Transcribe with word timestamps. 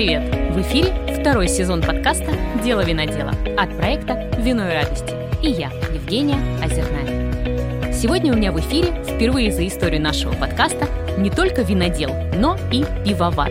привет! 0.00 0.22
В 0.54 0.62
эфире 0.62 0.94
второй 1.20 1.46
сезон 1.46 1.82
подкаста 1.82 2.32
«Дело 2.64 2.82
винодела» 2.82 3.34
от 3.58 3.76
проекта 3.76 4.30
«Вино 4.38 4.66
и 4.66 4.72
радости». 4.72 5.14
И 5.42 5.50
я, 5.50 5.70
Евгения 5.92 6.38
Озерная. 6.64 7.92
Сегодня 7.92 8.32
у 8.32 8.36
меня 8.36 8.50
в 8.50 8.58
эфире 8.60 8.94
впервые 9.04 9.52
за 9.52 9.66
историю 9.66 10.00
нашего 10.00 10.32
подкаста 10.32 10.88
не 11.18 11.28
только 11.28 11.60
винодел, 11.60 12.14
но 12.34 12.56
и 12.72 12.82
пивовар. 13.04 13.50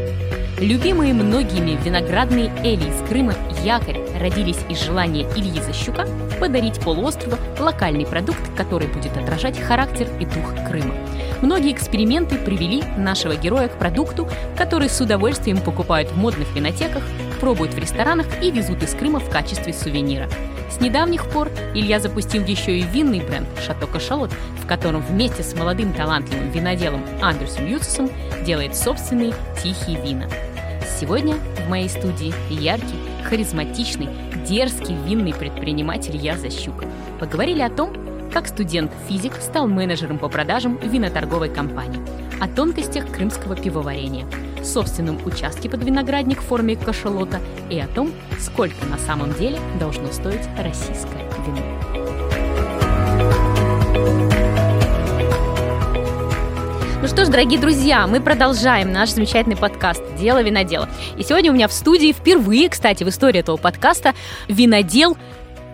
Любимые 0.60 1.14
многими 1.14 1.78
виноградные 1.86 2.52
эли 2.64 2.90
из 2.90 3.08
Крыма 3.08 3.36
якорь 3.64 4.00
родились 4.20 4.60
из 4.70 4.84
желания 4.84 5.28
Ильи 5.36 5.62
Защука 5.62 6.08
подарить 6.40 6.80
полуострову 6.80 7.38
локальный 7.60 8.06
продукт, 8.06 8.42
который 8.56 8.88
будет 8.88 9.16
отражать 9.18 9.60
характер 9.60 10.08
и 10.20 10.26
дух 10.26 10.54
Крыма. 10.68 10.96
Многие 11.42 11.72
эксперименты 11.72 12.38
привели 12.38 12.84
нашего 12.98 13.36
героя 13.36 13.70
к 13.70 13.80
продукту, 13.80 14.28
который 14.58 14.90
с 14.90 15.00
удовольствием 15.00 15.60
покупают 15.60 16.12
в 16.12 16.18
модных 16.18 16.54
винотеках, 16.54 17.04
пробуют 17.40 17.74
в 17.74 17.80
ресторанах 17.80 18.26
и 18.42 18.52
везут 18.52 18.84
из 18.84 18.94
Крыма 18.94 19.20
в 19.20 19.30
качестве 19.30 19.74
сувенира. 19.74 20.28
С 20.70 20.82
недавних 20.82 21.30
пор 21.30 21.50
Илья 21.74 22.00
запустил 22.00 22.44
еще 22.44 22.78
и 22.78 22.84
винный 22.84 23.22
бренд 23.22 23.48
«Шато 23.66 23.88
Кашалот», 23.88 24.32
в 24.62 24.68
котором 24.68 25.02
вместе 25.02 25.42
с 25.44 25.56
молодым 25.56 25.94
талантливым 25.94 26.52
виноделом 26.52 27.04
Андерсом 27.22 27.66
Юцесом 27.66 28.10
делает 28.46 28.76
собственные 28.76 29.34
тихие 29.64 30.00
вина. 30.02 30.28
Сегодня 31.00 31.36
в 31.66 31.70
моей 31.70 31.90
студии 31.90 32.34
яркий, 32.50 33.00
харизматичный, 33.24 34.10
дерзкий 34.48 34.96
винный 35.06 35.34
предприниматель 35.34 36.16
Я 36.16 36.38
Защук. 36.38 36.84
Поговорили 37.20 37.62
о 37.62 37.70
том, 37.70 37.94
как 38.32 38.48
студент-физик 38.48 39.36
стал 39.36 39.68
менеджером 39.68 40.18
по 40.20 40.30
продажам 40.30 40.78
виноторговой 40.78 41.50
компании, 41.50 42.02
о 42.40 42.48
тонкостях 42.48 43.12
крымского 43.12 43.56
пивоварения, 43.56 44.26
собственном 44.64 45.20
участке 45.26 45.70
под 45.70 45.84
виноградник 45.84 46.42
в 46.42 46.46
форме 46.46 46.76
кашалота 46.76 47.40
и 47.70 47.80
о 47.80 47.88
том, 47.88 48.12
сколько 48.40 48.86
на 48.86 48.98
самом 48.98 49.34
деле 49.34 49.60
должно 49.80 50.12
стоить 50.12 50.48
российское 50.58 51.26
вино. 51.46 51.80
Что 57.10 57.26
ж, 57.26 57.30
дорогие 57.30 57.60
друзья, 57.60 58.06
мы 58.06 58.22
продолжаем 58.22 58.94
наш 58.94 59.10
замечательный 59.10 59.58
подкаст 59.58 60.04
«Дело 60.20 60.44
винодела». 60.44 60.88
И 61.18 61.24
сегодня 61.24 61.52
у 61.52 61.56
меня 61.56 61.68
в 61.68 61.74
студии 61.74 62.14
впервые, 62.14 62.70
кстати, 62.70 63.04
в 63.04 63.10
истории 63.10 63.40
этого 63.40 63.58
подкаста 63.58 64.14
винодел 64.48 65.18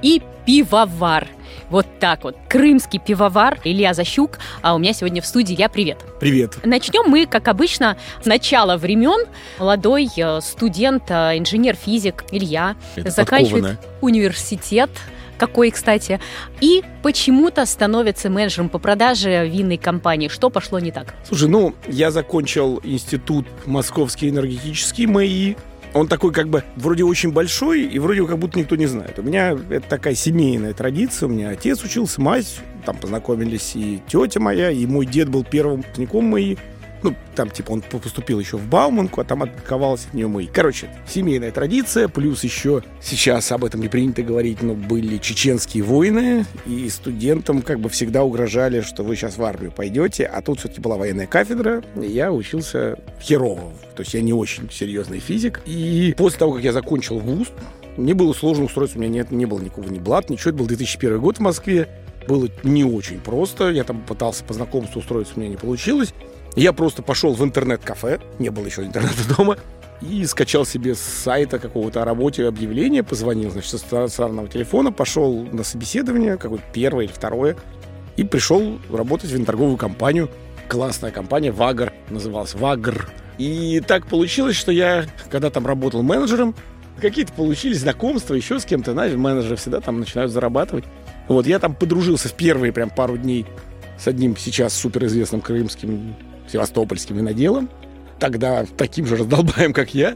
и 0.01 0.21
пивовар. 0.45 1.27
Вот 1.69 1.87
так 1.99 2.23
вот. 2.23 2.37
Крымский 2.47 2.99
пивовар 2.99 3.59
Илья 3.65 3.93
Защук. 3.93 4.39
А 4.61 4.75
у 4.75 4.77
меня 4.77 4.93
сегодня 4.93 5.21
в 5.21 5.25
студии 5.25 5.59
я. 5.59 5.67
Привет. 5.67 5.97
Привет. 6.21 6.57
Начнем 6.63 7.03
мы, 7.09 7.25
как 7.25 7.49
обычно, 7.49 7.97
с 8.21 8.25
начала 8.25 8.77
времен. 8.77 9.27
Молодой 9.59 10.07
э, 10.15 10.39
студент, 10.39 11.03
э, 11.09 11.37
инженер-физик 11.37 12.23
Илья 12.31 12.77
Это 12.95 13.09
заканчивает 13.09 13.63
подкованно. 13.63 13.97
университет 14.01 14.89
какой, 15.37 15.71
кстати, 15.71 16.19
и 16.61 16.83
почему-то 17.03 17.65
становится 17.65 18.29
менеджером 18.29 18.69
по 18.69 18.79
продаже 18.79 19.47
винной 19.47 19.77
компании. 19.77 20.27
Что 20.27 20.49
пошло 20.49 20.79
не 20.79 20.91
так? 20.91 21.13
Слушай, 21.27 21.49
ну, 21.49 21.75
я 21.87 22.11
закончил 22.11 22.79
институт 22.83 23.45
Московский 23.65 24.29
энергетический 24.29 25.05
МАИ. 25.05 25.55
Он 25.93 26.07
такой 26.07 26.33
как 26.33 26.49
бы 26.49 26.63
вроде 26.75 27.05
очень 27.05 27.31
большой, 27.31 27.83
и 27.83 27.99
вроде 27.99 28.25
как 28.25 28.37
будто 28.37 28.59
никто 28.59 28.75
не 28.75 28.85
знает. 28.85 29.17
У 29.17 29.23
меня 29.23 29.57
это 29.69 29.87
такая 29.87 30.13
семейная 30.13 30.73
традиция. 30.73 31.27
У 31.27 31.31
меня 31.31 31.49
отец 31.49 31.83
учился, 31.83 32.19
мать, 32.19 32.59
там 32.85 32.97
познакомились 32.97 33.75
и 33.75 34.01
тетя 34.07 34.41
моя, 34.41 34.71
и 34.71 34.85
мой 34.85 35.05
дед 35.05 35.29
был 35.29 35.45
первым 35.45 35.77
выпускником 35.77 36.25
МАИ. 36.25 36.57
Ну, 37.05 37.13
там, 37.35 37.51
типа, 37.51 37.69
он 37.69 37.81
поступил 37.81 38.39
еще 38.39 38.57
в 38.57 38.67
Бауманку, 38.67 39.21
а 39.21 39.23
там 39.23 39.43
отковался 39.43 40.07
от 40.07 40.15
нее 40.15 40.27
МАИ. 40.27 40.47
Короче, 40.47 40.89
семейная 41.07 41.51
традиция, 41.51 42.07
плюс 42.07 42.43
еще, 42.43 42.81
сейчас 42.99 43.51
об 43.51 43.63
этом 43.63 43.79
не 43.79 43.89
принято 43.89 44.23
говорить, 44.23 44.63
но 44.63 44.73
были 44.73 45.19
чеченские 45.19 45.83
войны, 45.83 46.47
и 46.65 46.89
студентам 46.89 47.61
как 47.61 47.79
бы 47.79 47.89
всегда 47.89 48.23
угрожали, 48.23 48.81
что 48.81 49.03
вы 49.03 49.15
сейчас 49.15 49.37
в 49.37 49.43
армию 49.43 49.71
пойдете, 49.71 50.25
а 50.25 50.41
тут 50.41 50.57
все-таки 50.57 50.81
была 50.81 50.97
военная 50.97 51.27
кафедра, 51.27 51.83
и 51.95 52.07
я 52.07 52.31
учился 52.31 52.97
херово, 53.21 53.71
то 53.95 54.01
есть 54.01 54.15
я 54.15 54.21
не 54.21 54.33
очень 54.33 54.71
серьезный 54.71 55.19
физик. 55.19 55.61
И 55.67 56.15
после 56.17 56.39
того, 56.39 56.53
как 56.53 56.63
я 56.63 56.73
закончил 56.73 57.19
вуз, 57.19 57.49
мне 57.97 58.15
было 58.15 58.33
сложно 58.33 58.65
устроиться, 58.65 58.97
у 58.97 59.01
меня 59.01 59.11
нет, 59.11 59.29
не 59.29 59.45
было 59.45 59.59
никакого 59.59 59.87
ни 59.89 59.99
блат, 59.99 60.31
ничего, 60.31 60.49
это 60.49 60.57
был 60.57 60.65
2001 60.65 61.19
год 61.19 61.37
в 61.37 61.41
Москве, 61.41 61.87
было 62.27 62.49
не 62.63 62.83
очень 62.83 63.19
просто, 63.19 63.69
я 63.69 63.83
там 63.83 64.01
пытался 64.01 64.43
по 64.43 64.55
знакомству 64.55 65.01
устроиться, 65.01 65.33
у 65.35 65.39
меня 65.39 65.49
не 65.49 65.57
получилось. 65.57 66.11
Я 66.55 66.71
просто 66.71 67.01
пошел 67.01 67.33
в 67.33 67.43
интернет-кафе, 67.43 68.19
не 68.39 68.49
было 68.49 68.65
еще 68.65 68.83
интернета 68.83 69.27
дома, 69.37 69.57
и 70.01 70.25
скачал 70.25 70.65
себе 70.65 70.95
с 70.95 70.99
сайта 70.99 71.59
какого-то 71.59 72.01
о 72.01 72.05
работе 72.05 72.47
объявление, 72.47 73.03
позвонил, 73.03 73.51
значит, 73.51 73.71
со 73.71 73.77
стационарного 73.77 74.47
телефона, 74.47 74.91
пошел 74.91 75.43
на 75.43 75.63
собеседование, 75.63 76.37
какое-то 76.37 76.65
первое 76.73 77.05
или 77.05 77.11
второе, 77.11 77.57
и 78.15 78.23
пришел 78.23 78.79
работать 78.91 79.29
в 79.29 79.33
виноторговую 79.33 79.77
компанию. 79.77 80.29
Классная 80.67 81.11
компания, 81.11 81.51
Вагр 81.51 81.93
называлась, 82.09 82.55
Вагр. 82.55 83.09
И 83.37 83.81
так 83.85 84.07
получилось, 84.07 84.55
что 84.55 84.71
я, 84.71 85.05
когда 85.29 85.49
там 85.49 85.67
работал 85.67 86.01
менеджером, 86.01 86.55
какие-то 87.01 87.33
получились 87.33 87.81
знакомства 87.81 88.33
еще 88.33 88.59
с 88.59 88.65
кем-то, 88.65 88.93
знаешь, 88.93 89.13
менеджеры 89.13 89.57
всегда 89.57 89.81
там 89.81 89.99
начинают 89.99 90.31
зарабатывать. 90.31 90.85
Вот, 91.27 91.45
я 91.45 91.59
там 91.59 91.75
подружился 91.75 92.29
в 92.29 92.33
первые 92.33 92.71
прям 92.71 92.89
пару 92.89 93.17
дней 93.17 93.45
с 93.99 94.07
одним 94.07 94.37
сейчас 94.37 94.73
суперизвестным 94.73 95.41
крымским 95.41 96.15
севастопольским 96.51 97.17
виноделом, 97.17 97.69
тогда 98.19 98.65
таким 98.77 99.05
же 99.05 99.17
раздолбаем, 99.17 99.73
как 99.73 99.93
я, 99.93 100.15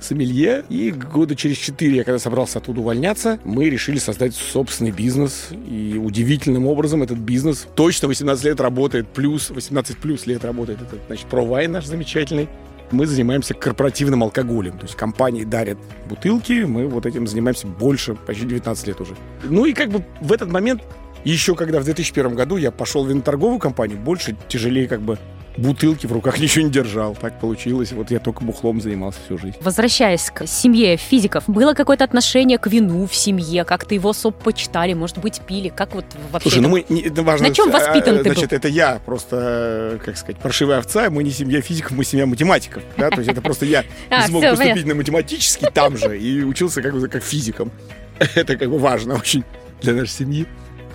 сомелье. 0.00 0.64
И 0.68 0.90
года 0.90 1.34
через 1.34 1.56
четыре, 1.56 1.96
я 1.96 2.04
когда 2.04 2.18
собрался 2.18 2.58
оттуда 2.58 2.80
увольняться, 2.80 3.38
мы 3.44 3.68
решили 3.68 3.98
создать 3.98 4.34
собственный 4.34 4.90
бизнес. 4.90 5.48
И 5.52 6.00
удивительным 6.02 6.66
образом 6.66 7.02
этот 7.02 7.18
бизнес 7.18 7.66
точно 7.74 8.08
18 8.08 8.44
лет 8.44 8.60
работает, 8.60 9.08
плюс 9.08 9.50
18 9.50 9.98
плюс 9.98 10.26
лет 10.26 10.44
работает 10.44 10.82
этот, 10.82 11.00
значит, 11.06 11.26
провайн 11.26 11.72
наш 11.72 11.86
замечательный. 11.86 12.48
Мы 12.90 13.06
занимаемся 13.06 13.52
корпоративным 13.52 14.22
алкоголем. 14.22 14.78
То 14.78 14.86
есть 14.86 14.94
компании 14.94 15.44
дарят 15.44 15.76
бутылки, 16.08 16.64
мы 16.64 16.86
вот 16.86 17.04
этим 17.04 17.26
занимаемся 17.26 17.66
больше, 17.66 18.14
почти 18.14 18.46
19 18.46 18.86
лет 18.86 19.00
уже. 19.00 19.14
Ну 19.44 19.66
и 19.66 19.74
как 19.74 19.90
бы 19.90 20.04
в 20.22 20.32
этот 20.32 20.50
момент, 20.50 20.82
еще 21.22 21.54
когда 21.54 21.80
в 21.80 21.84
2001 21.84 22.34
году 22.34 22.56
я 22.56 22.70
пошел 22.70 23.04
в 23.04 23.10
виноторговую 23.10 23.58
компанию, 23.58 23.98
больше 23.98 24.36
тяжелее 24.48 24.88
как 24.88 25.02
бы 25.02 25.18
бутылки 25.58 26.06
в 26.06 26.12
руках 26.12 26.38
ничего 26.40 26.64
не 26.64 26.70
держал. 26.70 27.14
Так 27.14 27.40
получилось. 27.40 27.92
Вот 27.92 28.10
я 28.10 28.18
только 28.18 28.44
бухлом 28.44 28.80
занимался 28.80 29.20
всю 29.24 29.38
жизнь. 29.38 29.56
Возвращаясь 29.60 30.30
к 30.30 30.46
семье 30.46 30.96
физиков, 30.96 31.44
было 31.46 31.74
какое-то 31.74 32.04
отношение 32.04 32.58
к 32.58 32.66
вину 32.68 33.06
в 33.06 33.14
семье? 33.14 33.64
Как-то 33.64 33.94
его 33.94 34.10
особо 34.10 34.36
почитали, 34.36 34.94
может 34.94 35.18
быть, 35.18 35.40
пили? 35.40 35.68
Как 35.68 35.94
вот 35.94 36.04
вообще? 36.30 36.50
Слушай, 36.50 36.62
ну 36.62 36.76
это- 36.76 36.92
мы... 36.92 36.96
Не, 36.96 37.02
это 37.02 37.22
важно, 37.22 37.48
На 37.48 37.54
чем 37.54 37.68
а, 37.68 37.72
воспитан 37.72 38.18
ты 38.18 38.22
Значит, 38.32 38.52
это 38.52 38.68
я 38.68 39.00
просто, 39.04 40.00
как 40.04 40.16
сказать, 40.16 40.36
паршивая 40.38 40.78
овца. 40.78 41.10
Мы 41.10 41.22
не 41.24 41.30
семья 41.30 41.60
физиков, 41.60 41.92
мы 41.92 42.04
семья 42.04 42.26
математиков. 42.26 42.82
Да? 42.96 43.10
То 43.10 43.18
есть 43.18 43.30
это 43.30 43.40
просто 43.42 43.66
я 43.66 43.84
А, 44.10 44.22
не 44.22 44.28
смог 44.28 44.42
поступить 44.42 44.86
на 44.86 44.94
математический 44.94 45.68
там 45.72 45.96
же 45.96 46.18
и 46.18 46.42
учился 46.42 46.82
как 46.82 46.92
бы 46.92 47.08
как 47.08 47.22
физиком. 47.22 47.70
Это 48.34 48.56
как 48.56 48.70
бы 48.70 48.78
важно 48.78 49.14
очень 49.14 49.44
для 49.80 49.94
нашей 49.94 50.10
семьи. 50.10 50.46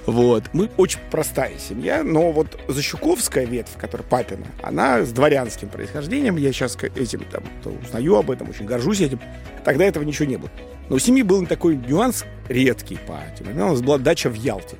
Вот. 0.05 0.43
Мы 0.53 0.69
очень 0.77 0.99
простая 1.11 1.57
семья, 1.57 2.03
но 2.03 2.31
вот 2.31 2.59
Защуковская 2.67 3.45
ветвь, 3.45 3.77
которая 3.77 4.05
папина, 4.07 4.45
она 4.61 5.03
с 5.03 5.11
дворянским 5.11 5.69
происхождением. 5.69 6.37
Я 6.37 6.51
сейчас 6.51 6.77
этим 6.95 7.23
там 7.31 7.43
узнаю 7.85 8.15
об 8.15 8.29
этом, 8.29 8.49
очень 8.49 8.65
горжусь 8.65 9.01
этим. 9.01 9.19
Тогда 9.63 9.85
этого 9.85 10.03
ничего 10.03 10.27
не 10.27 10.37
было. 10.37 10.49
Но 10.89 10.97
у 10.97 10.99
семьи 10.99 11.23
был 11.23 11.45
такой 11.45 11.77
нюанс 11.77 12.25
редкий 12.49 12.97
по 13.07 13.19
тем 13.37 13.47
временам. 13.47 13.69
У 13.69 13.71
нас 13.71 13.81
была 13.81 13.97
дача 13.97 14.29
в 14.29 14.35
Ялте. 14.35 14.75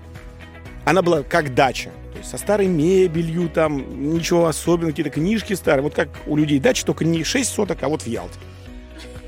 Она 0.85 1.01
была 1.01 1.23
как 1.23 1.55
дача. 1.55 1.91
То 2.11 2.17
есть 2.17 2.29
со 2.29 2.37
старой 2.37 2.67
мебелью, 2.67 3.49
там 3.49 4.13
ничего 4.13 4.47
особенного, 4.47 4.91
какие-то 4.91 5.11
книжки 5.11 5.53
старые. 5.53 5.83
Вот 5.83 5.95
как 5.95 6.09
у 6.27 6.35
людей 6.35 6.59
дача, 6.59 6.85
только 6.85 7.05
не 7.05 7.23
6 7.23 7.49
соток, 7.49 7.81
а 7.81 7.87
вот 7.87 8.01
в 8.01 8.07
Ялте. 8.07 8.37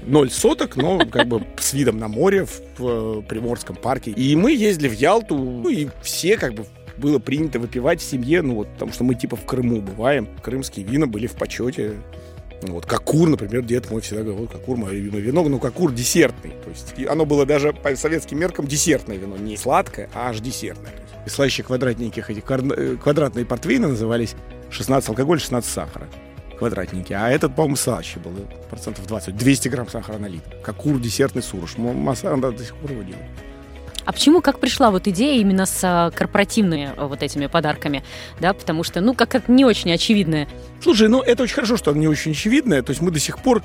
Ноль 0.06 0.30
соток, 0.30 0.76
но 0.76 1.00
как 1.00 1.28
бы 1.28 1.44
с 1.58 1.74
видом 1.74 1.98
на 1.98 2.08
море 2.08 2.46
в, 2.46 2.62
э, 2.80 3.22
Приморском 3.28 3.76
парке. 3.76 4.12
И 4.12 4.36
мы 4.36 4.54
ездили 4.54 4.88
в 4.88 4.94
Ялту, 4.94 5.36
ну 5.36 5.70
и 5.70 5.88
все 6.02 6.38
как 6.38 6.54
бы 6.54 6.66
было 6.98 7.20
принято 7.20 7.60
выпивать 7.60 8.02
в 8.02 8.04
семье, 8.04 8.42
ну 8.42 8.56
вот, 8.56 8.68
потому 8.74 8.94
что 8.94 9.04
мы 9.04 9.16
типа 9.16 9.36
в 9.36 9.46
Крыму 9.46 9.82
бываем. 9.82 10.28
Крымские 10.42 10.86
вина 10.86 11.08
были 11.08 11.28
в 11.28 11.34
почете. 11.34 11.96
Ну, 12.62 12.76
Вот 12.76 12.86
какур, 12.86 13.28
например, 13.30 13.64
дед 13.64 13.92
мой 13.92 14.02
всегда 14.02 14.24
говорил, 14.24 14.48
какур 14.48 14.78
мое 14.78 14.94
любимое 14.94 15.22
вино, 15.22 15.44
но 15.44 15.60
какур 15.60 15.92
десертный. 15.92 16.52
То 16.64 16.70
есть 16.70 17.08
оно 17.08 17.26
было 17.26 17.46
даже 17.46 17.74
по 17.74 17.96
советским 17.96 18.40
меркам 18.40 18.66
десертное 18.66 19.18
вино, 19.18 19.38
не 19.38 19.58
сладкое, 19.58 20.10
а 20.14 20.30
аж 20.30 20.40
десертное. 20.40 20.94
И 21.26 21.30
слаще 21.30 21.64
квадратненьких 21.64 22.30
этих 22.30 22.44
э, 22.50 22.96
квадратные 22.96 23.46
портвейны 23.46 23.88
назывались 23.88 24.36
16 24.70 25.10
алкоголь, 25.10 25.40
16 25.40 25.70
сахара 25.70 26.08
квадратники. 26.58 27.14
А 27.14 27.30
этот, 27.30 27.56
по-моему, 27.56 27.76
слаще 27.76 28.20
был. 28.20 28.32
Процентов 28.70 29.06
20. 29.08 29.36
200 29.36 29.68
грамм 29.70 29.90
сахара 29.90 30.18
на 30.18 30.28
литр. 30.28 30.56
Какур, 30.64 31.00
десертный 31.00 31.44
сурож. 31.44 31.78
Масса 31.78 32.34
она 32.34 32.52
до 32.52 32.64
сих 32.64 32.76
пор 32.76 32.92
его 32.92 33.04
делает. 33.04 33.26
А 34.06 34.12
почему, 34.12 34.42
как 34.42 34.60
пришла 34.60 34.92
вот 34.92 35.08
идея 35.08 35.42
именно 35.42 35.66
с 35.66 35.80
а, 35.84 36.12
корпоративными 36.12 36.94
а, 36.96 37.08
вот 37.08 37.24
этими 37.24 37.48
подарками? 37.48 38.04
Да, 38.40 38.54
потому 38.54 38.84
что, 38.84 39.02
ну, 39.02 39.16
как 39.16 39.34
это 39.34 39.52
не 39.52 39.66
очень 39.66 39.92
очевидное. 39.92 40.48
Слушай, 40.82 41.08
ну 41.08 41.22
это 41.22 41.44
очень 41.44 41.56
хорошо, 41.56 41.76
что 41.76 41.92
не 41.94 42.08
очень 42.08 42.32
очевидное. 42.32 42.84
То 42.84 42.92
есть 42.92 43.02
мы 43.02 43.10
до 43.10 43.20
сих 43.20 43.40
пор 43.40 43.64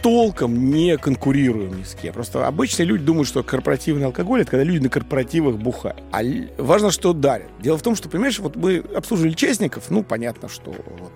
толком 0.00 0.70
не 0.70 0.96
конкурируем 0.96 1.78
ни 1.78 1.82
с 1.82 1.94
кем. 1.94 2.14
Просто 2.14 2.46
обычные 2.46 2.86
люди 2.86 3.04
думают, 3.04 3.28
что 3.28 3.42
корпоративный 3.42 4.06
алкоголь 4.06 4.42
это 4.42 4.52
когда 4.52 4.64
люди 4.64 4.78
на 4.78 4.88
корпоративах 4.88 5.56
бухают. 5.56 6.00
А 6.12 6.22
важно, 6.56 6.92
что 6.92 7.12
дарят. 7.12 7.48
Дело 7.60 7.76
в 7.76 7.82
том, 7.82 7.96
что, 7.96 8.08
понимаешь, 8.08 8.38
вот 8.38 8.54
мы 8.54 8.78
обслуживали 8.94 9.32
частников, 9.32 9.90
ну, 9.90 10.04
понятно, 10.04 10.48
что 10.48 10.70
вот 10.70 11.12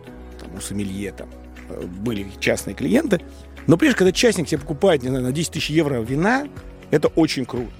у 0.57 0.61
сомелье 0.61 1.13
там 1.13 1.29
э, 1.69 1.85
были 1.85 2.27
частные 2.41 2.75
клиенты. 2.75 3.21
Но, 3.67 3.77
понимаешь, 3.77 3.97
когда 3.97 4.13
частник 4.13 4.49
себе 4.49 4.61
покупает, 4.61 5.03
не 5.03 5.09
знаю, 5.09 5.25
на 5.25 5.33
10 5.33 5.53
тысяч 5.53 5.71
евро 5.71 6.01
вина, 6.01 6.47
это 6.91 7.09
очень 7.09 7.45
круто. 7.45 7.71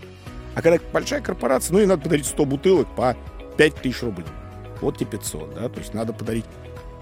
А 0.55 0.63
когда 0.63 0.79
большая 0.93 1.21
корпорация, 1.21 1.75
ну, 1.75 1.81
и 1.81 1.87
надо 1.87 2.03
подарить 2.03 2.27
100 2.27 2.45
бутылок 2.45 2.95
по 2.95 3.17
5 3.57 3.75
тысяч 3.77 4.03
рублей. 4.03 4.27
Вот 4.81 4.99
тебе 4.99 5.11
500, 5.11 5.55
да, 5.55 5.69
то 5.69 5.81
есть 5.81 5.95
надо 5.95 6.13
подарить 6.13 6.45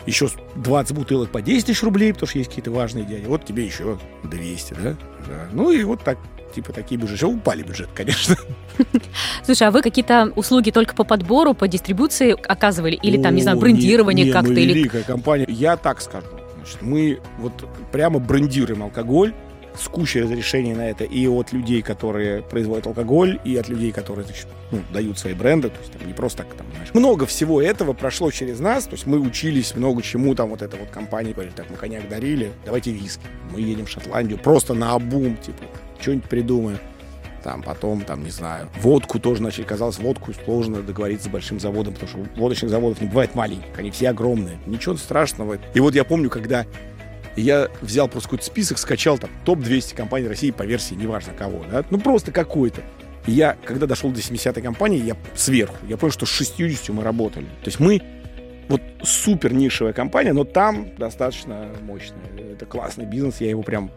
еще 0.07 0.29
20 0.57 0.97
бутылок 0.97 1.31
по 1.31 1.43
10 1.43 1.67
тысяч 1.67 1.83
рублей, 1.83 2.13
потому 2.13 2.29
что 2.29 2.39
есть 2.39 2.51
какие-то 2.51 2.71
важные 2.71 3.05
дяди. 3.05 3.25
Вот 3.27 3.45
тебе 3.45 3.65
еще 3.65 3.99
200, 4.25 4.75
да? 4.75 4.97
да. 5.27 5.49
Ну 5.53 5.71
и 5.71 5.85
вот 5.85 6.03
так 6.03 6.19
типа 6.53 6.73
такие 6.73 7.01
бюджеты. 7.01 7.27
Упали 7.27 7.63
бюджет, 7.63 7.89
конечно. 7.95 8.37
Слушай, 9.45 9.69
а 9.69 9.71
вы 9.71 9.83
какие-то 9.83 10.33
услуги 10.37 10.71
только 10.71 10.95
по 10.95 11.05
подбору, 11.05 11.55
по 11.55 11.69
дистрибуции 11.69 12.37
оказывали? 12.47 12.95
Или 12.95 13.21
там, 13.21 13.35
не 13.35 13.43
знаю, 13.43 13.59
брендирование 13.59 14.33
как-то? 14.33 14.53
Или... 14.53 14.75
великая 14.75 15.03
компания. 15.03 15.47
Я 15.49 15.77
так 15.77 16.01
скажу. 16.01 16.27
Значит, 16.57 16.83
мы 16.83 17.21
вот 17.39 17.53
прямо 17.91 18.19
брендируем 18.19 18.83
алкоголь 18.83 19.35
с 19.79 19.89
кучей 19.89 20.21
разрешений 20.21 20.75
на 20.75 20.91
это 20.91 21.05
и 21.05 21.27
от 21.27 21.53
людей, 21.53 21.81
которые 21.83 22.43
производят 22.43 22.87
алкоголь, 22.87 23.41
и 23.43 23.57
от 23.57 23.69
людей, 23.69 23.91
которые 23.91 24.27
значит, 24.27 24.47
ну, 24.71 24.81
дают 24.93 25.19
свои 25.19 25.35
бренды. 25.35 25.71
То 25.71 25.81
есть 25.81 25.93
там 25.93 26.07
не 26.07 26.13
просто 26.13 26.45
так, 26.45 26.55
там, 26.55 26.67
знаешь. 26.75 26.93
Много 26.93 27.27
всего 27.27 27.61
этого 27.61 27.95
прошло 27.95 28.31
через 28.31 28.61
нас. 28.61 28.85
То 28.85 28.93
есть 28.93 29.07
мы 29.07 29.19
учились 29.19 29.75
много 29.75 30.03
чему. 30.03 30.35
Там 30.35 30.51
вот 30.51 30.63
эта 30.63 30.77
вот 30.77 30.91
компания 30.91 31.33
говорит, 31.33 31.55
так, 31.55 31.71
мы 31.71 31.77
коньяк 31.77 32.09
дарили, 32.09 32.53
давайте 32.65 32.93
виски. 32.93 33.25
Мы 33.51 33.61
едем 33.61 33.87
в 33.87 33.91
Шотландию 33.91 34.39
просто 34.39 34.75
на 34.75 34.93
обум, 34.93 35.37
типа, 35.37 35.65
что-нибудь 36.03 36.29
придумаем. 36.29 36.79
Там 37.43 37.63
потом, 37.63 38.03
там, 38.03 38.23
не 38.23 38.31
знаю, 38.31 38.69
водку 38.81 39.19
тоже 39.19 39.43
начали. 39.43 39.65
Казалось, 39.65 39.99
водку 39.99 40.33
сложно 40.45 40.83
договориться 40.83 41.29
с 41.29 41.31
большим 41.31 41.59
заводом, 41.59 41.95
потому 41.95 42.09
что 42.09 42.41
водочных 42.41 42.71
заводов 42.71 43.01
не 43.01 43.09
бывает 43.09 43.35
маленьких, 43.35 43.77
они 43.77 43.91
все 43.91 44.11
огромные. 44.11 44.59
Ничего 44.67 44.97
страшного. 44.97 45.59
И 45.75 45.81
вот 45.81 45.95
я 45.95 46.05
помню, 46.05 46.31
когда 46.31 46.67
я 47.37 47.69
взял 47.81 48.09
просто 48.09 48.29
какой-то 48.29 48.45
список, 48.45 48.79
скачал 48.79 49.19
там 49.19 49.31
топ-200 49.45 49.97
компаний 49.97 50.29
России 50.29 50.51
по 50.51 50.63
версии 50.65 50.95
неважно 50.95 51.33
кого, 51.33 51.65
да, 51.71 51.85
ну 51.91 51.99
просто 51.99 52.31
какой-то. 52.31 52.83
И 53.27 53.33
я, 53.33 53.57
когда 53.65 53.87
дошел 53.87 54.11
до 54.11 54.21
70-й 54.21 54.63
компании, 54.63 55.03
я 55.03 55.17
сверху, 55.35 55.77
я 55.89 55.97
понял, 55.97 56.13
что 56.13 56.27
с 56.27 56.29
60 56.29 56.89
мы 56.91 57.03
работали. 57.03 57.47
То 57.47 57.67
есть 57.67 57.81
мы 57.81 58.03
вот 58.69 58.81
супер 59.03 59.53
нишевая 59.53 59.93
компания, 59.93 60.33
но 60.33 60.45
там 60.45 60.89
достаточно 60.97 61.69
мощная. 61.83 62.19
Это 62.53 62.67
классный 62.67 63.05
бизнес, 63.05 63.41
я 63.41 63.51
его 63.51 63.63
прям 63.63 63.91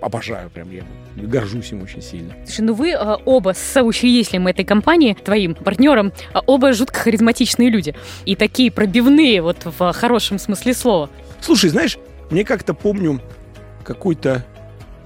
обожаю, 0.00 0.50
прям 0.50 0.70
я 0.70 0.82
горжусь 1.16 1.72
им 1.72 1.82
очень 1.82 2.02
сильно. 2.02 2.34
Слушай, 2.44 2.60
ну 2.62 2.74
вы 2.74 2.90
э, 2.90 3.16
оба 3.24 3.54
с 3.54 3.58
соучредителем 3.58 4.46
этой 4.46 4.64
компании, 4.64 5.14
твоим 5.14 5.54
партнером, 5.54 6.08
э, 6.34 6.38
оба 6.46 6.72
жутко 6.72 7.00
харизматичные 7.00 7.70
люди. 7.70 7.94
И 8.24 8.36
такие 8.36 8.70
пробивные 8.70 9.40
вот 9.42 9.64
в 9.64 9.92
хорошем 9.92 10.38
смысле 10.38 10.74
слова. 10.74 11.10
Слушай, 11.40 11.70
знаешь, 11.70 11.98
мне 12.30 12.44
как-то 12.44 12.74
помню, 12.74 13.20
какой-то 13.84 14.44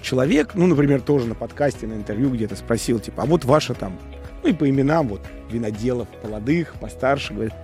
человек, 0.03 0.53
ну, 0.55 0.67
например, 0.67 1.01
тоже 1.01 1.27
на 1.27 1.35
подкасте, 1.35 1.87
на 1.87 1.95
интервью 1.95 2.31
где-то 2.31 2.57
спросил, 2.57 2.99
типа, 2.99 3.23
а 3.23 3.27
вот 3.27 3.45
ваша 3.45 3.75
там, 3.75 3.99
ну 4.43 4.51
и 4.51 4.53
по 4.53 4.69
именам 4.69 5.09
вот 5.09 5.23
виноделов 5.51 6.09
молодых, 6.23 6.75
постарше, 6.81 7.33
говорит, 7.33 7.55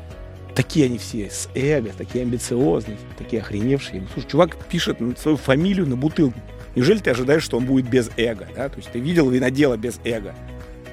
такие 0.59 0.87
они 0.87 0.99
все 0.99 1.31
с 1.31 1.49
эго, 1.55 1.93
такие 1.97 2.23
амбициозные, 2.23 2.99
такие 3.17 3.43
охреневшие. 3.43 4.05
Слушай, 4.13 4.27
чувак 4.29 4.57
пишет 4.65 4.99
свою 5.17 5.37
фамилию 5.37 5.87
на 5.87 5.95
бутылку. 5.95 6.37
Неужели 6.75 6.99
ты 6.99 7.11
ожидаешь, 7.11 7.45
что 7.45 7.59
он 7.59 7.65
будет 7.65 7.89
без 7.89 8.11
эго, 8.17 8.49
да? 8.57 8.69
То 8.69 8.79
есть 8.79 8.91
ты 8.91 8.99
видел 8.99 9.31
винодела 9.31 9.77
без 9.77 10.01
эго. 10.03 10.35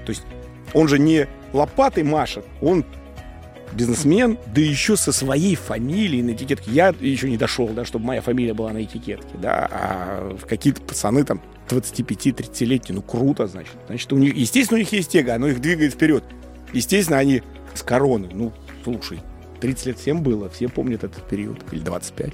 То 0.06 0.12
есть 0.12 0.22
он 0.76 0.88
же 0.88 1.00
не 1.00 1.28
лопатой 1.52 2.04
машет, 2.04 2.46
он 2.62 2.86
бизнесмен, 3.74 4.38
да 4.54 4.62
еще 4.62 4.98
со 4.98 5.12
своей 5.12 5.56
фамилией 5.56 6.22
на 6.22 6.34
этикетке. 6.34 6.70
Я 6.70 6.94
еще 7.00 7.28
не 7.28 7.38
дошел, 7.38 7.68
да, 7.70 7.86
чтобы 7.86 8.06
моя 8.06 8.22
фамилия 8.22 8.54
была 8.54 8.72
на 8.72 8.84
этикетке, 8.84 9.36
да, 9.42 9.68
а 9.72 10.38
какие-то 10.48 10.82
пацаны 10.84 11.24
там 11.24 11.42
25-30-летние, 11.70 12.98
ну 12.98 13.02
круто, 13.02 13.48
значит. 13.48 13.74
Значит, 13.88 14.14
у 14.14 14.18
них, 14.18 14.36
естественно, 14.36 14.76
у 14.76 14.80
них 14.80 14.94
есть 14.94 15.16
эго, 15.16 15.34
оно 15.34 15.48
их 15.48 15.60
двигает 15.60 15.94
вперед. 15.94 16.24
Естественно, 16.72 17.18
они 17.18 17.42
с 17.74 17.82
короны. 17.82 18.30
Ну, 18.32 18.54
слушай, 18.84 19.22
30 19.60 19.86
лет 19.88 20.00
всем 20.00 20.22
было, 20.22 20.50
все 20.50 20.68
помнят 20.68 21.04
этот 21.04 21.24
период, 21.24 21.58
или 21.72 21.80
25 21.80 22.34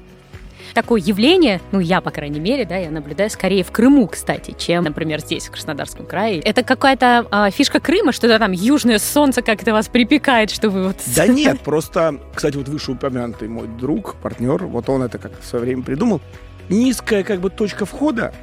такое 0.74 1.02
явление, 1.02 1.62
ну, 1.72 1.80
я, 1.80 2.02
по 2.02 2.12
крайней 2.12 2.40
мере, 2.40 2.66
да, 2.66 2.78
я 2.78 2.92
наблюдаю 2.92 3.30
скорее 3.30 3.64
в 3.64 3.72
Крыму, 3.72 4.08
кстати, 4.08 4.56
чем, 4.58 4.84
например, 4.84 5.20
здесь, 5.20 5.48
в 5.48 5.52
Краснодарском 5.52 6.06
крае. 6.06 6.40
Это 6.40 6.64
какая-то 6.64 7.28
а, 7.32 7.52
фишка 7.52 7.80
Крыма, 7.80 8.12
что-то 8.12 8.40
там 8.40 8.52
южное 8.52 9.00
солнце 9.00 9.42
как-то 9.42 9.74
вас 9.74 9.88
припекает, 9.88 10.52
что 10.52 10.70
вы 10.70 10.88
вот... 10.88 10.98
Да 11.16 11.28
нет, 11.28 11.60
просто, 11.62 12.20
кстати, 12.34 12.58
вот 12.58 12.68
вышеупомянутый 12.68 13.48
мой 13.48 13.68
друг, 13.68 14.16
партнер, 14.16 14.66
вот 14.66 14.90
он 14.90 15.04
это 15.04 15.18
как 15.18 15.40
в 15.40 15.46
свое 15.46 15.66
время 15.66 15.84
придумал. 15.84 16.22
Низкая 16.70 17.24
как 17.24 17.40
бы 17.42 17.50
точка 17.50 17.86
входа, 17.86 18.34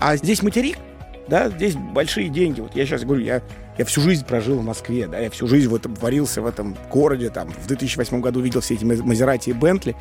а 0.00 0.16
здесь 0.16 0.42
материк, 0.42 0.76
да, 1.28 1.48
здесь 1.48 1.74
большие 1.74 2.28
деньги. 2.28 2.60
Вот 2.60 2.74
я 2.74 2.86
сейчас 2.86 3.04
говорю, 3.04 3.22
я, 3.22 3.42
я 3.78 3.84
всю 3.84 4.00
жизнь 4.00 4.26
прожил 4.26 4.58
в 4.58 4.64
Москве, 4.64 5.06
да, 5.06 5.18
я 5.18 5.30
всю 5.30 5.46
жизнь 5.46 5.68
в 5.68 5.74
этом 5.74 5.94
варился 5.94 6.42
в 6.42 6.46
этом 6.46 6.76
городе, 6.90 7.30
там, 7.30 7.50
в 7.52 7.66
2008 7.66 8.20
году 8.20 8.40
видел 8.40 8.60
все 8.60 8.74
эти 8.74 8.84
Мазерати 8.84 9.50
и 9.50 9.52
Бентли. 9.52 9.96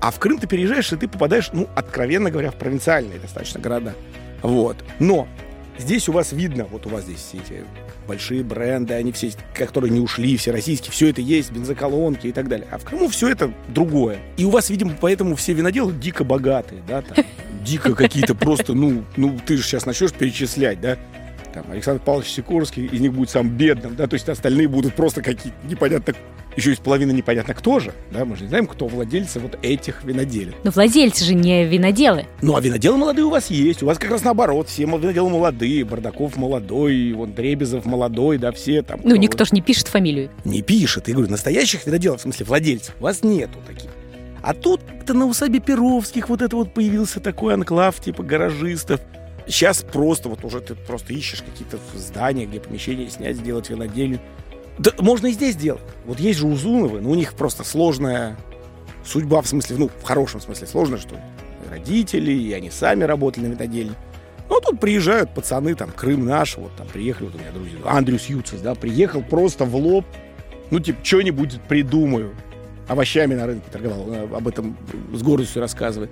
А 0.00 0.10
в 0.10 0.18
Крым 0.18 0.38
ты 0.38 0.46
переезжаешь, 0.46 0.92
и 0.92 0.96
ты 0.96 1.08
попадаешь, 1.08 1.48
ну, 1.52 1.66
откровенно 1.74 2.30
говоря, 2.30 2.50
в 2.50 2.56
провинциальные 2.56 3.18
достаточно 3.18 3.58
города. 3.58 3.94
Вот. 4.42 4.76
Но 4.98 5.26
здесь 5.78 6.08
у 6.08 6.12
вас 6.12 6.32
видно, 6.32 6.66
вот 6.70 6.86
у 6.86 6.90
вас 6.90 7.04
здесь 7.04 7.18
все 7.18 7.38
эти 7.38 7.64
большие 8.06 8.44
бренды, 8.44 8.92
они 8.92 9.12
все, 9.12 9.32
которые 9.54 9.90
не 9.90 10.00
ушли, 10.00 10.36
все 10.36 10.52
российские, 10.52 10.92
все 10.92 11.08
это 11.08 11.22
есть, 11.22 11.50
бензоколонки 11.50 12.26
и 12.26 12.32
так 12.32 12.48
далее. 12.48 12.68
А 12.70 12.78
в 12.78 12.84
Крыму 12.84 13.08
все 13.08 13.28
это 13.30 13.52
другое. 13.68 14.18
И 14.36 14.44
у 14.44 14.50
вас, 14.50 14.68
видимо, 14.68 14.94
поэтому 15.00 15.34
все 15.36 15.54
виноделы 15.54 15.92
дико 15.92 16.22
богатые, 16.22 16.82
да, 16.86 17.00
там, 17.00 17.24
дико 17.64 17.94
какие-то 17.94 18.34
просто, 18.34 18.74
ну, 18.74 19.04
ну, 19.16 19.38
ты 19.44 19.56
же 19.56 19.62
сейчас 19.62 19.86
начнешь 19.86 20.12
перечислять, 20.12 20.80
да, 20.80 20.98
там, 21.56 21.72
Александр 21.72 22.02
Павлович 22.04 22.28
Сикорский 22.28 22.84
из 22.84 23.00
них 23.00 23.14
будет 23.14 23.30
сам 23.30 23.48
бедным, 23.48 23.96
да, 23.96 24.06
то 24.06 24.14
есть 24.14 24.28
остальные 24.28 24.68
будут 24.68 24.94
просто 24.94 25.22
какие-то 25.22 25.56
непонятно 25.66 26.14
еще 26.54 26.72
из 26.72 26.78
половины 26.78 27.12
непонятно 27.12 27.54
кто 27.54 27.80
же, 27.80 27.92
да, 28.10 28.26
мы 28.26 28.36
же 28.36 28.42
не 28.42 28.48
знаем, 28.48 28.66
кто 28.66 28.86
владельцы 28.86 29.40
вот 29.40 29.58
этих 29.62 30.04
виноделин. 30.04 30.54
Но 30.64 30.70
владельцы 30.70 31.24
же 31.24 31.34
не 31.34 31.64
виноделы. 31.66 32.26
Ну, 32.42 32.56
а 32.56 32.60
виноделы 32.60 32.98
молодые 32.98 33.24
у 33.24 33.30
вас 33.30 33.50
есть, 33.50 33.82
у 33.82 33.86
вас 33.86 33.98
как 33.98 34.10
раз 34.10 34.22
наоборот, 34.22 34.68
все 34.68 34.82
виноделы 34.84 35.30
молодые, 35.30 35.84
Бардаков 35.84 36.36
молодой, 36.36 37.12
вон 37.12 37.32
Дребезов 37.32 37.86
молодой, 37.86 38.36
да, 38.36 38.52
все 38.52 38.82
там. 38.82 39.00
Ну, 39.02 39.16
никто 39.16 39.44
же 39.46 39.50
не 39.52 39.62
пишет 39.62 39.88
фамилию. 39.88 40.30
Не 40.44 40.60
пишет, 40.60 41.08
я 41.08 41.14
говорю, 41.14 41.30
настоящих 41.30 41.86
виноделов, 41.86 42.20
в 42.20 42.22
смысле 42.22 42.44
владельцев, 42.44 42.94
у 43.00 43.04
вас 43.04 43.22
нету 43.22 43.58
таких. 43.66 43.90
А 44.42 44.54
тут-то 44.54 45.14
на 45.14 45.26
усадьбе 45.26 45.60
Перовских 45.60 46.28
вот 46.28 46.40
это 46.40 46.54
вот 46.54 46.72
появился 46.72 47.20
такой 47.20 47.54
анклав, 47.54 47.98
типа 48.00 48.22
гаражистов. 48.22 49.00
Сейчас 49.46 49.82
просто 49.82 50.28
вот 50.28 50.44
уже 50.44 50.60
ты 50.60 50.74
просто 50.74 51.12
ищешь 51.12 51.42
какие-то 51.42 51.78
здания, 51.94 52.46
где 52.46 52.60
помещение 52.60 53.08
снять, 53.10 53.36
сделать 53.36 53.70
винодельню. 53.70 54.20
Да, 54.78 54.90
можно 54.98 55.28
и 55.28 55.32
здесь 55.32 55.54
сделать. 55.54 55.82
Вот 56.04 56.20
есть 56.20 56.40
же 56.40 56.46
Узуновы, 56.46 57.00
но 57.00 57.10
у 57.10 57.14
них 57.14 57.34
просто 57.34 57.64
сложная 57.64 58.36
судьба, 59.04 59.40
в 59.40 59.46
смысле, 59.46 59.76
ну, 59.78 59.88
в 59.88 60.02
хорошем 60.02 60.40
смысле 60.40 60.66
сложная, 60.66 60.98
что 60.98 61.20
родители, 61.70 62.32
и 62.32 62.52
они 62.52 62.70
сами 62.70 63.04
работали 63.04 63.46
на 63.46 63.52
винодельне. 63.52 63.94
Ну, 64.48 64.60
тут 64.60 64.78
приезжают 64.80 65.34
пацаны, 65.34 65.74
там, 65.74 65.90
Крым 65.90 66.24
наш, 66.24 66.56
вот 66.56 66.74
там 66.76 66.86
приехали, 66.86 67.26
вот 67.26 67.36
у 67.36 67.38
меня 67.38 67.50
друзья, 67.52 67.78
Андрюс 67.84 68.26
Юцис, 68.26 68.60
да, 68.60 68.74
приехал 68.74 69.22
просто 69.22 69.64
в 69.64 69.74
лоб, 69.76 70.04
ну, 70.70 70.80
типа, 70.80 71.04
что-нибудь 71.04 71.60
придумаю. 71.62 72.34
Овощами 72.88 73.34
на 73.34 73.46
рынке 73.46 73.66
торговал, 73.70 74.08
он 74.08 74.34
об 74.34 74.46
этом 74.46 74.76
с 75.12 75.20
гордостью 75.22 75.60
рассказывает. 75.60 76.10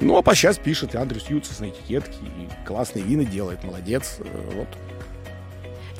Ну, 0.00 0.16
а 0.16 0.22
по 0.22 0.34
сейчас 0.34 0.58
пишет 0.58 0.94
Андрюс 0.94 1.28
Юцис 1.28 1.58
на 1.60 1.70
этикетке, 1.70 2.18
и 2.22 2.66
классные 2.66 3.04
вина 3.04 3.24
делает, 3.24 3.64
молодец, 3.64 4.18
э, 4.20 4.50
вот. 4.54 4.68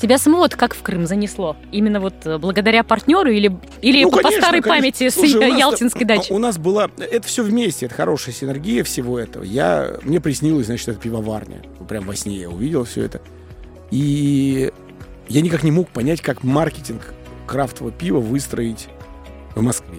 Тебя 0.00 0.19
самого 0.19 0.47
как 0.47 0.75
в 0.75 0.83
Крым 0.83 1.07
занесло? 1.07 1.57
Именно 1.73 2.00
вот 2.00 2.14
э, 2.25 2.38
благодаря 2.38 2.85
партнеру 2.85 3.31
или, 3.31 3.59
или 3.83 4.05
ну, 4.05 4.12
по 4.12 4.19
конечно, 4.19 4.40
старой 4.40 4.62
конечно. 4.62 4.71
памяти 4.71 5.09
Слушай, 5.09 5.52
с 5.52 5.59
Ялтинской 5.59 6.07
дачи? 6.07 6.33
У 6.33 6.38
нас 6.38 6.57
была... 6.57 6.88
Это 6.99 7.26
все 7.26 7.43
вместе, 7.43 7.87
это 7.87 7.97
хорошая 7.97 8.33
синергия 8.33 8.85
всего 8.85 9.19
этого. 9.19 9.43
Я, 9.43 9.97
мне 10.02 10.21
приснилось, 10.21 10.67
значит, 10.67 10.87
это 10.87 11.00
пивоварня. 11.00 11.62
Прям 11.88 12.05
во 12.05 12.14
сне 12.14 12.37
я 12.37 12.49
увидел 12.49 12.85
все 12.85 13.05
это. 13.05 13.21
И 13.90 14.73
я 15.26 15.40
никак 15.40 15.64
не 15.64 15.73
мог 15.73 15.88
понять, 15.88 16.21
как 16.21 16.45
маркетинг 16.45 17.12
крафтового 17.49 17.93
пива 17.93 18.21
выстроить 18.21 18.87
в 19.57 19.62
Москве. 19.62 19.99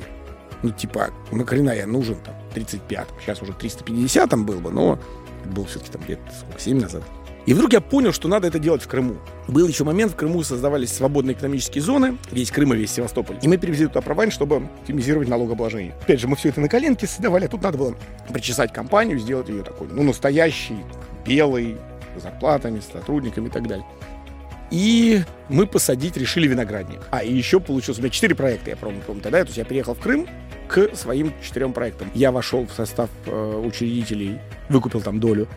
Ну, 0.63 0.70
типа, 0.70 1.10
нахрена 1.32 1.72
я 1.72 1.86
нужен 1.86 2.15
там 2.24 2.36
35-м. 2.53 3.08
Сейчас 3.22 3.41
уже 3.41 3.53
350-м 3.53 4.46
был 4.46 4.60
бы, 4.60 4.72
но 4.72 5.00
был 5.46 5.65
все-таки 5.65 5.91
там 5.91 6.01
лет 6.08 6.20
сколько, 6.38 6.60
7 6.60 6.79
назад. 6.79 7.03
И 7.46 7.53
вдруг 7.53 7.74
я 7.74 7.82
понял, 7.82 8.12
что 8.13 8.27
надо 8.27 8.48
это 8.48 8.60
делать 8.60 8.84
в 8.84 8.88
Крыму. 8.88 9.15
Был 9.48 9.68
еще 9.68 9.84
момент, 9.84 10.12
в 10.12 10.15
Крыму 10.15 10.44
создавались 10.44 10.94
свободные 10.94 11.36
экономические 11.36 11.82
зоны, 11.82 12.18
весь 12.32 12.51
Крым 12.51 12.74
и 12.74 12.77
весь 12.77 12.91
Севастополь. 12.91 13.38
И 13.41 13.48
мы 13.48 13.58
перевезли 13.58 13.88
туда 13.88 14.01
права, 14.01 14.29
чтобы 14.29 14.58
оптимизировать 14.58 15.27
налогообложение. 15.29 15.96
Опять 16.03 16.20
же, 16.20 16.27
мы 16.27 16.36
все 16.36 16.50
это 16.50 16.62
на 16.62 16.70
коленке 16.70 17.08
создавали, 17.08 17.46
а 17.46 17.48
тут 17.48 17.63
надо 17.63 17.77
было 17.77 17.96
причесать 18.32 18.72
компанию, 18.72 19.18
сделать 19.18 19.50
ее 19.50 19.63
такой, 19.63 19.88
ну, 19.88 20.03
настоящий 20.03 20.77
белый, 21.25 21.77
с 22.18 22.22
зарплатами, 22.22 22.82
с 22.82 22.91
сотрудниками 22.91 23.48
и 23.48 23.50
так 23.50 23.68
далее. 23.68 23.86
И 24.72 25.24
мы 25.48 25.65
посадить 25.65 26.18
решили 26.18 26.48
виноградник. 26.48 27.00
А, 27.10 27.24
и 27.24 27.34
еще 27.34 27.60
получилось, 27.60 27.98
у 27.98 28.01
меня 28.01 28.12
четыре 28.12 28.36
проекта, 28.36 28.70
я 28.70 28.75
помню, 28.75 29.01
помню 29.06 29.22
тогда. 29.22 29.39
То 29.39 29.48
есть 29.48 29.58
я 29.58 29.65
приехал 29.65 29.96
в 29.96 30.00
Крым 30.00 30.27
к 30.69 30.95
своим 30.95 31.33
четырем 31.41 31.73
проектам. 31.73 32.09
Я 32.13 32.31
вошел 32.31 32.65
в 32.65 32.71
состав 32.71 33.09
э, 33.25 33.61
учредителей, 33.65 34.39
выкупил 34.69 35.01
там 35.01 35.19
долю 35.19 35.47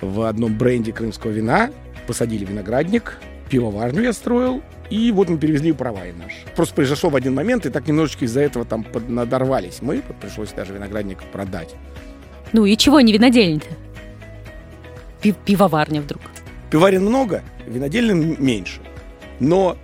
в 0.00 0.22
одном 0.22 0.56
бренде 0.56 0.90
крымского 0.92 1.30
вина, 1.30 1.70
посадили 2.06 2.44
виноградник, 2.44 3.18
пивоварню 3.50 4.02
я 4.02 4.12
строил, 4.12 4.62
и 4.90 5.12
вот 5.12 5.28
мы 5.28 5.38
перевезли 5.38 5.72
права 5.72 6.06
и 6.06 6.12
наши. 6.12 6.36
Просто 6.56 6.74
произошло 6.74 7.10
в 7.10 7.16
один 7.16 7.34
момент, 7.34 7.66
и 7.66 7.70
так 7.70 7.86
немножечко 7.86 8.24
из-за 8.24 8.40
этого 8.40 8.64
там 8.64 8.86
надорвались 9.06 9.78
мы, 9.82 10.02
пришлось 10.20 10.50
даже 10.50 10.72
виноградник 10.72 11.22
продать. 11.24 11.74
Ну 12.52 12.64
и 12.64 12.76
чего 12.76 13.00
не 13.00 13.12
винодельня-то? 13.12 13.66
Пивоварня 15.44 16.00
вдруг. 16.00 16.22
Пиварен 16.70 17.02
много, 17.02 17.42
винодельным 17.66 18.42
меньше. 18.44 18.80
Но 19.40 19.76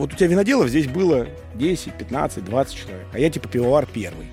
вот 0.00 0.12
у 0.12 0.16
тебя 0.16 0.28
виноделов 0.28 0.68
здесь 0.68 0.86
было 0.86 1.28
10, 1.54 1.94
15, 1.94 2.44
20 2.44 2.74
человек, 2.74 3.06
а 3.12 3.18
я 3.18 3.30
типа 3.30 3.48
пивовар 3.48 3.86
первый. 3.86 4.26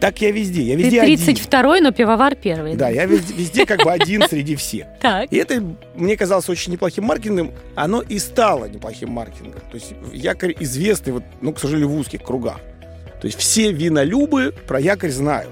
Так 0.00 0.20
я 0.20 0.30
везде. 0.32 0.62
Я 0.62 0.76
везде 0.76 1.00
Ты 1.00 1.14
32-й, 1.14 1.80
но 1.80 1.92
пивовар 1.92 2.34
первый. 2.34 2.74
Да, 2.74 2.88
я 2.88 3.06
везде, 3.06 3.34
везде 3.34 3.66
как 3.66 3.84
бы 3.84 3.90
один 3.90 4.22
среди 4.28 4.56
всех. 4.56 4.86
Так. 5.00 5.32
И 5.32 5.36
это 5.36 5.62
мне 5.94 6.16
казалось 6.16 6.48
очень 6.48 6.72
неплохим 6.72 7.04
маркетингом. 7.04 7.52
Оно 7.74 8.00
и 8.00 8.18
стало 8.18 8.66
неплохим 8.66 9.10
маркетингом. 9.10 9.60
То 9.70 9.74
есть 9.74 9.94
якорь 10.12 10.56
известный, 10.60 11.12
вот, 11.12 11.22
ну, 11.40 11.52
к 11.52 11.58
сожалению, 11.58 11.90
в 11.90 11.98
узких 11.98 12.22
кругах. 12.22 12.58
То 13.20 13.26
есть 13.26 13.38
все 13.38 13.72
винолюбы 13.72 14.54
про 14.66 14.80
якорь 14.80 15.10
знают. 15.10 15.50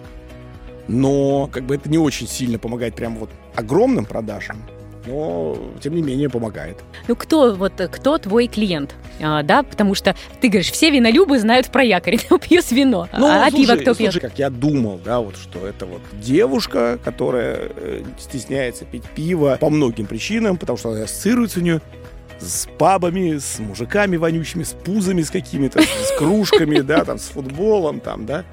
Но 0.89 1.49
как 1.53 1.65
бы 1.65 1.75
это 1.75 1.91
не 1.91 1.99
очень 1.99 2.27
сильно 2.27 2.59
помогает 2.59 2.95
прям 2.95 3.17
вот 3.17 3.31
огромным 3.55 4.05
продажам 4.05 4.63
но 5.07 5.57
тем 5.81 5.95
не 5.95 6.03
менее 6.03 6.29
помогает. 6.29 6.79
Ну 7.09 7.17
кто 7.17 7.55
вот 7.55 7.75
кто 7.75 8.19
твой 8.19 8.47
клиент, 8.47 8.95
а, 9.21 9.43
да? 9.43 9.63
Потому 9.63 9.95
что 9.95 10.15
ты 10.41 10.49
говоришь, 10.49 10.71
все 10.71 10.91
винолюбы 10.91 11.39
знают 11.39 11.69
про 11.69 11.83
якорь, 11.83 12.19
пьют 12.41 12.71
вино, 12.71 13.09
ну, 13.17 13.27
а 13.27 13.51
слушай, 13.51 13.67
пиво 13.67 13.77
кто 13.77 13.95
слушай, 13.95 14.21
пьет? 14.21 14.23
как 14.23 14.39
я 14.39 14.51
думал, 14.51 15.01
да, 15.05 15.21
вот 15.21 15.37
что 15.37 15.67
это 15.67 15.87
вот 15.87 16.01
девушка, 16.13 16.99
которая 17.05 17.71
э, 17.77 18.03
стесняется 18.19 18.85
пить 18.85 19.05
пиво 19.05 19.57
по 19.61 19.71
многим 19.71 20.07
причинам, 20.07 20.57
потому 20.57 20.79
что 20.79 20.91
она 20.91 21.05
ассоциируется 21.05 21.61
у 21.61 21.63
нее 21.63 21.81
с 22.41 22.69
пабами, 22.79 23.39
с 23.39 23.59
мужиками 23.59 24.17
вонючими, 24.17 24.65
с 24.65 24.73
пузами 24.73 25.23
с 25.23 25.31
какими-то, 25.31 25.81
с 25.81 26.19
кружками, 26.19 26.81
да, 26.81 27.05
там, 27.05 27.19
с 27.19 27.29
футболом, 27.29 28.01
там, 28.01 28.27
да. 28.27 28.45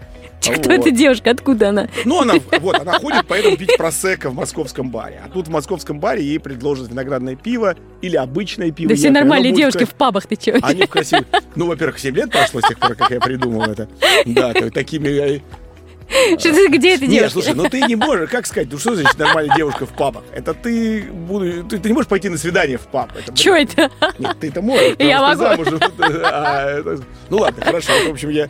Кто 0.41 0.71
эта 0.71 0.91
девушка? 0.91 1.31
Откуда 1.31 1.69
она? 1.69 1.89
Ну, 2.05 2.21
она, 2.21 2.35
вот, 2.59 2.79
она 2.79 2.93
ходит 2.99 3.25
поэтому 3.27 3.57
пить 3.57 3.75
просека 3.77 4.29
в 4.29 4.35
московском 4.35 4.89
баре. 4.89 5.21
А 5.25 5.29
тут 5.29 5.47
в 5.47 5.51
московском 5.51 5.99
баре 5.99 6.23
ей 6.23 6.39
предложат 6.39 6.89
виноградное 6.89 7.35
пиво 7.35 7.75
или 8.01 8.15
обычное 8.15 8.71
пиво. 8.71 8.89
Да 8.89 8.95
все 8.95 9.11
нормальные 9.11 9.51
девушки 9.51 9.83
в 9.85 9.93
пабах, 9.93 10.25
ты 10.27 10.35
чего? 10.35 10.57
Они 10.61 10.83
в 10.83 10.87
красивых... 10.87 11.25
Ну, 11.55 11.67
во-первых, 11.67 11.99
7 11.99 12.15
лет 12.15 12.31
прошло 12.31 12.61
с 12.61 12.67
тех 12.67 12.79
пор, 12.79 12.95
как 12.95 13.11
я 13.11 13.19
придумал 13.19 13.63
это. 13.63 13.89
Да, 14.25 14.53
такими 14.53 15.41
что 16.37 16.53
ты, 16.53 16.67
где 16.69 16.95
это 16.95 17.05
Нет, 17.05 17.31
слушай, 17.31 17.53
ну 17.53 17.69
ты 17.69 17.81
не 17.83 17.95
можешь, 17.95 18.29
как 18.29 18.45
сказать, 18.47 18.67
ну 18.71 18.77
что 18.79 18.95
значит 18.95 19.17
нормальная 19.19 19.55
девушка 19.55 19.85
в 19.85 19.89
пабах? 19.89 20.23
Это 20.33 20.53
ты, 20.53 21.05
ты, 21.69 21.77
ты 21.77 21.87
не 21.87 21.93
можешь 21.93 22.09
пойти 22.09 22.29
на 22.29 22.37
свидание 22.37 22.77
в 22.77 22.87
паб. 22.87 23.11
Это, 23.15 23.35
Что 23.35 23.55
это? 23.55 23.91
Нет, 24.17 24.37
ты 24.39 24.47
это 24.47 24.61
можешь. 24.61 24.95
Я 24.97 25.21
могу. 25.21 25.39
Замуж, 25.39 25.67
а, 26.23 26.81
ну 27.29 27.37
ладно, 27.37 27.63
хорошо. 27.63 27.91
В 28.07 28.11
общем, 28.11 28.29
я 28.29 28.49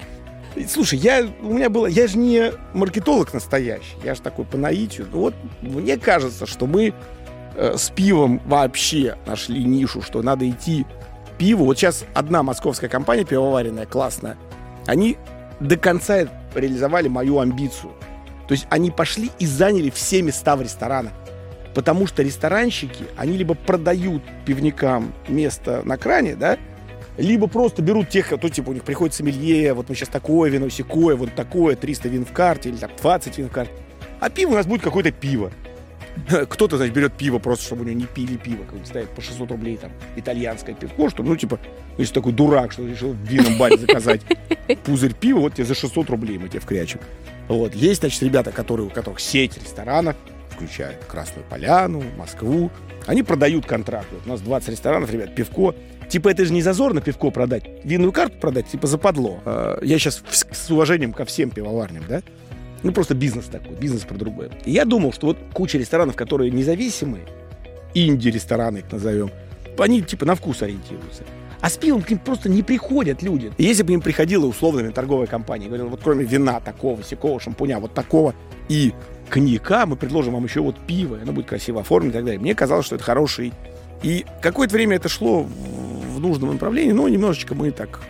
Слушай, 0.67 0.99
я, 0.99 1.27
у 1.41 1.53
меня 1.53 1.69
было, 1.69 1.85
я 1.85 2.07
же 2.07 2.17
не 2.17 2.51
маркетолог 2.73 3.33
настоящий, 3.33 3.95
я 4.03 4.15
же 4.15 4.21
такой 4.21 4.45
по 4.45 4.57
наитию. 4.57 5.07
Вот 5.11 5.33
мне 5.61 5.97
кажется, 5.97 6.45
что 6.45 6.65
мы 6.65 6.93
э, 7.55 7.77
с 7.77 7.89
пивом 7.91 8.41
вообще 8.45 9.15
нашли 9.25 9.63
нишу, 9.63 10.01
что 10.01 10.21
надо 10.21 10.49
идти 10.49 10.85
пиву. 11.37 11.65
Вот 11.65 11.77
сейчас 11.77 12.03
одна 12.13 12.43
московская 12.43 12.89
компания 12.89 13.25
пивоваренная, 13.25 13.85
классная, 13.85 14.37
они 14.87 15.17
до 15.59 15.77
конца 15.77 16.27
реализовали 16.55 17.07
мою 17.07 17.39
амбицию. 17.39 17.91
То 18.47 18.53
есть 18.53 18.65
они 18.71 18.89
пошли 18.89 19.29
и 19.37 19.45
заняли 19.45 19.91
все 19.91 20.21
места 20.21 20.55
в 20.55 20.61
ресторанах. 20.61 21.13
Потому 21.75 22.07
что 22.07 22.23
ресторанщики, 22.23 23.05
они 23.15 23.37
либо 23.37 23.53
продают 23.53 24.23
пивникам 24.45 25.13
место 25.27 25.81
на 25.85 25.97
кране, 25.97 26.35
да, 26.35 26.57
либо 27.19 27.47
просто 27.47 27.81
берут 27.81 28.09
тех, 28.09 28.27
кто, 28.27 28.49
типа, 28.49 28.69
у 28.69 28.73
них 28.73 28.83
приходит 28.83 29.13
сомелье, 29.13 29.73
вот 29.73 29.89
мы 29.89 29.95
сейчас 29.95 30.09
такое 30.09 30.49
вино, 30.49 30.69
секое, 30.69 31.15
вот 31.15 31.35
такое, 31.35 31.75
300 31.75 32.07
вин 32.09 32.25
в 32.25 32.31
карте, 32.31 32.69
или 32.69 32.77
там 32.77 32.91
20 32.99 33.37
вин 33.37 33.49
в 33.49 33.51
карте. 33.51 33.73
А 34.19 34.29
пиво 34.29 34.51
у 34.51 34.55
нас 34.55 34.65
будет 34.65 34.81
какое-то 34.81 35.11
пиво. 35.11 35.51
Кто-то, 36.49 36.77
значит, 36.77 36.93
берет 36.93 37.13
пиво 37.13 37.39
просто, 37.39 37.65
чтобы 37.65 37.81
у 37.81 37.85
него 37.85 37.99
не 37.99 38.05
пили 38.05 38.37
пиво, 38.37 38.63
как 38.63 38.85
ставит 38.85 39.09
по 39.09 39.21
600 39.21 39.51
рублей 39.51 39.77
там 39.77 39.91
итальянское 40.15 40.73
пивко, 40.73 41.09
что, 41.09 41.23
ну, 41.23 41.35
типа, 41.35 41.59
если 41.97 42.13
такой 42.13 42.33
дурак, 42.33 42.71
что 42.71 42.87
решил 42.87 43.13
в 43.13 43.21
винном 43.23 43.57
баре 43.57 43.77
заказать 43.77 44.21
пузырь 44.83 45.13
пива, 45.13 45.39
вот 45.39 45.55
тебе 45.55 45.65
за 45.65 45.75
600 45.75 46.09
рублей 46.09 46.37
мы 46.37 46.49
тебе 46.49 46.59
вкрячем. 46.59 46.99
Вот. 47.47 47.73
Есть, 47.73 48.01
значит, 48.01 48.21
ребята, 48.23 48.51
которые, 48.51 48.87
у 48.87 48.89
которых 48.89 49.19
сеть 49.19 49.57
ресторанов, 49.57 50.15
включая 50.49 50.95
Красную 51.07 51.45
Поляну, 51.49 52.03
Москву, 52.17 52.71
они 53.07 53.23
продают 53.23 53.65
контракты. 53.65 54.15
Вот 54.15 54.25
у 54.25 54.29
нас 54.29 54.41
20 54.41 54.69
ресторанов, 54.69 55.11
ребят, 55.11 55.33
пивко 55.35 55.73
Типа, 56.09 56.29
это 56.29 56.43
же 56.43 56.53
не 56.53 56.61
зазорно 56.61 57.01
пивко 57.01 57.29
продать, 57.29 57.63
винную 57.83 58.11
карту 58.11 58.37
продать, 58.39 58.67
типа, 58.67 58.87
западло. 58.87 59.39
А, 59.45 59.79
я 59.83 59.99
сейчас 59.99 60.23
с 60.51 60.71
уважением 60.71 61.13
ко 61.13 61.23
всем 61.23 61.51
пивоварням, 61.51 62.03
да? 62.09 62.21
Ну, 62.81 62.91
просто 62.91 63.13
бизнес 63.13 63.45
такой, 63.45 63.75
бизнес 63.75 64.03
про 64.03 64.15
другое. 64.15 64.49
Я 64.65 64.85
думал, 64.85 65.13
что 65.13 65.27
вот 65.27 65.37
куча 65.53 65.77
ресторанов, 65.77 66.15
которые 66.15 66.49
независимые, 66.49 67.25
инди-рестораны 67.93 68.79
их 68.79 68.91
назовем, 68.91 69.31
они, 69.77 70.01
типа, 70.01 70.25
на 70.25 70.35
вкус 70.35 70.61
ориентируются. 70.63 71.23
А 71.61 71.69
с 71.69 71.77
пивом 71.77 72.01
к 72.01 72.09
ним 72.09 72.19
просто 72.19 72.49
не 72.49 72.63
приходят 72.63 73.21
люди. 73.21 73.51
И 73.57 73.63
если 73.63 73.83
бы 73.83 73.93
им 73.93 74.01
приходила 74.01 74.45
условная 74.45 74.91
торговая 74.91 75.27
компания 75.27 75.67
говорила, 75.67 75.89
вот 75.89 75.99
кроме 76.03 76.23
вина 76.25 76.59
такого, 76.59 77.03
сякого, 77.03 77.39
шампуня, 77.39 77.79
вот 77.79 77.93
такого 77.93 78.33
и 78.69 78.93
коньяка, 79.29 79.85
мы 79.85 79.95
предложим 79.95 80.33
вам 80.33 80.45
еще 80.45 80.61
вот 80.61 80.77
пиво, 80.87 81.19
оно 81.21 81.33
будет 81.33 81.47
красиво 81.47 81.81
оформлено 81.81 82.11
и 82.11 82.13
так 82.13 82.25
далее. 82.25 82.39
Мне 82.39 82.55
казалось, 82.55 82.85
что 82.85 82.95
это 82.95 83.03
хороший... 83.03 83.53
И 84.01 84.25
какое-то 84.41 84.75
время 84.75 84.95
это 84.95 85.09
шло 85.09 85.45
в 86.19 86.21
нужном 86.21 86.53
направлении, 86.53 86.91
но 86.91 87.07
немножечко 87.07 87.55
мы 87.55 87.71
так 87.71 88.01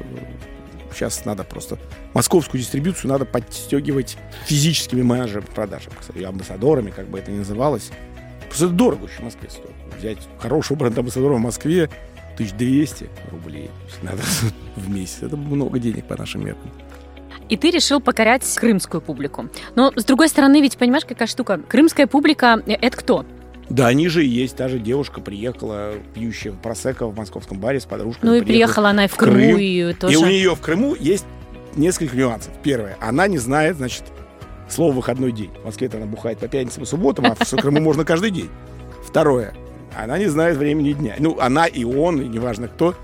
сейчас 0.94 1.20
э, 1.20 1.22
надо 1.26 1.44
просто 1.44 1.78
московскую 2.14 2.60
дистрибьюцию 2.60 3.12
надо 3.12 3.26
подстегивать 3.26 4.18
физическими 4.46 5.02
менеджерами 5.02 5.46
продажи, 5.54 5.90
кстати, 5.98 6.24
амбассадорами, 6.24 6.92
как 6.92 7.08
бы 7.08 7.20
это 7.20 7.32
ни 7.32 7.38
называлось. 7.38 7.92
Просто 8.48 8.66
это 8.66 8.74
дорого 8.74 9.06
еще 9.06 9.22
в 9.22 9.26
Москве 9.26 9.50
стоит. 9.50 9.76
Взять 9.98 10.18
хорошего 10.40 10.78
бренд-амбассадора 10.78 11.36
в 11.36 11.40
Москве 11.40 11.90
1200 12.34 13.10
рублей 13.32 13.70
надо 14.02 14.22
в 14.76 14.90
месяц. 14.90 15.22
Это 15.22 15.38
много 15.38 15.78
денег 15.80 16.06
по 16.06 16.18
нашим 16.18 16.46
меркам. 16.46 16.72
И 17.50 17.58
ты 17.58 17.72
решил 17.72 18.00
покорять 18.00 18.44
крымскую 18.56 19.02
публику. 19.02 19.50
Но, 19.76 19.92
с 19.96 20.04
другой 20.04 20.30
стороны, 20.30 20.62
ведь 20.62 20.78
понимаешь, 20.78 21.06
какая 21.06 21.28
штука? 21.28 21.60
Крымская 21.68 22.06
публика— 22.06 22.62
это 22.66 22.98
кто? 22.98 23.26
Да, 23.70 23.88
они 23.88 24.08
же 24.08 24.26
и 24.26 24.28
есть. 24.28 24.56
Та 24.56 24.68
же 24.68 24.80
девушка 24.80 25.22
приехала, 25.22 25.94
пьющая 26.14 26.52
просека 26.52 27.06
в 27.06 27.16
московском 27.16 27.60
баре 27.60 27.80
с 27.80 27.86
подружкой. 27.86 28.30
Ну 28.30 28.36
и 28.36 28.42
приехала 28.42 28.90
она 28.90 29.06
и 29.06 29.08
в 29.08 29.16
Крыму, 29.16 29.36
Крым. 29.36 29.58
и 29.60 29.94
тоже... 29.94 30.14
И 30.14 30.18
у 30.18 30.26
нее 30.26 30.56
в 30.56 30.62
Крыму 30.62 30.96
есть 30.96 31.26
несколько 31.76 32.18
нюансов. 32.18 32.52
Первое. 32.64 32.98
Она 33.00 33.28
не 33.28 33.38
знает, 33.38 33.78
значит, 33.78 34.04
слово 34.68 34.94
«выходной 34.94 35.32
день». 35.32 35.52
В 35.62 35.66
Москве 35.66 35.90
она 35.94 36.06
бухает 36.06 36.40
по 36.40 36.48
пятницам 36.48 36.84
и 36.84 36.86
субботам, 36.86 37.26
а 37.26 37.36
в 37.36 37.56
Крыму 37.58 37.80
можно 37.80 38.06
каждый 38.06 38.32
день. 38.32 38.50
Второе. 39.06 39.54
Она 39.96 40.18
не 40.18 40.28
знает 40.28 40.58
времени 40.58 40.94
дня. 40.94 41.16
Ну, 41.20 41.38
она 41.40 41.66
и 41.66 41.84
он, 41.84 42.22
и 42.22 42.28
неважно 42.28 42.68
кто. 42.68 42.96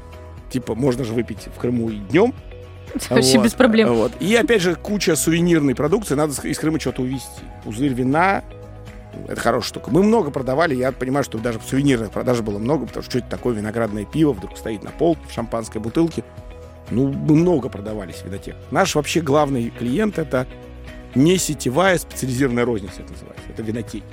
Типа, 0.50 0.76
можно 0.76 1.04
же 1.04 1.14
выпить 1.14 1.48
в 1.56 1.60
Крыму 1.60 1.90
и 1.90 1.98
днем. 1.98 2.34
Вообще 3.10 3.38
вот, 3.38 3.46
без 3.46 3.54
проблем. 3.54 3.94
Вот. 3.94 4.14
И 4.20 4.34
опять 4.36 4.62
же, 4.62 4.76
куча 4.76 5.16
сувенирной 5.16 5.76
продукции. 5.76 6.16
Надо 6.16 6.34
из 6.48 6.58
Крыма 6.58 6.80
что-то 6.80 7.02
увезти. 7.02 7.42
Пузырь 7.64 7.94
вина, 7.94 8.44
это 9.28 9.40
хорошая 9.40 9.70
штука. 9.70 9.92
Мы 9.92 10.04
много 10.04 10.32
продавали, 10.32 10.76
я 10.76 10.92
понимаю, 10.92 11.24
что 11.24 11.38
даже 11.38 11.60
сувенирных 11.60 12.12
продаж 12.12 12.42
было 12.42 12.60
много, 12.60 12.86
потому 12.86 13.04
что 13.04 13.12
что 13.12 13.20
это 13.20 13.30
такое 13.30 13.56
виноградное 13.56 14.06
пиво 14.06 14.34
вдруг 14.34 14.58
стоит 14.58 14.84
на 14.84 14.92
полке 14.92 15.22
в 15.28 15.34
шампанской 15.34 15.82
бутылке. 15.82 16.24
Ну, 16.90 17.08
мы 17.12 17.36
много 17.36 17.70
продавались 17.70 18.22
винотек. 18.24 18.56
Наш 18.72 18.96
вообще 18.96 19.22
главный 19.22 19.70
клиент 19.70 20.20
это 20.20 20.48
не 21.16 21.38
сетевая 21.38 21.98
специализированная 21.98 22.66
розница, 22.66 23.02
это 23.02 23.14
называется. 23.14 23.44
Это 23.50 23.64
винотеки. 23.64 24.06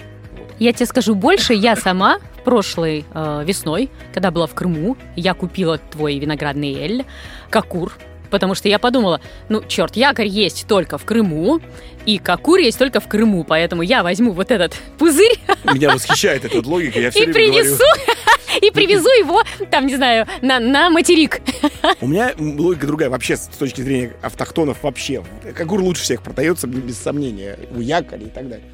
Я 0.59 0.73
тебе 0.73 0.87
скажу 0.87 1.15
больше, 1.15 1.55
я 1.55 1.75
сама 1.77 2.19
прошлой 2.45 3.05
э, 3.13 3.43
весной, 3.45 3.91
когда 4.13 4.31
была 4.31 4.47
в 4.47 4.55
Крыму, 4.55 4.97
я 5.17 5.35
купила 5.35 5.79
твой 5.79 6.19
виноградный 6.19 6.75
эль, 6.75 7.05
Какур, 7.51 7.93
потому 8.33 8.55
что 8.55 8.69
я 8.69 8.81
подумала, 8.81 9.21
ну, 9.49 9.63
черт, 9.69 9.95
якорь 9.95 10.27
есть 10.27 10.67
только 10.67 10.99
в 10.99 11.05
Крыму, 11.05 11.61
и 12.07 12.19
Какур 12.19 12.59
есть 12.59 12.79
только 12.79 12.99
в 12.99 13.07
Крыму, 13.07 13.45
поэтому 13.45 13.83
я 13.83 14.03
возьму 14.03 14.33
вот 14.33 14.51
этот 14.51 14.75
пузырь. 14.99 15.39
Меня 15.73 15.93
восхищает 15.93 16.45
эта 16.45 16.67
логика, 16.67 16.99
я 16.99 17.11
все 17.11 17.25
и 17.25 17.33
принесу, 17.33 17.77
говорю. 17.77 18.61
и 18.63 18.71
привезу 18.71 19.09
его, 19.11 19.43
там, 19.71 19.87
не 19.87 19.95
знаю, 19.95 20.27
на, 20.41 20.59
на 20.59 20.91
материк. 20.91 21.43
У 22.01 22.09
меня 22.09 22.33
логика 22.39 22.87
другая, 22.87 23.11
вообще, 23.11 23.37
с 23.37 23.47
точки 23.49 23.83
зрения 23.83 24.15
автохтонов 24.23 24.83
вообще. 24.83 25.23
Какур 25.55 25.81
лучше 25.83 26.03
всех 26.03 26.23
продается, 26.23 26.67
без 26.67 26.99
сомнения, 26.99 27.59
у 27.77 27.81
якоря 27.81 28.23
и 28.23 28.31
так 28.31 28.49
далее. 28.49 28.67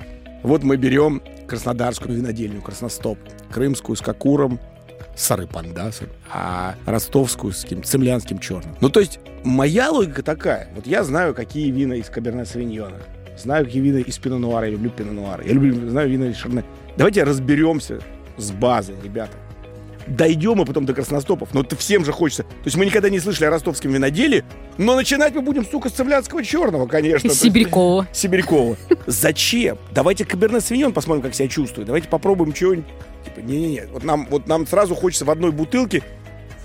Вот 0.45 0.63
мы 0.63 0.77
берем 0.77 1.21
краснодарскую 1.49 2.17
винодельню 2.17 2.63
Красностоп, 2.63 3.19
крымскую 3.51 3.97
с 3.97 4.01
Кокуром, 4.01 4.61
с 5.19 5.27
Сары-Пандасом, 5.27 6.09
а 6.33 6.77
ростовскую 6.87 7.53
с 7.53 7.63
каким 7.63 7.83
цемлянским 7.83 8.39
черным. 8.39 8.77
Ну, 8.81 8.89
то 8.89 9.01
есть, 9.01 9.19
моя 9.45 9.91
логика 9.91 10.23
такая. 10.23 10.69
Вот 10.75 10.87
я 10.87 11.03
знаю, 11.05 11.35
какие 11.35 11.71
вина 11.71 11.95
из 11.95 12.09
Каберне 12.09 12.45
Савиньона. 12.45 12.97
Знаю, 13.37 13.67
какие 13.67 13.83
вина 13.83 13.99
из 13.99 14.17
Пино 14.19 14.39
Нуара. 14.39 14.67
Я 14.67 14.73
люблю 14.73 14.91
Пино 14.91 15.13
Нуара. 15.13 15.45
Я 15.45 15.53
люблю, 15.53 15.89
знаю 15.89 16.09
вина 16.09 16.27
из 16.27 16.37
Шарне. 16.37 16.65
Давайте 16.97 17.25
разберемся 17.25 18.01
с 18.37 18.51
базой, 18.53 18.97
ребята 19.03 19.33
дойдем 20.09 20.61
и 20.63 20.65
потом 20.65 20.87
до 20.87 20.95
красностопов. 20.95 21.53
Но 21.53 21.61
это 21.61 21.77
всем 21.77 22.05
же 22.05 22.13
хочется. 22.13 22.45
То 22.45 22.65
есть 22.65 22.77
мы 22.77 22.87
никогда 22.87 23.11
не 23.11 23.21
слышали 23.21 23.47
о 23.47 23.51
ростовском 23.51 23.93
виноделе, 23.93 24.45
но 24.77 24.95
начинать 24.95 25.35
мы 25.35 25.43
будем, 25.43 25.65
сука, 25.65 25.89
с 25.89 25.93
цемлянского 25.93 26.43
черного, 26.45 26.87
конечно. 26.87 27.31
Сибирякова. 27.31 28.09
Сибирякова. 28.13 28.77
Зачем? 29.07 29.79
Давайте 29.93 30.25
Каберне 30.25 30.61
Свиньон 30.61 30.93
посмотрим, 30.93 31.23
как 31.23 31.35
себя 31.35 31.49
чувствует. 31.49 31.87
Давайте 31.87 32.09
попробуем 32.09 32.53
чего-нибудь. 32.53 32.89
Типа, 33.25 33.41
не-не-не. 33.41 33.87
Вот 33.93 34.05
нам, 34.05 34.27
вот 34.31 34.47
нам 34.47 34.67
сразу 34.67 34.95
хочется 34.95 35.25
в 35.25 35.31
одной 35.31 35.53
бутылке 35.53 36.03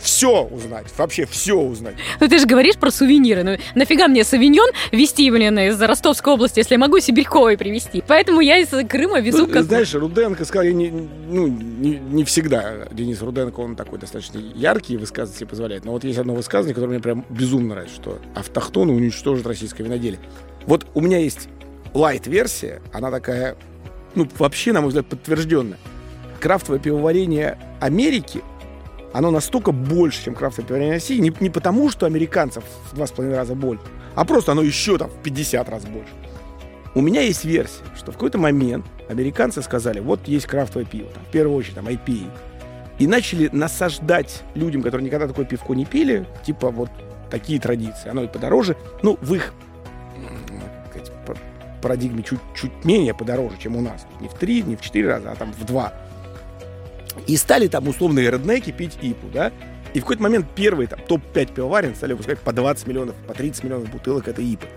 все 0.04 0.44
узнать, 0.44 0.86
вообще 0.98 1.26
все 1.26 1.56
узнать. 1.56 1.96
Ну 2.20 2.28
ты 2.28 2.38
же 2.38 2.46
говоришь 2.46 2.76
про 2.76 2.92
сувениры. 2.92 3.44
Ну 3.44 3.58
нафига 3.74 4.08
мне 4.08 4.24
сувеньон 4.24 4.70
везти, 4.92 5.32
блин, 5.32 5.58
из 5.58 5.82
Ростовской 5.82 6.34
области, 6.34 6.60
если 6.60 6.76
я 6.76 6.80
могу 6.80 7.00
Сибирьковой 7.00 7.58
привезти? 7.58 8.04
Поэтому 8.06 8.42
я 8.42 8.58
из 8.58 8.70
Крыма 8.88 9.22
везу 9.22 9.48
ну, 9.48 9.48
как... 9.48 9.64
Знаешь, 9.64 9.94
Руденко 9.94 10.44
сказал, 10.46 10.66
я 10.66 10.74
не, 10.74 10.92
ну, 10.92 11.48
не, 11.48 11.96
не 11.98 12.24
всегда, 12.26 12.88
Денис 12.92 13.22
Руденко, 13.22 13.62
он 13.62 13.76
такой 13.76 13.98
достаточно 13.98 14.40
яркий, 14.40 14.98
высказывать 14.98 15.40
себе 15.40 15.48
позволяет. 15.48 15.86
Но 15.86 15.94
вот 15.94 16.04
есть 16.04 16.20
одно 16.20 16.36
высказывание, 16.36 16.76
которое 16.76 16.92
мне 16.92 17.02
прям 17.02 17.26
безумно 17.30 17.76
нравится, 17.76 17.96
что 17.96 18.20
автохтоны 18.36 18.92
уничтожат 18.92 19.48
российское 19.48 19.84
виноделие. 19.84 20.20
Вот 20.66 20.86
у 20.94 21.02
меня 21.02 21.20
есть 21.20 21.48
лайт-версия, 21.94 22.82
она 22.92 23.10
такая, 23.10 23.56
ну, 24.16 24.28
вообще, 24.38 24.74
на 24.74 24.82
мой 24.82 24.90
взгляд, 24.90 25.08
подтвержденная. 25.08 25.80
Крафтовое 26.42 26.80
пивоварение 26.80 27.58
Америки– 27.80 28.42
оно 29.14 29.32
настолько 29.32 29.72
больше, 29.72 30.26
чем 30.26 30.36
крафтовое 30.36 30.68
пивоварение 30.68 30.96
России, 30.96 31.20
не, 31.20 31.34
не 31.40 31.50
потому, 31.50 31.90
что 31.90 32.06
американцев 32.06 32.64
в 32.92 32.96
два 32.96 33.08
с 33.08 33.12
половиной 33.12 33.38
раза 33.38 33.56
больше, 33.56 33.84
а 34.16 34.26
просто 34.26 34.52
оно 34.52 34.62
еще 34.62 34.98
там 34.98 35.10
в 35.10 35.18
50 35.24 35.70
раз 35.70 35.86
больше. 35.86 36.12
У 36.96 37.02
меня 37.02 37.22
есть 37.22 37.46
версия, 37.46 37.84
что 37.96 38.12
в 38.12 38.16
какой-то 38.16 38.38
момент 38.38 38.86
американцы 39.10 39.62
сказали, 39.62 40.00
вот 40.00 40.28
есть 40.28 40.48
крафтовое 40.48 40.86
пиво, 40.86 41.10
там, 41.12 41.24
в 41.24 41.32
первую 41.32 41.58
очередь 41.58 41.76
там 41.76 41.88
IPA, 41.88 42.30
и 43.00 43.08
начали 43.08 43.50
насаждать 43.52 44.44
людям, 44.56 44.82
которые 44.82 45.06
никогда 45.06 45.28
такое 45.28 45.46
пивко 45.46 45.74
не 45.74 45.86
пили, 45.86 46.28
типа 46.46 46.70
вот 46.70 46.90
такие 47.32 47.60
традиции. 47.60 48.10
Оно 48.10 48.24
и 48.24 48.28
подороже, 48.28 48.78
ну, 49.02 49.18
в 49.22 49.34
их 49.34 49.54
сказать, 50.90 51.12
парадигме 51.82 52.24
чуть, 52.24 52.40
чуть 52.56 52.86
менее 52.86 53.14
подороже, 53.14 53.58
чем 53.60 53.76
у 53.76 53.82
нас. 53.82 54.06
Не 54.22 54.28
в 54.28 54.34
три, 54.34 54.62
не 54.62 54.76
в 54.76 54.82
четыре 54.82 55.10
раза, 55.10 55.32
а 55.32 55.36
там 55.36 55.52
в 55.52 55.66
два. 55.66 55.94
И 57.28 57.38
стали 57.38 57.68
там 57.68 57.88
условные 57.88 58.30
реднеки 58.30 58.72
пить 58.72 58.98
ипу, 59.02 59.28
да? 59.34 59.52
И 59.94 60.00
в 60.00 60.04
какой-то 60.04 60.24
момент 60.24 60.48
первые 60.56 60.88
там 60.88 61.00
топ-5 61.08 61.54
пивоварен 61.54 61.96
стали 61.96 62.14
выпускать 62.14 62.40
по 62.40 62.52
20 62.52 62.88
миллионов, 62.88 63.16
по 63.28 63.34
30 63.34 63.64
миллионов 63.64 63.92
бутылок 63.92 64.28
этой 64.28 64.46
ипы. 64.46 64.68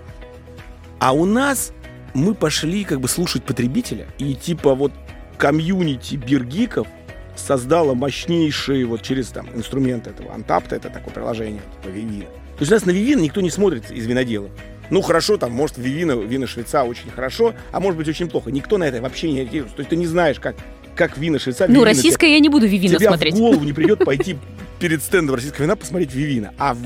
А 0.99 1.13
у 1.13 1.25
нас 1.25 1.73
мы 2.15 2.35
пошли 2.35 2.85
как 2.85 3.01
бы 3.01 3.09
слушать 3.09 3.45
потребителя. 3.45 4.07
И 4.19 4.35
типа 4.35 4.75
вот 4.75 4.93
комьюнити 5.39 6.17
биргиков 6.17 6.87
создала 7.35 7.95
мощнейшие 7.95 8.87
вот 8.87 9.03
через 9.03 9.29
там 9.29 9.49
инструменты 9.55 10.11
этого 10.11 10.35
Антапта, 10.35 10.77
это 10.77 10.91
такое 10.91 11.13
приложение, 11.13 11.63
типа 11.83 11.93
Вивина. 11.93 12.25
То 12.25 12.61
есть 12.61 12.73
у 12.73 12.75
нас 12.75 12.87
на 12.87 12.91
Вивин 12.91 13.21
никто 13.21 13.41
не 13.41 13.51
смотрит 13.51 13.91
из 13.91 14.07
виноделов. 14.07 14.51
Ну, 14.89 15.03
хорошо, 15.03 15.37
там, 15.37 15.53
может, 15.53 15.79
Вивина, 15.79 16.13
вина 16.13 16.47
Швейца 16.47 16.85
очень 16.85 17.11
хорошо, 17.11 17.55
а 17.73 17.81
может 17.81 17.99
быть, 17.99 18.09
очень 18.09 18.29
плохо. 18.29 18.51
Никто 18.51 18.79
на 18.79 18.85
это 18.85 19.03
вообще 19.03 19.31
не 19.31 19.41
ориентируется. 19.41 19.77
То 19.77 19.81
есть 19.81 19.91
ты 19.91 19.97
не 19.97 20.07
знаешь, 20.07 20.39
как 20.39 20.55
как 20.97 21.17
вина 21.19 21.39
Швейцарии. 21.39 21.73
Ну, 21.73 21.85
российское 21.85 22.33
я 22.33 22.41
не 22.41 22.49
буду 22.49 22.67
Вивина 22.67 22.97
тебе 22.97 23.09
смотреть. 23.09 23.35
в 23.35 23.39
голову 23.39 23.65
не 23.65 23.73
придет 23.73 23.99
пойти 24.05 24.37
перед 24.81 25.03
стендом 25.03 25.37
российского 25.37 25.65
вина 25.65 25.77
посмотреть 25.77 26.13
Вивина. 26.13 26.53
А 26.59 26.75
в 26.75 26.81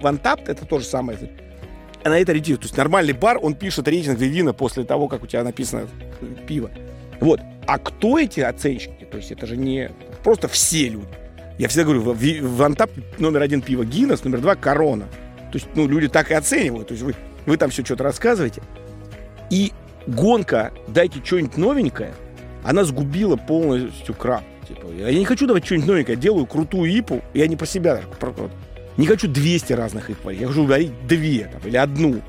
Вантапт 0.00 0.48
это 0.48 0.64
то 0.64 0.78
же 0.78 0.84
самое. 0.84 1.18
На 2.02 2.18
это 2.18 2.32
ориентирует. 2.32 2.62
То 2.62 2.66
есть 2.66 2.76
нормальный 2.76 3.12
бар, 3.12 3.38
он 3.40 3.54
пишет 3.54 3.86
рейтинг 3.86 4.18
Вивина 4.18 4.54
после 4.54 4.84
того, 4.84 5.08
как 5.08 5.22
у 5.22 5.26
тебя 5.26 5.44
написано 5.44 5.86
пиво. 6.46 6.70
Вот. 7.20 7.40
А 7.66 7.78
кто 7.78 8.18
эти 8.18 8.40
оценщики? 8.40 9.04
То 9.10 9.18
есть 9.18 9.30
это 9.30 9.46
же 9.46 9.56
не 9.56 9.90
просто 10.24 10.48
все 10.48 10.88
люди. 10.88 11.06
Я 11.58 11.68
всегда 11.68 11.84
говорю, 11.84 12.00
в, 12.00 12.16
в 12.16 12.62
Антап 12.62 12.90
номер 13.18 13.42
один 13.42 13.60
пиво 13.60 13.84
Гиннес, 13.84 14.24
номер 14.24 14.40
два 14.40 14.54
Корона. 14.54 15.06
То 15.52 15.58
есть, 15.58 15.66
ну, 15.74 15.86
люди 15.86 16.08
так 16.08 16.30
и 16.30 16.34
оценивают. 16.34 16.88
То 16.88 16.92
есть 16.92 17.04
вы, 17.04 17.14
вы 17.44 17.58
там 17.58 17.68
все 17.68 17.84
что-то 17.84 18.04
рассказываете. 18.04 18.62
И 19.50 19.72
гонка 20.06 20.72
«дайте 20.88 21.20
что-нибудь 21.22 21.58
новенькое», 21.58 22.14
она 22.64 22.84
сгубила 22.84 23.36
полностью 23.36 24.14
крафт. 24.14 24.46
Типа, 24.68 24.86
я 24.96 25.12
не 25.12 25.24
хочу 25.24 25.46
давать 25.46 25.64
что-нибудь 25.64 25.88
новенькое, 25.88 26.16
делаю 26.16 26.46
крутую 26.46 26.90
ипу, 26.98 27.22
я 27.34 27.46
не 27.46 27.56
про 27.56 27.66
себя 27.66 27.96
даже, 27.96 28.08
про, 28.08 28.30
вот, 28.30 28.52
не 28.96 29.06
хочу 29.06 29.28
200 29.28 29.72
разных 29.72 30.10
ип 30.10 30.24
варить, 30.24 30.40
я 30.40 30.46
хочу 30.46 30.64
варить 30.64 30.92
две 31.06 31.50
там, 31.52 31.60
или 31.64 31.76
одну. 31.76 32.20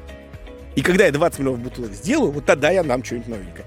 И 0.75 0.81
когда 0.81 1.05
я 1.05 1.11
20 1.11 1.39
миллионов 1.39 1.59
бутылок 1.61 1.91
сделаю, 1.91 2.31
вот 2.31 2.45
тогда 2.45 2.71
я 2.71 2.83
дам 2.83 3.03
что-нибудь 3.03 3.27
новенькое. 3.27 3.65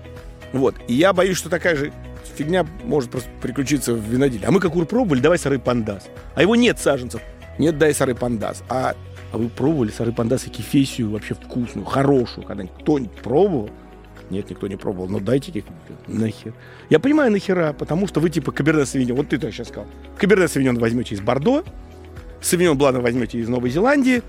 Вот. 0.52 0.74
И 0.88 0.94
я 0.94 1.12
боюсь, 1.12 1.36
что 1.36 1.50
такая 1.50 1.76
же 1.76 1.92
фигня 2.36 2.66
может 2.82 3.10
просто 3.10 3.28
приключиться 3.42 3.92
в 3.92 4.00
виноделе. 4.00 4.46
А 4.46 4.50
мы 4.50 4.60
как 4.60 4.74
ур 4.74 4.86
пробовали, 4.86 5.20
давай 5.20 5.38
сары 5.38 5.58
пандас. 5.58 6.06
А 6.34 6.42
его 6.42 6.56
нет 6.56 6.78
саженцев. 6.78 7.20
Нет, 7.58 7.78
дай 7.78 7.94
сары 7.94 8.14
пандас. 8.14 8.62
А, 8.68 8.94
а 9.32 9.38
вы 9.38 9.48
пробовали 9.48 9.90
сары 9.90 10.12
пандас 10.12 10.46
и 10.46 10.50
кефесию 10.50 11.10
вообще 11.10 11.34
вкусную, 11.34 11.84
хорошую 11.84 12.46
когда-нибудь? 12.46 12.80
Кто-нибудь 12.80 13.16
пробовал? 13.16 13.70
Нет, 14.30 14.48
никто 14.50 14.66
не 14.66 14.76
пробовал. 14.76 15.08
Но 15.08 15.20
дайте 15.20 15.52
их 15.52 15.64
нахер. 16.06 16.54
Я 16.90 16.98
понимаю 16.98 17.30
нахера, 17.30 17.74
потому 17.78 18.06
что 18.08 18.20
вы 18.20 18.30
типа 18.30 18.52
Каберне 18.52 18.86
Савиньон. 18.86 19.16
Вот 19.16 19.28
ты 19.28 19.38
так 19.38 19.52
сейчас 19.52 19.68
сказал. 19.68 19.86
Каберне 20.18 20.48
Савиньон 20.48 20.78
возьмете 20.78 21.14
из 21.14 21.20
Бордо, 21.20 21.64
Савиньон 22.40 22.78
Блана 22.78 23.00
возьмете 23.00 23.38
из 23.38 23.48
Новой 23.48 23.70
Зеландии, 23.70 24.22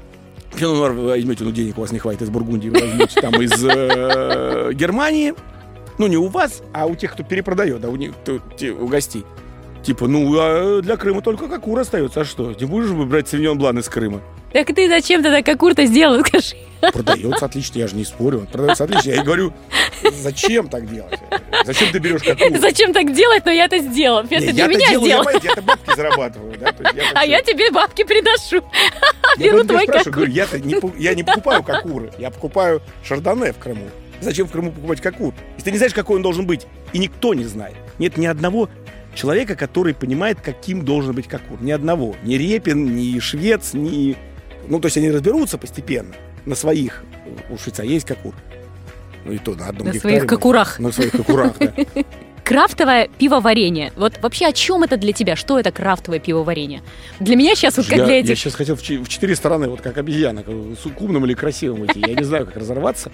Пинонуар 0.55 0.91
вы 0.93 1.07
возьмете, 1.07 1.43
ну 1.43 1.51
денег 1.51 1.77
у 1.77 1.81
вас 1.81 1.91
не 1.91 1.99
хватит 1.99 2.21
из 2.21 2.29
Бургундии, 2.29 2.69
возьмете 2.69 3.19
там 3.19 3.41
из 3.41 3.51
э, 3.63 4.71
Германии. 4.73 5.33
Ну 5.97 6.07
не 6.07 6.17
у 6.17 6.27
вас, 6.27 6.61
а 6.73 6.87
у 6.87 6.95
тех, 6.95 7.13
кто 7.13 7.23
перепродает, 7.23 7.79
да, 7.81 7.89
у, 7.89 7.95
них, 7.95 8.13
у 8.79 8.87
гостей. 8.87 9.23
Типа, 9.85 10.07
ну, 10.07 10.35
а 10.39 10.81
для 10.81 10.97
Крыма 10.97 11.21
только 11.21 11.47
Кокур 11.47 11.77
остается. 11.77 12.21
А 12.21 12.25
что? 12.25 12.51
Не 12.59 12.65
будешь 12.65 12.89
выбрать 12.89 13.27
Савиньон 13.27 13.59
Блан 13.59 13.77
из 13.77 13.87
Крыма? 13.87 14.19
Так 14.51 14.73
ты 14.73 14.89
зачем 14.89 15.21
тогда 15.21 15.43
Кокур-то 15.43 15.85
сделал, 15.85 16.25
скажи? 16.25 16.55
Продается 16.91 17.45
отлично, 17.45 17.77
я 17.77 17.87
же 17.87 17.95
не 17.95 18.03
спорю. 18.03 18.39
Он 18.39 18.47
продается 18.47 18.85
отлично. 18.85 19.11
Я 19.11 19.21
и 19.21 19.23
говорю, 19.23 19.53
зачем 20.11 20.69
так 20.69 20.89
делать? 20.89 21.19
Зачем 21.65 21.91
ты 21.91 21.99
берешь 21.99 22.23
Кокур? 22.23 22.57
Зачем 22.57 22.93
так 22.93 23.13
делать, 23.13 23.45
но 23.45 23.51
я 23.51 23.65
это 23.65 23.77
сделал. 23.77 24.21
Это 24.21 24.39
не, 24.39 24.53
для 24.53 24.65
меня 24.65 24.89
делаю, 24.89 25.05
сделал. 25.05 25.29
Я, 25.43 25.51
я 25.55 25.61
бабки 25.61 25.95
зарабатываю. 25.95 26.53
Да? 26.59 26.73
Я 26.95 27.03
а 27.13 27.25
я 27.25 27.41
тебе 27.43 27.69
бабки 27.69 28.03
приношу. 28.03 28.65
Я 29.37 29.51
Беру 29.51 29.65
твой 29.65 29.85
Кокур. 29.85 30.11
Говорю, 30.11 30.31
я-то 30.31 30.59
не, 30.59 30.77
я 30.97 31.13
не 31.13 31.23
покупаю 31.23 31.61
Кокуры, 31.61 32.11
я 32.17 32.31
покупаю 32.31 32.81
Шардоне 33.03 33.53
в 33.53 33.59
Крыму. 33.59 33.87
Зачем 34.19 34.47
в 34.47 34.51
Крыму 34.51 34.71
покупать 34.71 34.99
Кокур? 34.99 35.35
Если 35.57 35.65
ты 35.65 35.71
не 35.71 35.77
знаешь, 35.77 35.93
какой 35.93 36.15
он 36.15 36.23
должен 36.23 36.47
быть, 36.47 36.65
и 36.91 36.97
никто 36.97 37.35
не 37.35 37.43
знает. 37.43 37.75
Нет 37.99 38.17
ни 38.17 38.25
одного 38.25 38.69
человека, 39.15 39.55
который 39.55 39.93
понимает, 39.93 40.39
каким 40.41 40.85
должен 40.85 41.15
быть 41.15 41.27
Кокур. 41.27 41.61
Ни 41.61 41.71
одного. 41.71 42.15
Ни 42.23 42.35
Репин, 42.35 42.95
ни 42.95 43.19
Швец, 43.19 43.73
ни... 43.73 44.15
Ну, 44.67 44.79
то 44.79 44.87
есть 44.87 44.97
они 44.97 45.09
разберутся 45.11 45.57
постепенно 45.57 46.13
на 46.45 46.55
своих. 46.55 47.03
У 47.49 47.57
Швеца 47.57 47.83
есть 47.83 48.05
Кокур. 48.05 48.33
Ну 49.25 49.31
и 49.31 49.37
то 49.39 49.55
на 49.55 49.67
одном 49.69 49.87
На 49.87 49.93
гектаре. 49.93 50.17
своих 50.17 50.29
Кокурах. 50.29 50.79
На 50.79 50.91
своих 50.91 51.11
Кокурах, 51.11 51.57
да. 51.59 51.73
Крафтовое 52.43 53.09
пивоварение. 53.17 53.91
Вот 53.95 54.19
вообще 54.21 54.45
о 54.45 54.51
чем 54.51 54.83
это 54.83 54.97
для 54.97 55.13
тебя? 55.13 55.35
Что 55.35 55.59
это 55.59 55.71
крафтовое 55.71 56.19
пивоварение? 56.19 56.83
Для 57.19 57.35
меня 57.35 57.55
сейчас 57.55 57.77
вот 57.77 57.87
как 57.87 57.97
я, 57.97 58.05
для 58.05 58.19
этих... 58.19 58.29
Я 58.29 58.35
сейчас 58.35 58.53
хотел 58.53 58.75
в, 58.75 58.83
четыре 58.83 59.35
стороны, 59.35 59.67
вот 59.67 59.81
как 59.81 59.97
обезьяна, 59.97 60.43
с 60.43 60.85
умным 60.99 61.25
или 61.25 61.33
красивым 61.33 61.87
идти. 61.87 62.03
Я 62.05 62.13
не 62.13 62.23
знаю, 62.23 62.45
как 62.45 62.57
разорваться. 62.57 63.11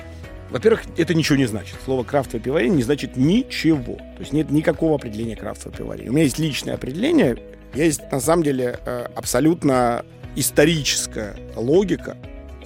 Во-первых, 0.52 0.84
это 0.98 1.14
ничего 1.14 1.38
не 1.38 1.46
значит. 1.46 1.78
Слово 1.86 2.04
крафтовое 2.04 2.44
пивоварение 2.44 2.78
не 2.78 2.84
значит 2.84 3.16
ничего. 3.16 3.96
То 3.96 4.20
есть 4.20 4.34
нет 4.34 4.52
никакого 4.52 4.96
определения 4.96 5.38
крафтового 5.38 5.78
пивоварения. 5.78 6.12
У 6.12 6.14
меня 6.14 6.26
есть 6.26 6.40
личное 6.40 6.74
определение. 6.74 7.38
Есть, 7.74 8.02
на 8.12 8.20
самом 8.20 8.44
деле, 8.44 8.78
э, 8.86 9.06
абсолютно 9.16 10.06
историческая 10.36 11.38
логика. 11.56 12.18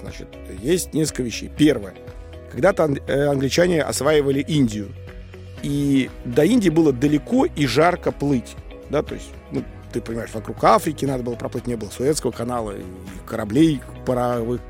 Значит, 0.02 0.28
есть 0.62 0.96
несколько 0.96 1.22
вещей. 1.22 1.52
Первое. 1.56 1.94
Когда-то 2.52 2.96
э, 3.08 3.28
англичане 3.28 3.84
осваивали 3.84 4.40
Индию. 4.40 4.88
И 5.62 6.10
до 6.26 6.44
Индии 6.44 6.70
было 6.70 6.92
далеко 6.92 7.46
и 7.46 7.68
жарко 7.68 8.12
плыть. 8.12 8.56
Да, 8.90 9.04
то 9.04 9.14
есть, 9.14 9.30
ну, 9.52 9.64
ты 9.94 10.02
понимаешь, 10.02 10.32
вокруг 10.34 10.64
Африки 10.64 11.06
надо 11.06 11.24
было 11.24 11.36
проплыть, 11.36 11.68
не 11.68 11.76
было 11.76 11.90
Суэцкого 11.90 12.32
канала, 12.32 12.72
и 12.72 12.84
кораблей 13.28 13.80
паровых. 14.06 14.62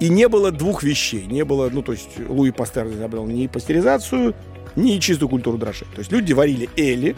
И 0.00 0.08
не 0.08 0.28
было 0.28 0.50
двух 0.50 0.82
вещей. 0.82 1.26
Не 1.26 1.44
было, 1.44 1.70
ну, 1.70 1.82
то 1.82 1.92
есть 1.92 2.18
Луи 2.28 2.50
Пастер 2.50 2.86
изобрел 2.88 3.26
ни 3.26 3.46
пастеризацию, 3.46 4.34
ни 4.76 4.98
чистую 4.98 5.28
культуру 5.28 5.58
дрожжей. 5.58 5.88
То 5.94 6.00
есть 6.00 6.10
люди 6.10 6.32
варили 6.32 6.68
эли, 6.76 7.16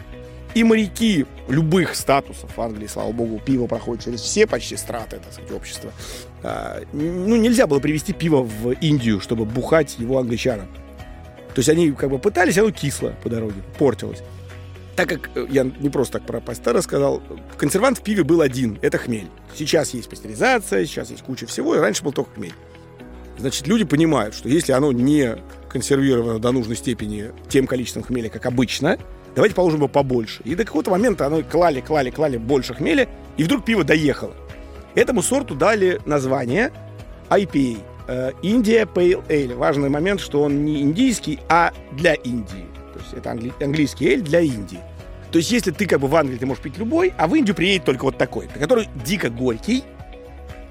и 0.53 0.63
моряки 0.63 1.25
любых 1.49 1.95
статусов 1.95 2.55
в 2.55 2.61
Англии, 2.61 2.87
слава 2.87 3.11
богу, 3.11 3.39
пиво 3.43 3.67
проходит 3.67 4.05
через 4.05 4.21
все 4.21 4.47
почти 4.47 4.75
страты, 4.75 5.19
так 5.23 5.31
сказать, 5.31 5.51
общества. 5.51 5.91
А, 6.41 6.81
ну, 6.93 7.35
нельзя 7.35 7.67
было 7.67 7.79
привезти 7.79 8.13
пиво 8.13 8.41
в 8.41 8.71
Индию, 8.71 9.19
чтобы 9.19 9.45
бухать 9.45 9.97
его 9.99 10.17
англичанам. 10.17 10.67
То 11.53 11.59
есть 11.59 11.69
они 11.69 11.91
как 11.91 12.09
бы 12.09 12.19
пытались, 12.19 12.57
оно 12.57 12.71
кисло 12.71 13.13
по 13.23 13.29
дороге, 13.29 13.61
портилось. 13.77 14.23
Так 14.97 15.09
как 15.09 15.29
э, 15.35 15.45
я 15.49 15.63
не 15.63 15.89
просто 15.89 16.13
так 16.13 16.27
про 16.27 16.41
паста 16.41 16.73
рассказал, 16.73 17.21
консервант 17.55 17.99
в 17.99 18.01
пиве 18.01 18.23
был 18.23 18.41
один, 18.41 18.79
это 18.81 18.97
хмель. 18.97 19.27
Сейчас 19.55 19.93
есть 19.93 20.09
пастеризация, 20.09 20.85
сейчас 20.85 21.11
есть 21.11 21.23
куча 21.23 21.45
всего, 21.45 21.75
и 21.75 21.77
раньше 21.77 22.03
был 22.03 22.11
только 22.11 22.31
хмель. 22.31 22.53
Значит, 23.37 23.67
люди 23.67 23.85
понимают, 23.85 24.33
что 24.33 24.49
если 24.49 24.71
оно 24.71 24.91
не 24.91 25.35
консервировано 25.69 26.39
до 26.39 26.51
нужной 26.51 26.75
степени 26.75 27.31
тем 27.47 27.67
количеством 27.67 28.01
хмеля, 28.01 28.29
как 28.29 28.47
обычно, 28.47 28.97
давайте 29.35 29.53
положим 29.55 29.77
его 29.77 29.87
побольше. 29.87 30.41
И 30.43 30.55
до 30.55 30.65
какого-то 30.65 30.89
момента 30.89 31.27
оно 31.27 31.43
клали, 31.43 31.79
клали, 31.79 32.09
клали 32.09 32.37
больше 32.37 32.73
хмеля, 32.73 33.07
и 33.37 33.43
вдруг 33.43 33.63
пиво 33.63 33.83
доехало. 33.83 34.33
Этому 34.95 35.21
сорту 35.21 35.53
дали 35.53 36.01
название 36.05 36.71
IPA. 37.29 37.77
Э, 38.07 38.31
India 38.41 38.91
Pale 38.91 39.23
Ale. 39.27 39.53
Важный 39.55 39.89
момент, 39.89 40.21
что 40.21 40.41
он 40.41 40.65
не 40.65 40.81
индийский, 40.81 41.39
а 41.49 41.71
для 41.91 42.15
Индии. 42.15 42.65
То 42.93 42.99
есть 42.99 43.13
это 43.13 43.29
англи- 43.29 43.53
английский 43.63 44.07
эль 44.07 44.21
для 44.21 44.39
Индии. 44.39 44.79
То 45.31 45.39
есть 45.39 45.51
если 45.51 45.71
ты 45.71 45.85
как 45.85 45.99
бы 45.99 46.07
в 46.07 46.15
Англии, 46.15 46.37
ты 46.37 46.45
можешь 46.45 46.63
пить 46.63 46.77
любой, 46.77 47.13
а 47.17 47.27
в 47.27 47.35
Индию 47.35 47.55
приедет 47.55 47.85
только 47.85 48.03
вот 48.03 48.17
такой, 48.17 48.47
который 48.47 48.87
дико 49.05 49.29
горький, 49.29 49.83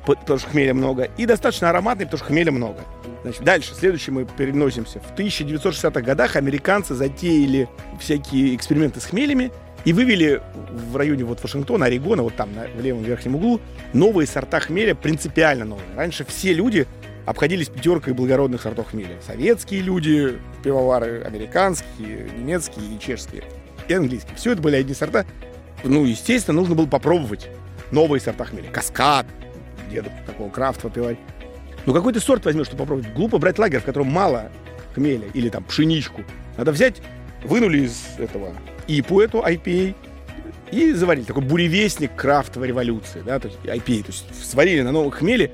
потому 0.05 0.38
что 0.38 0.49
хмеля 0.49 0.73
много, 0.73 1.11
и 1.16 1.27
достаточно 1.27 1.71
ароматный, 1.71 2.07
потому 2.07 2.19
что 2.19 2.27
хмеля 2.29 2.53
много. 2.53 2.81
Значит, 3.23 3.42
дальше, 3.42 3.75
следующее 3.75 4.14
мы 4.14 4.25
переносимся. 4.25 5.01
В 5.01 5.19
1960-х 5.19 6.01
годах 6.01 6.37
американцы 6.37 6.95
затеяли 6.95 7.69
всякие 8.01 8.55
эксперименты 8.55 9.01
с 9.01 9.07
хмелями 9.07 9.51
и 9.85 9.92
вывели 9.92 10.40
в 10.71 10.97
районе 10.97 11.25
вот 11.25 11.42
Вашингтона, 11.42 11.87
Орегона, 11.87 12.23
вот 12.23 12.37
там 12.37 12.55
на, 12.55 12.66
в 12.69 12.81
левом 12.81 13.03
верхнем 13.03 13.37
углу, 13.37 13.61
новые 13.92 14.27
сорта 14.27 14.61
хмеля, 14.61 14.95
принципиально 14.95 15.64
новые. 15.64 15.87
Раньше 15.97 16.25
все 16.25 16.53
люди 16.53 16.87
обходились 17.25 17.69
пятеркой 17.69 18.14
благородных 18.14 18.62
сортов 18.62 18.90
хмеля. 18.90 19.21
Советские 19.27 19.83
люди, 19.83 20.38
пивовары, 20.62 21.23
американские, 21.23 22.31
немецкие 22.38 22.95
и 22.95 23.01
чешские, 23.01 23.42
и 23.88 23.94
английские. 23.94 24.37
Все 24.37 24.53
это 24.53 24.62
были 24.62 24.77
одни 24.77 24.94
сорта. 24.94 25.25
Ну, 25.85 26.05
естественно, 26.05 26.59
нужно 26.59 26.75
было 26.75 26.87
попробовать 26.87 27.49
новые 27.90 28.20
сорта 28.20 28.44
хмеля. 28.44 28.70
Каскад, 28.70 29.27
деда 29.90 30.11
такого 30.27 30.51
крафта 30.51 30.88
попивать. 30.88 31.18
Ну 31.87 31.92
какой 31.92 32.12
ты 32.12 32.20
сорт 32.20 32.44
возьмешь, 32.44 32.66
чтобы 32.66 32.81
попробовать? 32.81 33.12
Глупо 33.14 33.38
брать 33.38 33.59
лагерь, 33.59 33.81
в 33.81 33.85
котором 33.85 34.09
мало 34.09 34.51
хмеля 34.94 35.29
или 35.35 35.49
там 35.49 35.64
пшеничку. 35.64 36.22
Надо 36.57 36.72
взять, 36.72 37.01
вынули 37.44 37.83
из 37.83 38.05
этого 38.18 38.53
ипу 38.88 39.20
эту 39.20 39.38
IPA 39.38 39.94
и 40.72 40.92
заварили. 40.92 41.25
Такой 41.25 41.44
буревестник 41.44 42.14
крафтовой 42.16 42.68
революции, 42.68 43.22
да, 43.25 43.38
то 43.38 43.49
есть 43.49 43.61
IPA. 43.64 44.03
То 44.03 44.12
есть 44.12 44.44
сварили 44.51 44.83
на 44.83 44.90
новом 44.90 45.12
хмеле, 45.12 45.53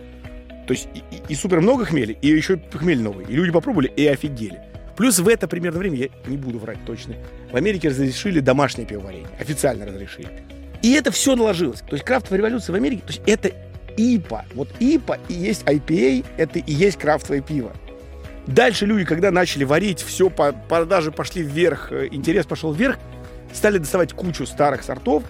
то 0.66 0.72
есть 0.72 0.88
и, 0.94 0.98
и, 1.14 1.22
и 1.28 1.34
супер 1.34 1.60
много 1.60 1.84
хмеля, 1.84 2.14
и 2.14 2.28
еще 2.28 2.58
хмель 2.72 3.02
новый. 3.02 3.26
И 3.26 3.32
люди 3.32 3.52
попробовали 3.52 3.88
и 3.88 4.06
офигели. 4.06 4.62
Плюс 4.96 5.18
в 5.18 5.28
это 5.28 5.48
примерно 5.48 5.78
время, 5.78 5.96
я 5.96 6.08
не 6.26 6.36
буду 6.36 6.58
врать 6.58 6.78
точно, 6.86 7.14
в 7.50 7.56
Америке 7.56 7.88
разрешили 7.88 8.40
домашнее 8.40 8.86
пивоварение. 8.86 9.28
Официально 9.38 9.86
разрешили. 9.86 10.28
И 10.82 10.92
это 10.92 11.10
все 11.10 11.36
наложилось. 11.36 11.80
То 11.80 11.94
есть 11.94 12.04
крафтовая 12.04 12.38
революция 12.38 12.72
в 12.72 12.76
Америке, 12.76 13.02
то 13.06 13.12
есть 13.12 13.22
это 13.26 13.52
ИПА. 13.96 14.44
Вот 14.54 14.68
ИПА 14.80 15.18
и 15.28 15.34
есть 15.34 15.62
IPA, 15.64 16.24
это 16.36 16.58
и 16.58 16.72
есть 16.72 16.98
крафтовое 16.98 17.40
пиво. 17.40 17.72
Дальше 18.46 18.86
люди, 18.86 19.04
когда 19.04 19.30
начали 19.30 19.64
варить, 19.64 20.02
все, 20.02 20.28
по, 20.28 20.52
продажи 20.52 21.12
пошли 21.12 21.42
вверх, 21.42 21.92
э, 21.92 22.08
интерес 22.10 22.44
пошел 22.44 22.72
вверх, 22.72 22.98
стали 23.52 23.78
доставать 23.78 24.12
кучу 24.12 24.46
старых 24.46 24.82
сортов 24.82 25.22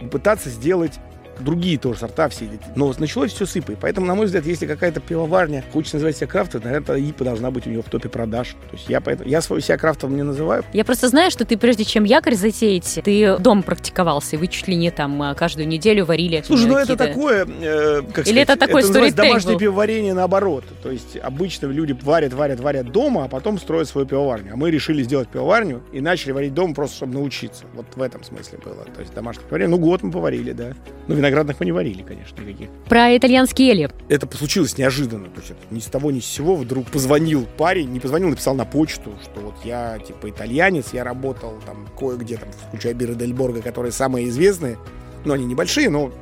и 0.00 0.06
пытаться 0.06 0.50
сделать 0.50 1.00
другие 1.40 1.78
тоже 1.78 2.00
сорта 2.00 2.28
все. 2.28 2.48
Но 2.76 2.92
началось 2.98 3.32
все 3.32 3.46
с 3.46 3.56
ИПы. 3.56 3.76
Поэтому, 3.80 4.06
на 4.06 4.14
мой 4.14 4.26
взгляд, 4.26 4.46
если 4.46 4.66
какая-то 4.66 5.00
пивоварня 5.00 5.64
хочет 5.72 5.94
называть 5.94 6.16
себя 6.16 6.26
крафтом, 6.26 6.62
наверное, 6.64 6.96
ИПа 6.98 7.24
должна 7.24 7.50
быть 7.50 7.66
у 7.66 7.70
нее 7.70 7.82
в 7.82 7.88
топе 7.88 8.08
продаж. 8.08 8.56
То 8.70 8.76
есть 8.76 8.88
я, 8.88 9.00
поэтому, 9.00 9.28
я 9.28 9.40
свою 9.40 9.60
себя 9.60 9.76
крафтом 9.78 10.16
не 10.16 10.22
называю. 10.22 10.64
Я 10.72 10.84
просто 10.84 11.08
знаю, 11.08 11.30
что 11.30 11.44
ты 11.44 11.56
прежде 11.56 11.84
чем 11.84 12.04
якорь 12.04 12.34
затеять, 12.34 13.00
ты 13.04 13.38
дом 13.38 13.62
практиковался, 13.62 14.36
и 14.36 14.38
вы 14.38 14.48
чуть 14.48 14.68
ли 14.68 14.76
не 14.76 14.90
там 14.90 15.20
а, 15.22 15.34
каждую 15.34 15.68
неделю 15.68 16.04
варили 16.04 16.42
Слушай, 16.46 16.66
ну 16.66 16.76
это 16.76 16.96
такое, 16.96 17.46
э, 17.46 18.02
как 18.12 18.26
Или 18.26 18.42
сказать, 18.42 18.48
это 18.48 18.56
такой 18.56 18.82
называется 18.82 19.16
домашнее 19.16 19.58
пивоварение 19.58 20.14
наоборот. 20.14 20.64
То 20.82 20.90
есть 20.90 21.16
обычно 21.16 21.66
люди 21.66 21.96
варят, 22.02 22.32
варят, 22.32 22.60
варят 22.60 22.90
дома, 22.92 23.24
а 23.24 23.28
потом 23.28 23.58
строят 23.58 23.88
свою 23.88 24.06
пивоварню. 24.06 24.52
А 24.54 24.56
мы 24.56 24.70
решили 24.70 25.02
сделать 25.02 25.28
пивоварню 25.28 25.82
и 25.92 26.00
начали 26.00 26.32
варить 26.32 26.54
дома 26.54 26.74
просто, 26.74 26.96
чтобы 26.96 27.14
научиться. 27.14 27.64
Вот 27.74 27.86
в 27.94 28.02
этом 28.02 28.22
смысле 28.24 28.58
было. 28.64 28.84
То 28.84 29.00
есть 29.00 29.14
домашнее 29.14 29.44
пивоварение. 29.46 29.76
Ну, 29.76 29.82
год 29.82 30.02
мы 30.02 30.12
поварили, 30.12 30.52
да. 30.52 30.72
Ну, 31.06 31.16
виноградных 31.24 31.58
мы 31.60 31.66
не 31.66 31.72
варили, 31.72 32.02
конечно, 32.02 32.40
никаких. 32.40 32.68
Про 32.88 33.16
итальянские 33.16 33.68
ели. 33.68 33.90
Это 34.08 34.28
случилось 34.36 34.76
неожиданно. 34.78 35.26
То 35.26 35.40
есть 35.40 35.50
это 35.50 35.74
ни 35.74 35.80
с 35.80 35.86
того, 35.86 36.10
ни 36.10 36.20
с 36.20 36.26
сего 36.26 36.56
вдруг 36.56 36.86
позвонил 36.86 37.46
парень, 37.56 37.90
не 37.90 38.00
позвонил, 38.00 38.28
написал 38.28 38.54
на 38.54 38.64
почту, 38.64 39.14
что 39.22 39.40
вот 39.40 39.54
я, 39.64 39.98
типа, 39.98 40.30
итальянец, 40.30 40.92
я 40.92 41.04
работал 41.04 41.54
там 41.66 41.88
кое-где, 41.98 42.36
там, 42.36 42.48
включая 42.68 42.94
Бира 42.94 43.14
Дель 43.14 43.32
Борго, 43.32 43.62
которые 43.62 43.92
самые 43.92 44.28
известные. 44.28 44.78
Ну, 45.24 45.32
они 45.32 45.46
небольшие, 45.46 45.88
но 45.88 46.12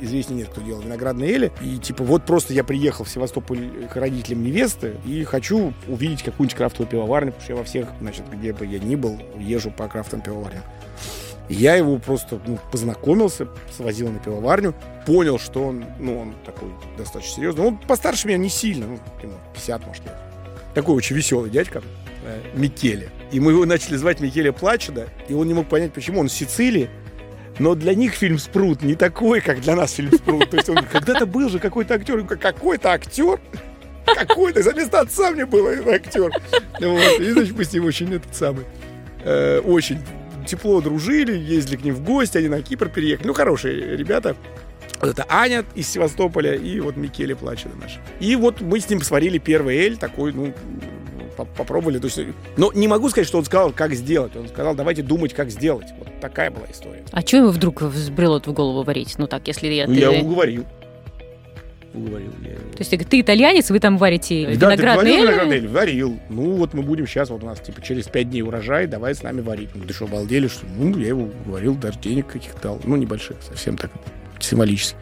известнее 0.00 0.40
нет, 0.40 0.48
кто 0.50 0.60
делал 0.60 0.82
виноградные 0.82 1.30
эли. 1.32 1.52
И, 1.62 1.78
типа, 1.78 2.04
вот 2.04 2.24
просто 2.24 2.52
я 2.52 2.64
приехал 2.64 3.04
в 3.04 3.08
Севастополь 3.08 3.86
к 3.92 3.96
родителям 3.96 4.42
невесты 4.42 4.96
и 5.06 5.24
хочу 5.24 5.72
увидеть 5.88 6.22
какую-нибудь 6.22 6.56
крафтовую 6.56 6.90
пивоварню, 6.90 7.32
потому 7.32 7.44
что 7.44 7.52
я 7.52 7.58
во 7.58 7.64
всех, 7.64 7.88
значит, 8.00 8.24
где 8.30 8.52
бы 8.52 8.66
я 8.66 8.78
ни 8.78 8.96
был, 8.96 9.18
езжу 9.38 9.70
по 9.70 9.88
крафтовым 9.88 10.24
пивоварням. 10.24 10.62
Я 11.48 11.76
его 11.76 11.98
просто 11.98 12.40
ну, 12.46 12.58
познакомился, 12.72 13.48
свозил 13.76 14.10
на 14.10 14.18
пивоварню, 14.18 14.74
понял, 15.06 15.38
что 15.38 15.64
он, 15.64 15.84
ну, 15.98 16.20
он 16.20 16.34
такой 16.44 16.70
достаточно 16.96 17.36
серьезный. 17.36 17.66
Он 17.66 17.76
постарше 17.76 18.28
меня 18.28 18.38
не 18.38 18.48
сильно, 18.48 18.86
ну, 18.86 18.98
ему 19.22 19.34
50, 19.52 19.86
может, 19.86 20.04
лет. 20.04 20.14
Такой 20.74 20.94
очень 20.94 21.14
веселый 21.16 21.50
дядька, 21.50 21.82
э, 22.24 22.40
Микеле. 22.54 23.10
И 23.30 23.40
мы 23.40 23.52
его 23.52 23.66
начали 23.66 23.96
звать 23.96 24.20
Микеле 24.20 24.52
Плачеда, 24.52 25.08
и 25.28 25.34
он 25.34 25.46
не 25.46 25.54
мог 25.54 25.68
понять, 25.68 25.92
почему. 25.92 26.20
Он 26.20 26.28
с 26.28 26.32
Сицилии, 26.32 26.88
но 27.58 27.74
для 27.74 27.94
них 27.94 28.14
фильм 28.14 28.38
«Спрут» 28.38 28.82
не 28.82 28.94
такой, 28.94 29.40
как 29.40 29.60
для 29.60 29.76
нас 29.76 29.92
фильм 29.92 30.12
«Спрут». 30.12 30.50
То 30.50 30.56
есть 30.56 30.68
он 30.68 30.78
когда-то 30.90 31.26
был 31.26 31.48
же 31.48 31.58
какой-то 31.58 31.94
актер. 31.94 32.24
Какой-то 32.24 32.92
актер? 32.92 33.38
Какой-то? 34.06 34.62
За 34.62 34.72
место 34.72 35.00
отца 35.00 35.30
мне 35.30 35.46
был 35.46 35.66
актер. 35.88 36.30
Вот. 36.80 37.20
И, 37.20 37.30
значит, 37.30 37.56
мы 37.56 37.64
с 37.64 37.72
ним 37.72 37.84
очень 37.84 38.12
этот 38.14 38.34
самый... 38.34 38.64
э, 39.24 39.60
очень 39.60 40.00
тепло 40.44 40.80
дружили, 40.80 41.36
ездили 41.36 41.76
к 41.76 41.84
ним 41.84 41.94
в 41.94 42.02
гости, 42.04 42.38
они 42.38 42.48
на 42.48 42.62
Кипр 42.62 42.88
переехали. 42.88 43.26
Ну, 43.26 43.34
хорошие 43.34 43.96
ребята. 43.96 44.36
Вот 45.00 45.10
это 45.10 45.26
Аня 45.28 45.64
из 45.74 45.88
Севастополя 45.90 46.54
и 46.54 46.78
вот 46.80 46.96
Микеле 46.96 47.34
Плачеда 47.34 47.74
наш. 47.80 47.98
И 48.20 48.36
вот 48.36 48.60
мы 48.60 48.78
с 48.80 48.88
ним 48.88 49.02
сварили 49.02 49.38
первый 49.38 49.76
эль, 49.76 49.96
такой, 49.96 50.32
ну, 50.32 50.54
по- 51.36 51.44
попробовали. 51.44 51.98
То 51.98 52.06
есть, 52.06 52.18
но 52.56 52.70
не 52.72 52.86
могу 52.88 53.08
сказать, 53.10 53.26
что 53.26 53.38
он 53.38 53.44
сказал, 53.44 53.72
как 53.72 53.92
сделать. 53.94 54.36
Он 54.36 54.48
сказал, 54.48 54.74
давайте 54.74 55.02
думать, 55.02 55.34
как 55.34 55.50
сделать. 55.50 55.88
Вот 55.98 56.08
такая 56.20 56.50
была 56.50 56.66
история. 56.70 57.02
А 57.10 57.20
что 57.22 57.38
ему 57.38 57.48
вдруг 57.48 57.82
взбрело 57.82 58.40
в 58.40 58.46
голову 58.52 58.82
варить? 58.84 59.14
Ну 59.18 59.26
так, 59.26 59.46
если 59.48 59.66
я... 59.68 59.86
Ну, 59.86 59.94
ты- 59.94 60.00
я 60.00 60.10
уговорил. 60.10 60.64
Уговорил 61.94 62.32
я. 62.42 62.56
То 62.56 62.78
есть 62.80 62.90
ты, 62.90 62.98
ты 62.98 63.20
итальянец, 63.20 63.70
вы 63.70 63.78
там 63.78 63.98
варите 63.98 64.46
Да, 64.56 64.70
ты 64.70 64.76
виноградные 64.76 64.96
варил 64.96 65.14
эли? 65.14 65.22
виноградный 65.22 65.56
эль? 65.56 65.68
Варил. 65.68 66.20
Ну, 66.28 66.52
вот 66.56 66.74
мы 66.74 66.82
будем 66.82 67.06
сейчас, 67.06 67.30
вот 67.30 67.42
у 67.44 67.46
нас, 67.46 67.60
типа, 67.60 67.80
через 67.80 68.06
пять 68.08 68.30
дней 68.30 68.42
урожай, 68.42 68.86
давай 68.86 69.14
с 69.14 69.22
нами 69.22 69.40
варить. 69.40 69.70
Ну, 69.74 69.84
ты 69.84 69.94
что, 69.94 70.06
обалдели, 70.06 70.48
что? 70.48 70.66
Ну, 70.76 70.98
я 70.98 71.08
его 71.08 71.30
говорил, 71.46 71.74
даже 71.76 72.00
денег 72.00 72.26
каких-то 72.26 72.60
дал. 72.60 72.80
Ну, 72.84 72.96
небольших, 72.96 73.36
совсем 73.42 73.76
так, 73.76 73.90
символически. 74.40 74.96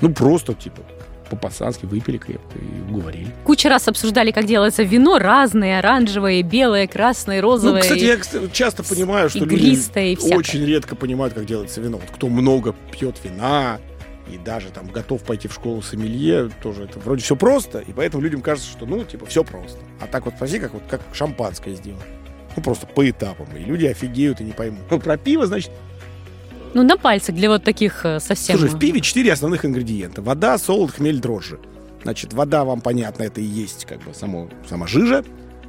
Ну, 0.00 0.14
просто, 0.14 0.54
типа, 0.54 0.82
по-пацански 1.28 1.86
выпили 1.86 2.18
крепко 2.18 2.58
и 2.58 2.90
уговорили. 2.90 3.28
Куча 3.44 3.68
раз 3.68 3.88
обсуждали, 3.88 4.30
как 4.30 4.46
делается 4.46 4.82
вино, 4.82 5.18
разные, 5.18 5.78
оранжевое, 5.78 6.42
белое, 6.42 6.86
красное, 6.86 7.40
розовое. 7.40 7.76
Ну, 7.76 7.80
кстати, 7.80 8.04
я 8.04 8.48
часто 8.52 8.82
понимаю, 8.82 9.28
что 9.28 9.40
люди 9.40 9.76
очень 10.32 10.64
редко 10.64 10.96
понимают, 10.96 11.34
как 11.34 11.46
делается 11.46 11.80
вино. 11.80 11.98
Вот 11.98 12.10
кто 12.14 12.28
много 12.28 12.74
пьет 12.92 13.16
вина 13.24 13.78
и 14.32 14.38
даже 14.38 14.70
там 14.70 14.86
готов 14.88 15.22
пойти 15.22 15.48
в 15.48 15.52
школу 15.52 15.82
сомелье, 15.82 16.50
тоже 16.62 16.84
это 16.84 16.98
вроде 16.98 17.22
все 17.22 17.36
просто, 17.36 17.78
и 17.80 17.92
поэтому 17.92 18.22
людям 18.22 18.42
кажется, 18.42 18.70
что, 18.70 18.86
ну, 18.86 19.04
типа, 19.04 19.26
все 19.26 19.44
просто. 19.44 19.78
А 20.00 20.06
так 20.06 20.24
вот 20.24 20.34
спроси, 20.34 20.58
как 20.58 20.74
вот 20.74 20.82
как 20.88 21.00
шампанское 21.12 21.74
сделать. 21.74 22.02
Ну, 22.56 22.62
просто 22.62 22.86
по 22.86 23.08
этапам. 23.08 23.46
И 23.56 23.60
люди 23.60 23.86
офигеют 23.86 24.40
и 24.40 24.44
не 24.44 24.52
поймут. 24.52 24.82
Ну, 24.90 24.98
про 24.98 25.16
пиво, 25.16 25.46
значит, 25.46 25.70
Ну, 26.74 26.82
на 26.82 26.96
пальцах 26.96 27.34
для 27.34 27.48
вот 27.48 27.64
таких 27.64 28.04
э, 28.04 28.20
совсем... 28.20 28.58
Слушай, 28.58 28.74
в 28.74 28.78
пиве 28.78 29.00
четыре 29.00 29.32
основных 29.32 29.64
ингредиента. 29.64 30.22
Вода, 30.22 30.58
солод, 30.58 30.90
хмель, 30.90 31.20
дрожжи. 31.20 31.58
Значит, 32.02 32.32
вода, 32.32 32.64
вам 32.64 32.80
понятно, 32.80 33.22
это 33.22 33.40
и 33.40 33.44
есть 33.44 33.84
как 33.84 34.02
бы 34.02 34.14
само, 34.14 34.48
сама 34.68 34.86
жижа. 34.86 35.24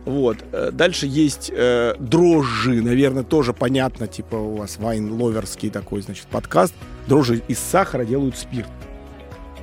Вот. 0.06 0.38
Э, 0.52 0.72
Дальше 0.72 1.06
есть 1.08 1.52
э, 1.54 1.96
дрожжи, 2.00 2.82
наверное, 2.82 3.24
тоже 3.24 3.54
понятно, 3.54 4.08
типа 4.08 4.36
у 4.36 4.56
вас 4.56 4.78
вайн 4.78 5.12
ловерский 5.12 5.70
такой, 5.70 6.02
значит, 6.02 6.26
подкаст. 6.28 6.74
Дрожжи 7.08 7.42
из 7.48 7.60
сахара 7.60 8.06
делают 8.06 8.38
спирт. 8.38 8.70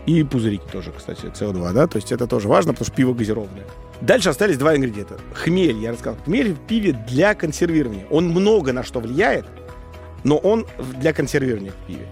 И 0.06 0.22
пузырики 0.22 0.62
тоже, 0.70 0.92
кстати, 0.96 1.26
СО2, 1.26 1.72
да, 1.72 1.86
то 1.88 1.96
есть 1.96 2.12
это 2.12 2.28
тоже 2.28 2.46
важно, 2.46 2.72
потому 2.72 2.86
что 2.86 2.94
пиво 2.94 3.12
газированное. 3.12 3.64
Дальше 4.00 4.28
остались 4.28 4.56
два 4.56 4.76
ингредиента. 4.76 5.16
Хмель, 5.34 5.78
я 5.78 5.90
рассказал. 5.92 6.16
Хмель 6.24 6.52
в 6.52 6.60
пиве 6.60 6.92
для 7.08 7.34
консервирования. 7.34 8.06
Он 8.10 8.28
много 8.28 8.72
на 8.72 8.84
что 8.84 9.00
влияет, 9.00 9.46
но 10.22 10.36
он 10.36 10.66
для 11.00 11.12
консервирования 11.12 11.72
в 11.72 11.86
пиве. 11.86 12.06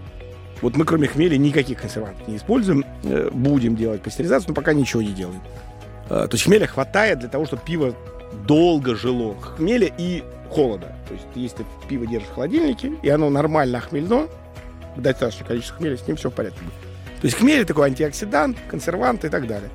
Вот 0.62 0.76
мы 0.76 0.84
кроме 0.86 1.06
хмеля 1.08 1.36
никаких 1.36 1.80
консервантов 1.80 2.26
не 2.26 2.36
используем. 2.36 2.84
Э, 3.04 3.28
Будем 3.32 3.76
делать 3.76 4.00
пастеризацию, 4.02 4.48
но 4.48 4.54
пока 4.54 4.72
ничего 4.72 5.02
не 5.02 5.12
делаем. 5.12 5.40
Э, 6.08 6.26
То 6.26 6.30
есть 6.32 6.44
хмеля 6.44 6.66
хватает 6.66 7.18
для 7.20 7.28
того, 7.28 7.44
чтобы 7.44 7.62
пиво 7.64 7.94
долго 8.46 8.94
жило 8.94 9.34
хмеля 9.40 9.90
и 9.98 10.22
холода. 10.50 10.96
То 11.08 11.14
есть 11.14 11.26
если 11.34 11.64
пиво 11.88 12.06
держишь 12.06 12.28
в 12.28 12.34
холодильнике, 12.34 12.92
и 13.02 13.08
оно 13.08 13.30
нормально 13.30 13.78
охмельно, 13.78 14.28
достаточное 14.96 15.46
количество 15.46 15.76
хмеля, 15.78 15.96
с 15.96 16.06
ним 16.06 16.16
все 16.16 16.30
в 16.30 16.34
порядке. 16.34 16.60
То 17.20 17.26
есть 17.26 17.36
хмель 17.36 17.64
такой 17.64 17.88
антиоксидант, 17.88 18.56
консервант 18.68 19.24
и 19.24 19.28
так 19.28 19.46
далее. 19.46 19.70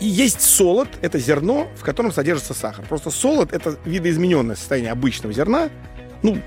И 0.00 0.06
есть 0.06 0.40
солод, 0.40 0.88
это 1.00 1.18
зерно, 1.18 1.68
в 1.76 1.82
котором 1.82 2.12
содержится 2.12 2.54
сахар. 2.54 2.84
Просто 2.88 3.10
солод— 3.10 3.52
это 3.52 3.76
видоизмененное 3.84 4.56
состояние 4.56 4.92
обычного 4.92 5.32
зерна, 5.32 5.68
ну, 6.22 6.38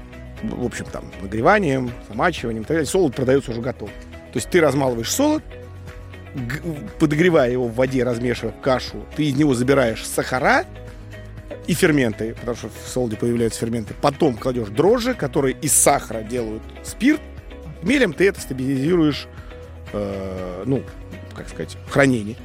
в 0.43 0.65
общем, 0.65 0.85
там, 0.85 1.05
нагреванием, 1.21 1.91
замачиванием 2.09 2.63
и 2.63 2.65
так 2.65 2.75
далее. 2.75 2.85
Солод 2.89 3.15
продается 3.15 3.51
уже 3.51 3.61
готов. 3.61 3.89
То 3.89 4.37
есть 4.37 4.49
ты 4.49 4.59
размалываешь 4.59 5.11
солод, 5.11 5.43
подогревая 6.99 7.51
его 7.51 7.67
в 7.67 7.75
воде, 7.75 8.03
размешивая 8.03 8.53
кашу, 8.61 9.05
ты 9.15 9.23
из 9.23 9.35
него 9.35 9.53
забираешь 9.53 10.05
сахара 10.05 10.65
и 11.67 11.73
ферменты, 11.73 12.35
потому 12.35 12.55
что 12.55 12.69
в 12.69 12.87
солоде 12.87 13.15
появляются 13.15 13.59
ферменты. 13.59 13.93
Потом 14.01 14.35
кладешь 14.35 14.69
дрожжи, 14.69 15.13
которые 15.13 15.55
из 15.61 15.73
сахара 15.73 16.21
делают 16.21 16.63
спирт. 16.83 17.21
Мелем 17.81 18.13
ты 18.13 18.27
это 18.27 18.39
стабилизируешь, 18.39 19.27
э, 19.93 20.63
ну, 20.65 20.83
как 21.35 21.49
сказать, 21.49 21.77
хранение. 21.89 22.35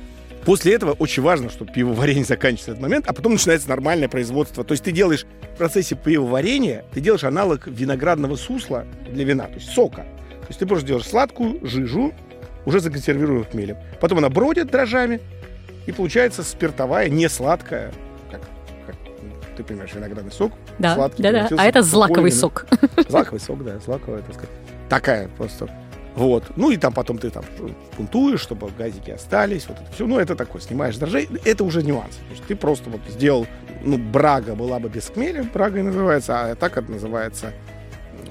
После 0.45 0.75
этого 0.75 0.93
очень 0.93 1.23
важно, 1.23 1.51
чтобы 1.51 1.73
пивоварение 1.73 2.25
заканчивается 2.29 2.73
этот 2.73 2.83
момент, 2.83 3.07
а 3.07 3.13
потом 3.13 3.33
начинается 3.33 3.69
нормальное 3.69 4.09
производство. 4.09 4.65
То 4.65 4.73
есть 4.73 4.85
ты 4.85 4.93
делаешь 4.93 5.27
в 5.55 5.57
процессе 5.59 5.95
пивоварения, 5.95 6.85
ты 6.93 7.01
делаешь 7.01 7.25
аналог 7.25 7.67
виноградного 7.67 8.37
сусла 8.37 8.87
для 9.11 9.25
вина, 9.25 9.45
то 9.45 9.55
есть 9.55 9.71
сока. 9.71 10.03
То 10.03 10.47
есть 10.49 10.59
ты 10.59 10.67
можешь 10.67 10.85
делать 10.85 11.07
сладкую 11.07 11.65
жижу, 11.67 12.13
уже 12.65 12.81
законсервированную 12.81 13.47
хмелем. 13.51 13.77
Потом 14.01 14.19
она 14.19 14.29
бродит 14.29 14.71
дрожжами, 14.71 15.21
и 15.87 15.93
получается 15.93 16.43
спиртовая, 16.43 17.09
не 17.09 17.29
сладкая, 17.29 17.93
ты 19.61 19.65
понимаешь, 19.65 19.93
виноградный 19.95 20.33
сок. 20.33 20.53
Да, 20.79 20.95
сладкий, 20.95 21.23
да, 21.23 21.33
да. 21.33 21.49
А 21.59 21.67
это 21.67 21.83
злаковый 21.83 22.33
сок. 22.33 22.67
Злаковый 23.09 23.41
сок, 23.41 23.63
да, 23.65 23.79
злаковая, 23.79 24.23
так 24.23 24.35
сказать. 24.35 24.51
Такая 24.89 25.29
просто 25.29 25.69
вот. 26.17 26.45
Ну 26.57 26.71
и 26.71 26.77
там 26.77 26.93
потом 26.93 27.19
ты 27.19 27.31
там 27.31 27.45
пунтуешь, 27.97 28.41
чтобы 28.41 28.71
газики 28.77 29.11
остались. 29.11 29.67
Вот 29.69 29.79
это 29.81 29.93
все. 29.93 30.07
Ну, 30.07 30.19
это 30.19 30.35
такое, 30.35 30.61
снимаешь 30.61 30.97
дрожжей. 30.97 31.29
Это 31.45 31.65
уже 31.65 31.83
нюансы. 31.83 32.19
То 32.19 32.33
есть 32.33 32.45
ты 32.45 32.57
просто 32.57 32.91
вот 32.91 33.01
сделал, 33.09 33.47
ну, 33.83 33.97
брага 33.97 34.55
была 34.55 34.79
бы 34.79 34.89
без 34.89 35.09
хмеля, 35.09 35.45
брага 35.45 35.83
называется, 35.83 36.51
а 36.51 36.55
так 36.57 36.77
это 36.77 36.91
называется, 36.91 37.53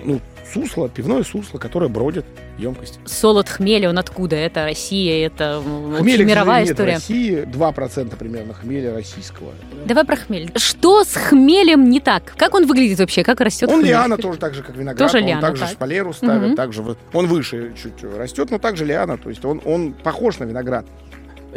ну, 0.03 0.19
сусло, 0.53 0.89
пивное 0.89 1.23
сусло, 1.23 1.57
которое 1.57 1.87
бродит 1.89 2.25
емкость. 2.57 2.99
Солод 3.05 3.47
хмеля, 3.49 3.89
он 3.89 3.97
откуда? 3.99 4.35
Это 4.35 4.63
Россия, 4.65 5.25
это 5.27 5.61
Хмеля, 5.99 6.25
мировая 6.25 6.61
нет, 6.63 6.71
история? 6.71 6.93
России 6.95 7.43
2% 7.43 8.15
примерно 8.17 8.53
хмеля 8.53 8.93
российского. 8.93 9.51
Давай 9.85 10.03
про 10.05 10.15
хмель. 10.15 10.51
Что 10.55 11.03
с 11.03 11.13
хмелем 11.15 11.89
не 11.89 11.99
так? 11.99 12.33
Как 12.37 12.53
он 12.55 12.65
выглядит 12.65 12.99
вообще? 12.99 13.23
Как 13.23 13.39
растет 13.41 13.69
Он 13.69 13.79
хмель? 13.79 13.89
лиана 13.89 14.17
тоже 14.17 14.39
так 14.39 14.53
же, 14.53 14.63
как 14.63 14.75
виноград. 14.75 14.97
Тоже 15.11 15.21
он 15.23 15.27
лиана, 15.29 15.41
также 15.41 15.61
так. 15.63 15.71
шпалеру 15.71 16.13
ставят, 16.13 16.47
Мгм. 16.49 16.55
также 16.55 16.83
он 17.13 17.27
выше 17.27 17.73
чуть 17.81 18.03
растет, 18.03 18.49
но 18.51 18.57
также 18.57 18.85
лиана. 18.85 19.17
То 19.17 19.29
есть 19.29 19.43
он, 19.45 19.61
он 19.65 19.93
похож 19.93 20.39
на 20.39 20.45
виноград. 20.45 20.85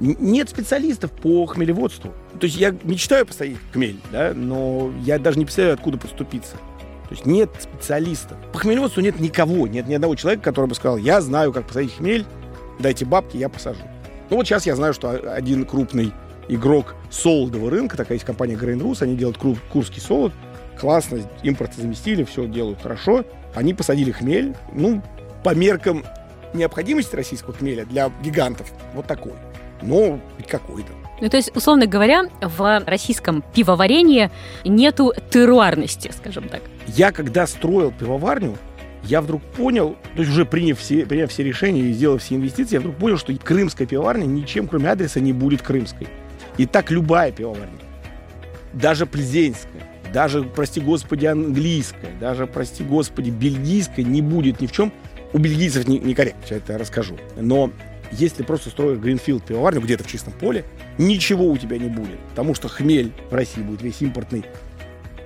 Нет 0.01 0.49
специалистов 0.49 1.11
по 1.11 1.45
хмелеводству. 1.47 2.13
То 2.41 2.47
есть 2.47 2.57
я 2.57 2.75
мечтаю 2.83 3.27
посадить 3.27 3.59
хмель, 3.75 4.01
да, 4.11 4.33
но 4.35 4.91
я 5.03 5.19
даже 5.19 5.39
не 5.39 5.45
представляю, 5.45 5.75
откуда 5.75 5.99
подступиться. 5.99 6.57
То 7.13 7.17
есть 7.17 7.27
нет 7.27 7.51
специалистов. 7.59 8.39
По 8.55 8.59
хмелеводству 8.59 9.03
нет 9.03 9.21
никого, 9.21 9.67
нет 9.67 9.87
ни 9.87 9.93
одного 9.93 10.15
человека, 10.15 10.45
который 10.45 10.65
бы 10.65 10.75
сказал, 10.75 10.97
я 10.97 11.21
знаю, 11.21 11.53
как 11.53 11.67
посадить 11.67 11.95
хмель, 11.95 12.25
дайте 12.79 13.05
бабки, 13.05 13.37
я 13.37 13.51
посажу. 13.51 13.83
Ну 14.31 14.37
вот 14.37 14.47
сейчас 14.47 14.65
я 14.65 14.75
знаю, 14.77 14.95
что 14.95 15.11
один 15.11 15.67
крупный 15.67 16.15
игрок 16.49 16.95
солодового 17.11 17.71
рынка, 17.71 17.99
такая 17.99 18.15
есть 18.15 18.25
компания 18.25 18.55
Grain 18.55 18.81
Rus, 18.81 19.03
они 19.03 19.15
делают 19.15 19.37
кру- 19.37 19.59
курский 19.71 20.01
солод, 20.01 20.33
классно, 20.81 21.19
импорт 21.43 21.75
заместили, 21.75 22.25
все 22.25 22.47
делают 22.47 22.81
хорошо. 22.81 23.27
Они 23.55 23.75
посадили 23.75 24.11
хмель, 24.11 24.57
ну, 24.73 25.03
по 25.45 25.55
меркам 25.55 26.07
необходимости 26.55 27.15
российского 27.15 27.53
хмеля 27.53 27.85
для 27.85 28.11
гигантов, 28.23 28.73
вот 28.95 29.07
такой. 29.07 29.35
Но 29.83 30.19
какой-то. 30.49 30.93
Ну, 31.23 31.29
то 31.29 31.37
есть, 31.37 31.57
условно 31.57 31.87
говоря, 31.87 32.25
в 32.41 32.83
российском 32.85 33.45
пивоварении 33.55 34.29
нету 34.65 35.15
теруарности, 35.31 36.11
скажем 36.15 36.49
так. 36.49 36.63
Я 36.89 37.13
когда 37.13 37.47
строил 37.47 37.93
пивоварню, 37.93 38.59
я 39.05 39.21
вдруг 39.21 39.41
понял, 39.41 39.97
то 40.17 40.23
есть 40.23 40.33
уже 40.33 40.45
приняв 40.45 40.81
все, 40.81 41.07
приняв 41.07 41.31
все 41.31 41.45
решения 41.45 41.83
и 41.83 41.93
сделав 41.93 42.23
все 42.23 42.35
инвестиции, 42.35 42.75
я 42.75 42.81
вдруг 42.81 42.97
понял, 42.97 43.19
что 43.19 43.33
крымская 43.37 43.87
пивоварня 43.87 44.25
ничем, 44.25 44.67
кроме 44.67 44.91
адреса, 44.91 45.21
не 45.21 45.33
будет 45.33 45.63
крымской. 45.63 46.09
И 46.57 46.67
так 46.67 46.91
любая 46.91 47.31
пивоварня. 47.31 47.79
Даже 48.73 49.07
плезенская, 49.07 49.83
даже, 50.13 50.43
прости 50.43 50.81
господи, 50.81 51.27
английская, 51.27 52.11
даже, 52.19 52.49
прости 52.49 52.83
господи, 52.83 53.31
бельгийская 53.31 54.05
не 54.05 54.23
будет 54.23 54.61
ни 54.61 54.67
в 54.67 54.73
чем. 54.73 54.93
У 55.33 55.39
бельгийцев 55.39 55.87
не- 55.87 56.01
некорректно, 56.01 56.43
сейчас 56.45 56.59
это 56.59 56.79
расскажу. 56.79 57.17
Но 57.37 57.71
если 58.13 58.43
просто 58.43 58.71
строишь 58.71 58.99
Гринфилд 58.99 59.45
пивоварню 59.45 59.81
где-то 59.81 60.05
в 60.05 60.07
чистом 60.07 60.33
поле, 60.33 60.65
ничего 60.99 61.47
у 61.47 61.57
тебя 61.57 61.79
не 61.79 61.89
будет. 61.89 62.21
Потому 62.31 62.55
что 62.55 62.69
хмель 62.69 63.13
в 63.31 63.35
России 63.35 63.63
будет 63.63 63.83
весь 63.83 64.01
импортный, 64.01 64.45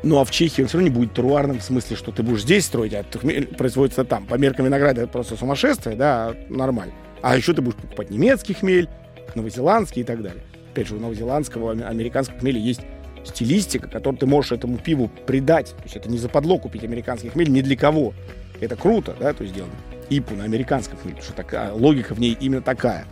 ну 0.03 0.18
а 0.20 0.25
в 0.25 0.31
Чехии 0.31 0.62
он 0.62 0.68
все 0.68 0.79
равно 0.79 0.88
не 0.88 0.94
будет 0.94 1.14
теруарным 1.14 1.59
в 1.59 1.62
смысле, 1.62 1.96
что 1.96 2.12
ты 2.12 2.22
будешь 2.22 2.42
здесь 2.42 2.64
строить, 2.64 2.94
а 2.94 3.05
хмель 3.12 3.46
производится 3.46 4.05
там. 4.05 4.27
По 4.27 4.37
меркам 4.37 4.66
винограда 4.66 5.03
это 5.03 5.11
просто 5.11 5.37
сумасшествие, 5.37 5.96
да, 5.96 6.35
нормально. 6.49 6.94
А 7.22 7.37
еще 7.37 7.55
ты 7.55 7.62
будешь 7.62 7.77
покупать 7.77 8.11
немецкий 8.11 8.55
хмель, 8.55 8.88
новозеландский 9.35 10.03
и 10.03 10.05
так 10.05 10.22
далее. 10.22 10.42
Опять 10.72 10.88
же, 10.88 10.96
у 10.96 11.01
новозеландского, 11.01 11.72
аме- 11.72 11.85
американского 11.85 12.38
хмеля 12.38 12.61
есть 12.61 12.83
стилистика, 13.25 13.88
которую 13.88 14.18
ты 14.18 14.27
можешь 14.27 14.53
этому 14.53 14.79
пиву 14.79 15.11
придать. 15.27 15.70
То 15.70 15.83
есть 15.85 15.96
это 15.96 16.09
не 16.09 16.18
западло 16.18 16.59
купить 16.59 16.85
американский 16.85 17.29
хмель 17.31 17.51
ни 17.51 17.61
для 17.61 17.77
кого. 17.77 18.14
Это 18.61 18.77
круто, 18.77 19.14
да, 19.19 19.33
то 19.33 19.42
есть 19.42 19.55
сделано. 19.55 19.75
ИПУ 20.09 20.35
на 20.35 20.45
американском 20.45 20.99
хмеле, 20.99 21.16
потому 21.16 21.25
что 21.25 21.37
такая, 21.37 21.73
логика 21.73 22.14
в 22.14 22.21
ней 22.21 22.37
именно 22.40 22.62
такая. 22.62 23.07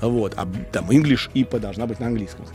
Вот, 0.00 0.34
а 0.36 0.48
там 0.72 0.90
English 0.90 1.30
ИПА 1.34 1.58
должна 1.58 1.86
быть 1.86 2.00
на 2.00 2.06
английском. 2.06 2.46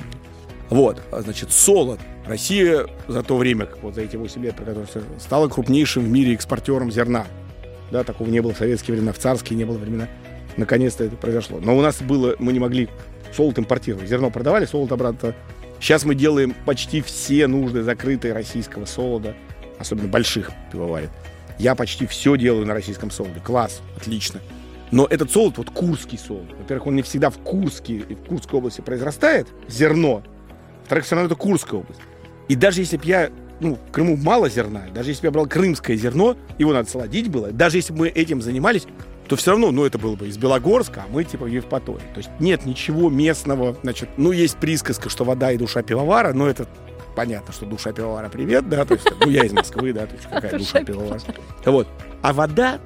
Вот, 0.70 1.02
а, 1.12 1.22
значит, 1.22 1.52
солод. 1.52 2.00
Россия 2.26 2.88
за 3.08 3.24
то 3.24 3.38
время, 3.38 3.70
вот 3.82 3.96
за 3.96 4.02
эти 4.02 4.18
8 4.18 4.44
лет, 4.44 4.56
про 4.56 4.66
которые 4.66 4.88
стала 5.18 5.48
крупнейшим 5.48 6.04
в 6.04 6.10
мире 6.10 6.34
экспортером 6.34 6.92
зерна. 6.92 7.26
Да, 7.90 8.04
такого 8.04 8.28
не 8.28 8.42
было 8.42 8.54
в 8.54 8.58
советские 8.58 8.96
времена, 8.96 9.13
в 9.13 9.18
царские 9.18 9.58
не 9.58 9.63
было 9.63 9.78
времена. 9.78 10.10
Наконец-то 10.58 11.06
это 11.06 11.16
произошло. 11.16 11.60
Но 11.62 11.78
у 11.78 11.82
нас 11.82 12.02
было, 12.02 12.36
мы 12.40 12.52
не 12.52 12.60
могли 12.60 12.90
солод 13.34 13.58
импортировать. 13.60 14.10
Зерно 14.10 14.30
продавали, 14.30 14.66
солод 14.66 14.92
обратно. 14.92 15.34
Сейчас 15.80 16.04
мы 16.04 16.16
делаем 16.16 16.54
почти 16.66 17.02
все 17.02 17.48
нужды 17.48 17.84
закрытые 17.84 18.34
российского 18.34 18.84
солода, 18.84 19.36
особенно 19.80 20.10
больших 20.10 20.52
пивоварен. 20.72 21.10
Я 21.60 21.76
почти 21.76 22.06
все 22.06 22.38
делаю 22.38 22.65
на 22.65 22.74
российском 22.74 23.12
солоде. 23.12 23.39
Класс, 23.39 23.82
отлично. 23.96 24.39
Но 24.91 25.06
этот 25.06 25.32
солод, 25.32 25.58
вот 25.58 25.70
курский 25.70 26.17
солод, 26.17 26.48
во-первых, 26.58 26.88
он 26.88 26.96
не 26.96 27.02
всегда 27.02 27.30
в 27.30 27.38
Курске 27.39 28.00
в 28.00 28.28
Курской 28.28 28.60
области 28.60 28.82
произрастает, 28.82 29.48
зерно. 29.67 30.24
Во-вторых, 30.82 31.06
все 31.06 31.15
равно 31.15 31.28
это 31.28 31.36
Курская 31.36 31.82
область. 31.82 32.00
И 32.48 32.56
даже 32.56 32.82
если 32.82 32.96
бы 32.96 33.06
я, 33.06 33.30
ну, 33.60 33.76
в 33.76 33.91
Крыму 33.91 34.15
мало 34.15 34.50
зерна, 34.50 34.84
даже 34.93 35.10
если 35.10 35.24
бы 35.24 35.28
я 35.28 35.32
брал 35.32 35.48
крымское 35.48 35.98
зерно, 35.98 36.38
его 36.58 36.72
надо 36.72 36.89
солодить 36.89 37.30
было, 37.30 37.52
даже 37.52 37.78
если 37.78 37.91
бы 37.91 38.00
мы 38.00 38.08
этим 38.08 38.41
занимались, 38.41 38.88
то 39.28 39.36
все 39.36 39.52
равно, 39.52 39.72
ну, 39.72 39.84
это 39.84 39.98
было 39.98 40.15
бы 40.15 40.30
из 40.30 40.38
Белогорска, 40.38 41.04
а 41.06 41.12
мы 41.12 41.26
типа 41.26 41.43
в 41.43 41.50
Евпатории. 41.50 42.06
То 42.13 42.20
есть 42.20 42.30
нет 42.39 42.65
ничего 42.65 43.10
местного, 43.10 43.76
значит, 43.84 44.08
ну, 44.15 44.32
есть 44.32 44.58
присказка, 44.58 45.10
что 45.10 45.26
вода 45.26 45.52
и 45.52 45.58
душа 45.58 45.82
пивовара, 45.82 46.32
но 46.32 46.48
это 46.48 46.65
понятно, 47.18 47.52
что 47.52 47.66
душа 47.66 47.92
пивовара 47.92 48.30
привет, 48.30 48.70
да, 48.70 48.86
то 48.86 48.94
есть, 48.94 49.08
ну, 49.20 49.32
я 49.32 49.44
из 49.44 49.52
Москвы, 49.52 49.92
да, 49.92 50.06
то 50.06 50.14
есть 50.14 50.30
какая 50.30 50.56
душа 50.56 50.84
пивовара. 50.84 51.20
Вот. 51.66 51.88
А 52.22 52.32
вода, 52.32 52.80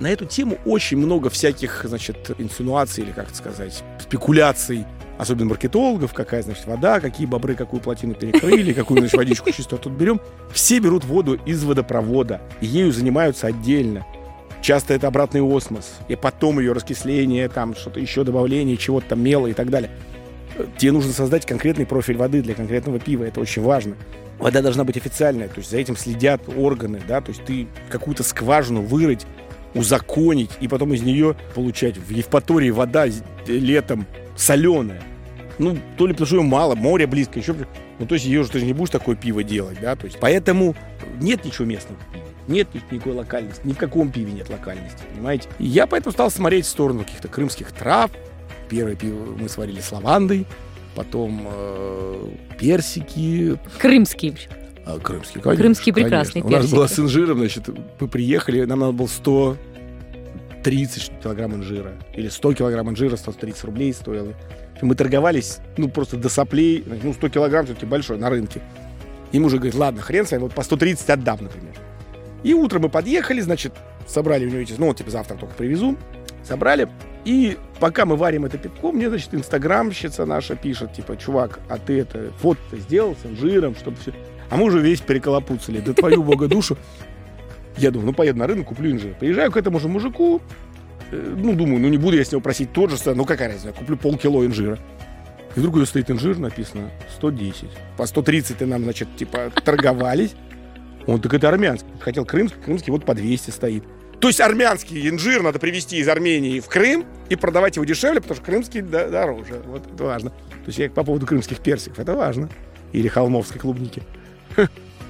на 0.00 0.08
эту 0.08 0.24
тему 0.24 0.56
очень 0.64 0.96
много 0.96 1.28
всяких, 1.28 1.84
значит, 1.84 2.30
инсинуаций, 2.38 3.04
или 3.04 3.12
как 3.12 3.26
это 3.26 3.36
сказать, 3.36 3.84
спекуляций, 4.00 4.86
особенно 5.18 5.50
маркетологов, 5.50 6.14
какая, 6.14 6.42
значит, 6.42 6.66
вода, 6.66 6.98
какие 6.98 7.26
бобры 7.26 7.54
какую 7.56 7.82
плотину 7.82 8.14
перекрыли, 8.14 8.72
какую, 8.72 9.00
значит, 9.00 9.18
водичку 9.18 9.50
чистую 9.50 9.78
тут 9.78 9.92
берем. 9.92 10.18
Все 10.50 10.78
берут 10.78 11.04
воду 11.04 11.38
из 11.44 11.62
водопровода, 11.62 12.40
и 12.62 12.66
ею 12.66 12.90
занимаются 12.90 13.48
отдельно. 13.48 14.06
Часто 14.62 14.94
это 14.94 15.08
обратный 15.08 15.42
осмос, 15.42 15.92
и 16.08 16.16
потом 16.16 16.58
ее 16.58 16.72
раскисление, 16.72 17.50
там 17.50 17.76
что-то 17.76 18.00
еще 18.00 18.24
добавление, 18.24 18.78
чего-то 18.78 19.10
там 19.10 19.20
мела 19.20 19.46
и 19.46 19.52
так 19.52 19.68
далее. 19.68 19.90
Тебе 20.76 20.92
нужно 20.92 21.12
создать 21.12 21.46
конкретный 21.46 21.86
профиль 21.86 22.16
воды 22.16 22.42
для 22.42 22.54
конкретного 22.54 22.98
пива, 22.98 23.24
это 23.24 23.40
очень 23.40 23.62
важно. 23.62 23.96
Вода 24.38 24.62
должна 24.62 24.84
быть 24.84 24.96
официальная, 24.96 25.48
то 25.48 25.58
есть 25.58 25.70
за 25.70 25.78
этим 25.78 25.96
следят 25.96 26.42
органы, 26.56 27.00
да, 27.06 27.20
то 27.20 27.30
есть 27.30 27.44
ты 27.44 27.66
какую-то 27.90 28.22
скважину 28.22 28.82
вырыть, 28.82 29.26
узаконить, 29.74 30.50
и 30.60 30.68
потом 30.68 30.94
из 30.94 31.02
нее 31.02 31.36
получать. 31.54 31.96
В 31.96 32.10
Евпатории 32.10 32.70
вода 32.70 33.06
летом 33.46 34.06
соленая. 34.36 35.02
Ну, 35.58 35.76
то 35.96 36.06
ли 36.06 36.12
потому 36.12 36.26
что 36.26 36.36
ее 36.36 36.42
мало, 36.42 36.74
море 36.76 37.06
близко, 37.06 37.38
еще... 37.38 37.54
Ну, 37.98 38.06
то 38.06 38.14
есть 38.14 38.26
ее 38.26 38.44
же 38.44 38.50
ты 38.50 38.60
же 38.60 38.64
не 38.64 38.72
будешь 38.72 38.90
такое 38.90 39.16
пиво 39.16 39.42
делать, 39.42 39.78
да, 39.80 39.96
то 39.96 40.06
есть 40.06 40.18
поэтому 40.20 40.76
нет 41.20 41.44
ничего 41.44 41.64
местного. 41.64 42.00
Нет 42.46 42.68
ни- 42.72 42.94
никакой 42.94 43.14
локальности, 43.14 43.60
ни 43.64 43.72
в 43.72 43.76
каком 43.76 44.10
пиве 44.10 44.32
нет 44.32 44.48
локальности, 44.48 45.02
понимаете? 45.12 45.48
И 45.58 45.66
я 45.66 45.86
поэтому 45.86 46.12
стал 46.12 46.30
смотреть 46.30 46.64
в 46.64 46.68
сторону 46.68 47.00
каких-то 47.00 47.28
крымских 47.28 47.72
трав. 47.72 48.10
Первое 48.68 48.96
пиво 48.96 49.34
мы 49.38 49.48
сварили 49.48 49.80
с 49.80 49.90
лавандой, 49.92 50.46
потом 50.94 51.46
э, 51.46 52.28
персики. 52.58 53.58
Крымские. 53.78 54.34
А, 54.84 54.98
крымские, 54.98 55.42
конечно. 55.42 55.62
Крымские 55.62 55.94
прекрасные 55.94 56.42
конечно. 56.42 56.48
У 56.48 56.50
нас 56.50 56.60
персики. 56.62 56.76
было 56.76 56.86
с 56.86 56.98
инжиром, 56.98 57.38
значит, 57.38 57.68
мы 58.00 58.08
приехали, 58.08 58.64
нам 58.64 58.80
надо 58.80 58.92
было 58.92 59.06
130 59.06 61.20
килограмм 61.22 61.54
инжира. 61.54 61.92
Или 62.14 62.28
100 62.28 62.54
килограмм 62.54 62.90
инжира, 62.90 63.16
130 63.16 63.64
рублей 63.64 63.92
стоило. 63.92 64.34
Мы 64.80 64.94
торговались, 64.94 65.58
ну, 65.76 65.88
просто 65.88 66.16
до 66.16 66.28
соплей. 66.28 66.84
Ну, 67.02 67.12
100 67.12 67.28
килограмм 67.30 67.66
все-таки 67.66 67.86
большой 67.86 68.18
на 68.18 68.30
рынке. 68.30 68.60
И 69.32 69.38
мужик 69.38 69.60
говорит, 69.60 69.74
ладно, 69.74 70.02
хрен 70.02 70.26
с 70.26 70.30
вами, 70.30 70.42
вот 70.42 70.54
по 70.54 70.62
130 70.62 71.08
отдам, 71.10 71.38
например. 71.42 71.74
И 72.42 72.54
утром 72.54 72.82
мы 72.82 72.88
подъехали, 72.88 73.40
значит, 73.40 73.74
собрали 74.06 74.46
у 74.46 74.48
него 74.48 74.60
эти, 74.60 74.74
ну, 74.78 74.86
вот, 74.86 74.96
типа, 74.96 75.10
завтра 75.10 75.36
только 75.36 75.54
привезу. 75.54 75.96
Собрали. 76.44 76.88
И 77.24 77.58
пока 77.80 78.04
мы 78.04 78.16
варим 78.16 78.44
это 78.44 78.58
пивко, 78.58 78.92
мне, 78.92 79.08
значит, 79.08 79.34
инстаграмщица 79.34 80.26
наша 80.26 80.56
пишет, 80.56 80.92
типа, 80.92 81.16
чувак, 81.16 81.60
а 81.68 81.78
ты 81.78 82.00
это, 82.00 82.32
фото 82.38 82.60
сделал 82.72 83.16
с 83.22 83.26
инжиром, 83.26 83.74
чтобы 83.74 83.96
все... 83.98 84.12
А 84.50 84.56
мы 84.56 84.64
уже 84.64 84.80
весь 84.80 85.00
переколопуцали, 85.00 85.80
да 85.80 85.92
твою 85.92 86.22
бога 86.22 86.48
душу. 86.48 86.78
Я 87.76 87.90
думаю, 87.90 88.08
ну, 88.08 88.12
поеду 88.14 88.38
на 88.38 88.46
рынок, 88.46 88.68
куплю 88.68 88.90
инжир. 88.90 89.14
Приезжаю 89.18 89.52
к 89.52 89.56
этому 89.56 89.78
же 89.78 89.88
мужику, 89.88 90.40
э, 91.10 91.34
ну, 91.36 91.54
думаю, 91.54 91.80
ну, 91.80 91.88
не 91.88 91.98
буду 91.98 92.16
я 92.16 92.24
с 92.24 92.32
него 92.32 92.40
просить 92.40 92.72
тот 92.72 92.90
же, 92.90 92.96
ну, 93.14 93.24
какая 93.24 93.48
разница, 93.48 93.72
куплю 93.72 93.96
полкило 93.96 94.44
инжира. 94.44 94.78
И 95.54 95.60
вдруг 95.60 95.74
у 95.74 95.76
него 95.78 95.86
стоит 95.86 96.10
инжир, 96.10 96.38
написано 96.38 96.90
110. 97.16 97.68
По 97.96 98.06
130 98.06 98.58
ты 98.58 98.66
нам, 98.66 98.84
значит, 98.84 99.08
типа, 99.16 99.52
торговались. 99.64 100.34
Он, 101.06 101.20
так 101.20 101.32
это 101.34 101.48
армянский. 101.48 101.88
Хотел 102.00 102.24
крымский, 102.24 102.60
крымский 102.60 102.90
вот 102.90 103.04
по 103.04 103.14
200 103.14 103.50
стоит. 103.50 103.84
То 104.20 104.28
есть 104.28 104.40
армянский 104.40 105.08
инжир 105.08 105.42
надо 105.42 105.58
привезти 105.58 105.98
из 105.98 106.08
Армении 106.08 106.58
в 106.58 106.66
Крым 106.66 107.04
и 107.28 107.36
продавать 107.36 107.76
его 107.76 107.84
дешевле, 107.84 108.20
потому 108.20 108.36
что 108.36 108.44
крымский 108.44 108.80
дороже. 108.80 109.62
Вот 109.66 109.86
это 109.92 110.04
важно. 110.04 110.30
То 110.30 110.66
есть 110.66 110.78
я 110.78 110.90
по 110.90 111.04
поводу 111.04 111.26
крымских 111.26 111.60
персиков, 111.60 112.00
это 112.00 112.14
важно. 112.14 112.48
Или 112.92 113.06
холмовской 113.06 113.60
клубники. 113.60 114.02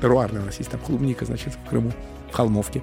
Теруарная 0.02 0.42
у 0.42 0.44
нас 0.44 0.58
есть 0.58 0.70
там 0.70 0.80
клубника, 0.80 1.24
значит, 1.24 1.54
в 1.54 1.68
Крыму, 1.68 1.92
в 2.30 2.34
Холмовке. 2.34 2.82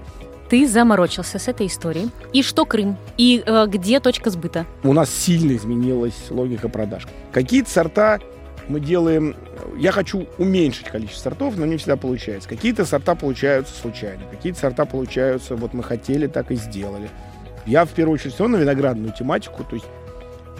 Ты 0.49 0.67
заморочился 0.67 1.39
с 1.39 1.47
этой 1.47 1.67
историей. 1.67 2.09
И 2.33 2.43
что 2.43 2.65
Крым? 2.65 2.97
И 3.17 3.43
э, 3.45 3.65
где 3.67 3.99
точка 3.99 4.29
сбыта? 4.29 4.65
у 4.83 4.93
нас 4.93 5.09
сильно 5.09 5.55
изменилась 5.55 6.29
логика 6.29 6.69
продаж. 6.69 7.07
Какие-то 7.31 7.69
сорта 7.69 8.19
мы 8.67 8.79
делаем... 8.79 9.35
Я 9.77 9.91
хочу 9.91 10.27
уменьшить 10.37 10.87
количество 10.87 11.29
сортов, 11.29 11.57
но 11.57 11.65
не 11.65 11.77
всегда 11.77 11.97
получается. 11.97 12.47
Какие-то 12.47 12.85
сорта 12.85 13.15
получаются 13.15 13.73
случайно, 13.79 14.23
какие-то 14.29 14.59
сорта 14.59 14.85
получаются, 14.85 15.55
вот 15.55 15.73
мы 15.73 15.83
хотели, 15.83 16.27
так 16.27 16.51
и 16.51 16.55
сделали. 16.55 17.09
Я 17.65 17.85
в 17.85 17.89
первую 17.89 18.15
очередь 18.15 18.33
все 18.33 18.47
на 18.47 18.57
виноградную 18.57 19.13
тематику, 19.13 19.63
то 19.63 19.75
есть 19.75 19.87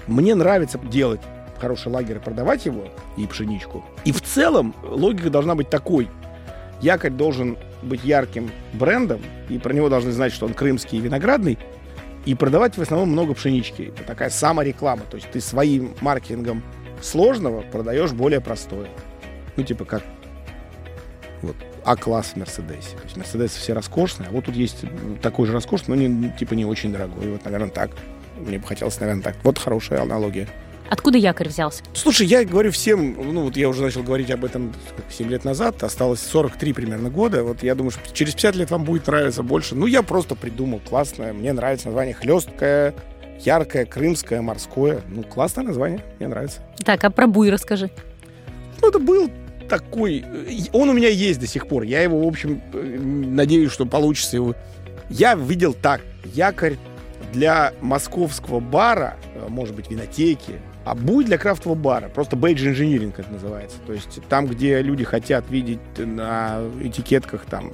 мне 0.08 0.36
нравится 0.36 0.78
делать 0.80 1.22
хороший 1.60 1.92
лагерь 1.92 2.20
продавать 2.20 2.66
его, 2.66 2.88
и 3.18 3.26
пшеничку. 3.26 3.84
И 4.04 4.12
в 4.12 4.22
целом 4.22 4.76
логика 4.84 5.30
должна 5.30 5.56
быть 5.56 5.70
такой. 5.70 6.10
Якорь 6.82 7.12
должен 7.12 7.58
быть 7.82 8.04
ярким 8.04 8.52
брендом, 8.74 9.22
и 9.50 9.58
про 9.58 9.74
него 9.74 9.90
должны 9.90 10.12
знать, 10.12 10.34
что 10.34 10.46
он 10.46 10.54
крымский 10.54 10.98
и 10.98 11.02
виноградный, 11.02 11.58
и 12.26 12.36
продавать 12.36 12.78
в 12.78 12.82
основном 12.82 13.10
много 13.10 13.34
пшенички. 13.34 13.94
Это 13.96 14.04
такая 14.04 14.30
самореклама. 14.30 15.04
То 15.10 15.16
есть 15.16 15.30
ты 15.32 15.40
своим 15.40 15.94
маркетингом 16.02 16.64
сложного 17.02 17.62
продаешь 17.62 18.12
более 18.12 18.42
простое. 18.42 18.90
Ну, 19.56 19.64
типа 19.64 19.86
как 19.86 20.04
вот 21.42 21.56
А-класс 21.84 22.32
в 22.34 22.36
Мерседесе. 22.38 22.96
То 22.98 23.04
есть 23.04 23.18
Мерседесы 23.18 23.60
все 23.60 23.74
роскошные, 23.74 24.30
а 24.30 24.32
вот 24.32 24.46
тут 24.46 24.56
есть 24.56 24.84
такой 25.22 25.48
же 25.48 25.54
роскошный, 25.54 25.96
но 25.96 26.02
не, 26.02 26.30
типа 26.32 26.54
не 26.54 26.66
очень 26.66 26.92
дорогой. 26.92 27.30
Вот, 27.32 27.46
наверное, 27.46 27.70
так. 27.70 27.92
Мне 28.38 28.58
бы 28.58 28.68
хотелось, 28.68 29.00
наверное, 29.00 29.24
так. 29.24 29.36
Вот 29.44 29.58
хорошая 29.60 30.02
аналогия. 30.02 30.48
Откуда 30.90 31.18
якорь 31.18 31.48
взялся? 31.48 31.84
Слушай, 31.94 32.28
я 32.28 32.46
говорю 32.46 32.72
всем, 32.72 33.16
ну 33.34 33.42
вот 33.42 33.58
я 33.58 33.70
уже 33.70 33.82
начал 33.82 34.04
говорить 34.04 34.30
об 34.30 34.46
этом 34.46 34.72
7 35.10 35.28
лет 35.30 35.44
назад, 35.44 35.84
осталось 35.84 36.20
43 36.20 36.74
примерно 36.74 37.10
года, 37.10 37.44
вот 37.44 37.64
я 37.64 37.74
думаю, 37.74 37.92
что 37.92 38.02
через 38.14 38.34
50 38.34 38.56
лет 38.56 38.72
вам 38.72 38.84
будет 38.84 39.08
нравиться 39.08 39.42
больше. 39.42 39.74
Ну, 39.74 39.88
я 39.88 40.04
просто 40.04 40.36
придумал 40.36 40.80
классное, 40.88 41.34
мне 41.34 41.54
нравится 41.54 41.88
название 41.88 42.14
хлесткое, 42.14 42.94
яркое, 43.40 43.86
крымское, 43.86 44.42
морское. 44.42 45.02
Ну, 45.10 45.24
классное 45.24 45.64
название, 45.64 46.02
мне 46.20 46.28
нравится. 46.28 46.62
Так, 46.84 47.04
а 47.04 47.10
про 47.10 47.28
буй 47.28 47.50
расскажи. 47.50 47.90
Ну, 48.82 48.90
это 48.90 49.00
был 49.00 49.30
такой... 49.70 50.24
э, 50.26 50.66
Он 50.74 50.90
у 50.90 50.94
меня 50.94 51.10
есть 51.10 51.40
до 51.40 51.48
сих 51.48 51.68
пор. 51.68 51.84
Я 51.84 52.02
его, 52.02 52.24
в 52.24 52.28
общем, 52.28 52.62
э, 52.74 52.98
надеюсь, 53.00 53.72
что 53.72 53.86
получится 53.86 54.36
его... 54.36 54.56
Я 55.10 55.36
видел 55.36 55.74
так. 55.74 56.02
Якорь 56.24 56.78
для 57.34 57.74
московского 57.82 58.60
бара, 58.60 59.16
э, 59.34 59.48
может 59.50 59.76
быть, 59.76 59.90
винотеки, 59.90 60.60
а 60.86 60.94
буй 60.94 61.24
для 61.24 61.38
крафтового 61.38 61.78
бара. 61.78 62.10
Просто 62.10 62.36
бейдж 62.36 62.66
инжиниринг 62.68 63.20
это 63.20 63.32
называется. 63.32 63.78
То 63.88 63.94
есть 63.94 64.20
там, 64.30 64.46
где 64.46 64.82
люди 64.82 65.04
хотят 65.04 65.50
видеть 65.50 65.80
на 65.98 66.62
этикетках 66.82 67.46
там 67.46 67.72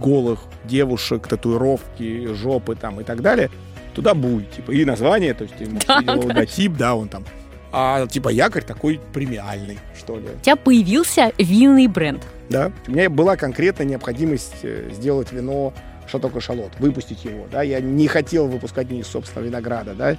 голых 0.00 0.40
девушек, 0.64 1.26
татуировки, 1.26 2.32
жопы 2.34 2.76
там 2.76 3.00
и 3.00 3.04
так 3.04 3.20
далее, 3.22 3.50
туда 3.94 4.14
буй. 4.14 4.44
Типа, 4.54 4.70
и 4.72 4.84
название, 4.84 5.34
то 5.34 5.44
есть 5.44 5.58
можешь 5.60 5.84
Да, 5.86 5.98
его 5.98 6.22
да. 6.22 6.28
логотип, 6.28 6.76
да, 6.76 6.94
он 6.94 7.08
там. 7.08 7.24
А 7.72 8.06
типа 8.06 8.28
якорь 8.28 8.62
такой 8.62 9.00
премиальный, 9.12 9.78
что 9.98 10.16
ли. 10.16 10.26
У 10.40 10.40
тебя 10.40 10.56
появился 10.56 11.32
винный 11.38 11.88
бренд. 11.88 12.22
Да. 12.48 12.70
У 12.86 12.92
меня 12.92 13.10
была 13.10 13.36
конкретная 13.36 13.86
необходимость 13.86 14.56
э, 14.62 14.90
сделать 14.92 15.32
вино 15.32 15.72
Шато 16.06 16.28
Кашалот, 16.28 16.72
выпустить 16.78 17.24
его, 17.24 17.46
да. 17.50 17.62
Я 17.62 17.80
не 17.80 18.06
хотел 18.06 18.46
выпускать 18.46 18.90
ни 18.90 19.00
из 19.00 19.06
собственного 19.08 19.48
винограда, 19.48 19.94
да. 19.94 20.16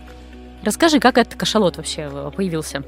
Расскажи, 0.63 0.99
как 0.99 1.17
этот 1.17 1.35
кашалот 1.35 1.77
вообще 1.77 2.09
э, 2.11 2.31
появился 2.35 2.83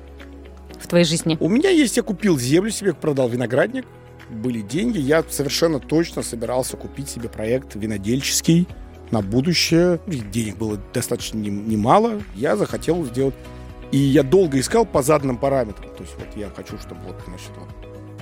в 0.82 0.88
твоей 0.88 1.06
жизни? 1.06 1.38
У 1.40 1.48
меня 1.48 1.70
есть, 1.70 1.96
я 1.96 2.04
купил 2.04 2.38
землю 2.38 2.72
себе, 2.72 2.94
продал 2.94 3.30
виноградник, 3.30 3.86
были 4.30 4.62
деньги, 4.62 4.98
я 4.98 5.24
совершенно 5.30 5.80
точно 5.80 6.24
собирался 6.24 6.76
купить 6.76 7.10
себе 7.10 7.30
проект 7.30 7.76
винодельческий 7.76 8.68
на 9.12 9.22
будущее. 9.22 10.00
Денег 10.08 10.58
было 10.58 10.78
достаточно 10.94 11.38
нем- 11.38 11.68
немало, 11.68 12.22
я 12.36 12.56
захотел 12.56 13.04
сделать. 13.06 13.36
И 13.92 13.98
я 13.98 14.24
долго 14.24 14.60
искал 14.60 14.86
по 14.86 15.02
заданным 15.02 15.38
параметрам. 15.38 15.90
То 15.96 16.04
есть 16.04 16.16
вот 16.18 16.28
я 16.36 16.50
хочу, 16.56 16.78
чтобы 16.78 17.02
вот, 17.08 17.16
значит, 17.26 17.52
вот 17.58 17.70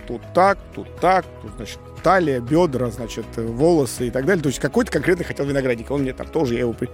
тут 0.08 0.22
так, 0.34 0.60
тут 0.76 0.88
так, 1.00 1.26
тут, 1.42 1.52
значит, 1.58 1.80
талия, 2.04 2.40
бедра, 2.40 2.92
значит, 2.92 3.26
э, 3.38 3.44
волосы 3.46 4.08
и 4.08 4.12
так 4.12 4.26
далее. 4.28 4.44
То 4.44 4.50
есть 4.50 4.60
какой-то 4.60 4.92
конкретный 4.92 5.26
хотел 5.26 5.46
виноградник. 5.46 5.90
Он 5.90 6.02
мне 6.02 6.14
там 6.14 6.28
тоже, 6.28 6.54
я 6.54 6.60
его... 6.62 6.74
при- 6.74 6.90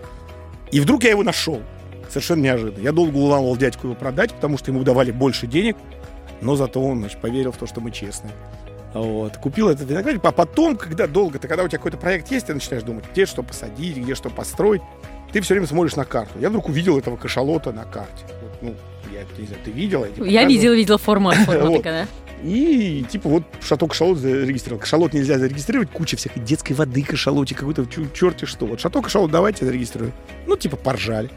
И 0.72 0.80
вдруг 0.80 1.04
я 1.04 1.10
его 1.10 1.22
нашел. 1.24 1.62
Совершенно 2.08 2.42
неожиданно. 2.44 2.82
Я 2.82 2.94
долго 2.94 3.18
уламывал 3.18 3.58
дядьку 3.58 3.88
его 3.88 3.96
продать, 3.96 4.34
потому 4.34 4.58
что 4.58 4.72
ему 4.72 4.84
давали 4.84 5.12
больше 5.12 5.48
денег, 5.48 5.76
но 6.42 6.56
зато 6.56 6.82
он, 6.82 7.00
значит, 7.00 7.20
поверил 7.20 7.52
в 7.52 7.58
то, 7.58 7.68
что 7.68 7.82
мы 7.82 7.92
честные. 7.92 8.34
Вот. 8.94 9.38
Купил 9.38 9.70
этот 9.70 9.90
виноградник, 9.90 10.24
а 10.26 10.32
потом, 10.32 10.76
когда 10.76 11.08
долго, 11.08 11.40
ты 11.40 11.48
когда 11.48 11.64
у 11.64 11.68
тебя 11.68 11.78
какой-то 11.78 11.98
проект 11.98 12.30
есть, 12.32 12.48
ты 12.48 12.54
начинаешь 12.54 12.84
думать, 12.84 13.06
где 13.12 13.26
что 13.26 13.42
посадить, 13.44 13.98
где 13.98 14.16
что 14.16 14.30
построить, 14.30 14.82
ты 15.32 15.40
все 15.42 15.54
время 15.54 15.68
смотришь 15.68 15.96
на 15.96 16.04
карту. 16.06 16.40
Я 16.40 16.50
вдруг 16.50 16.68
увидел 16.68 16.98
этого 16.98 17.16
кашалота 17.16 17.72
на 17.72 17.86
карте. 17.86 18.26
Вот, 18.42 18.52
ну, 18.62 18.76
я 19.12 19.24
не 19.38 19.48
знаю, 19.48 19.62
ты 19.64 19.72
видела? 19.72 20.06
Я 20.06 20.12
показывал. 20.12 20.48
видела, 20.48 20.74
видела 20.74 20.98
форма 20.98 21.34
Вот. 21.48 21.78
такая, 21.78 22.08
И 22.44 23.06
типа 23.10 23.30
вот 23.30 23.44
шато 23.62 23.88
кашалот 23.88 24.18
зарегистрировал. 24.18 24.82
Кашалот 24.82 25.14
нельзя 25.14 25.38
зарегистрировать, 25.38 25.90
куча 25.92 26.18
всякой 26.18 26.42
детской 26.42 26.74
воды, 26.74 27.04
кашалоте, 27.04 27.56
какой-то 27.56 27.86
черти 28.14 28.46
что. 28.46 28.66
Вот 28.66 28.82
шато 28.82 29.02
кашалот 29.02 29.32
давайте 29.32 29.66
зарегистрируем. 29.66 30.14
Ну, 30.48 30.58
типа 30.58 30.76
поржали. 30.76 31.30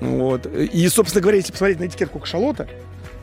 Вот. 0.00 0.46
И, 0.46 0.88
собственно 0.88 1.22
говоря, 1.22 1.38
если 1.38 1.52
посмотреть 1.52 1.80
на 1.80 1.86
этикетку 1.86 2.18
кашалота, 2.18 2.68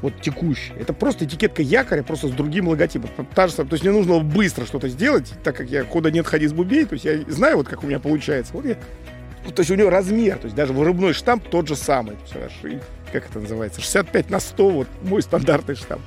вот 0.02 0.22
текущая, 0.22 0.74
это 0.76 0.94
просто 0.94 1.26
этикетка 1.26 1.62
якоря, 1.62 2.04
просто 2.04 2.28
с 2.28 2.32
другим 2.32 2.68
логотипом. 2.68 3.10
Та 3.36 3.48
же, 3.48 3.56
то 3.56 3.68
есть 3.72 3.84
мне 3.84 3.92
нужно 3.92 4.20
быстро 4.20 4.66
что-то 4.66 4.88
сделать, 4.88 5.34
так 5.44 5.56
как 5.56 5.70
я 5.70 5.84
куда 5.84 6.12
нет 6.12 6.26
ходи 6.26 6.48
с 6.48 6.54
бубей, 6.54 6.86
то 6.86 6.94
есть 6.94 7.06
я 7.06 7.20
знаю, 7.28 7.58
вот 7.58 7.68
как 7.68 7.84
у 7.84 7.88
меня 7.88 8.00
получается. 8.00 8.54
Вот 8.54 8.66
я, 8.66 8.76
то 8.76 9.60
есть 9.60 9.72
у 9.72 9.76
него 9.76 9.90
размер, 9.90 10.38
то 10.38 10.46
есть 10.46 10.56
даже 10.56 10.74
вырубной 10.74 11.14
штамп 11.14 11.48
тот 11.50 11.68
же 11.68 11.76
самый. 11.76 12.18
Есть, 12.64 12.84
как 13.12 13.30
это 13.30 13.40
называется? 13.40 13.82
65 13.82 14.30
на 14.30 14.40
100, 14.40 14.70
вот 14.70 14.88
мой 15.04 15.22
стандартный 15.22 15.76
штамп. 15.76 16.02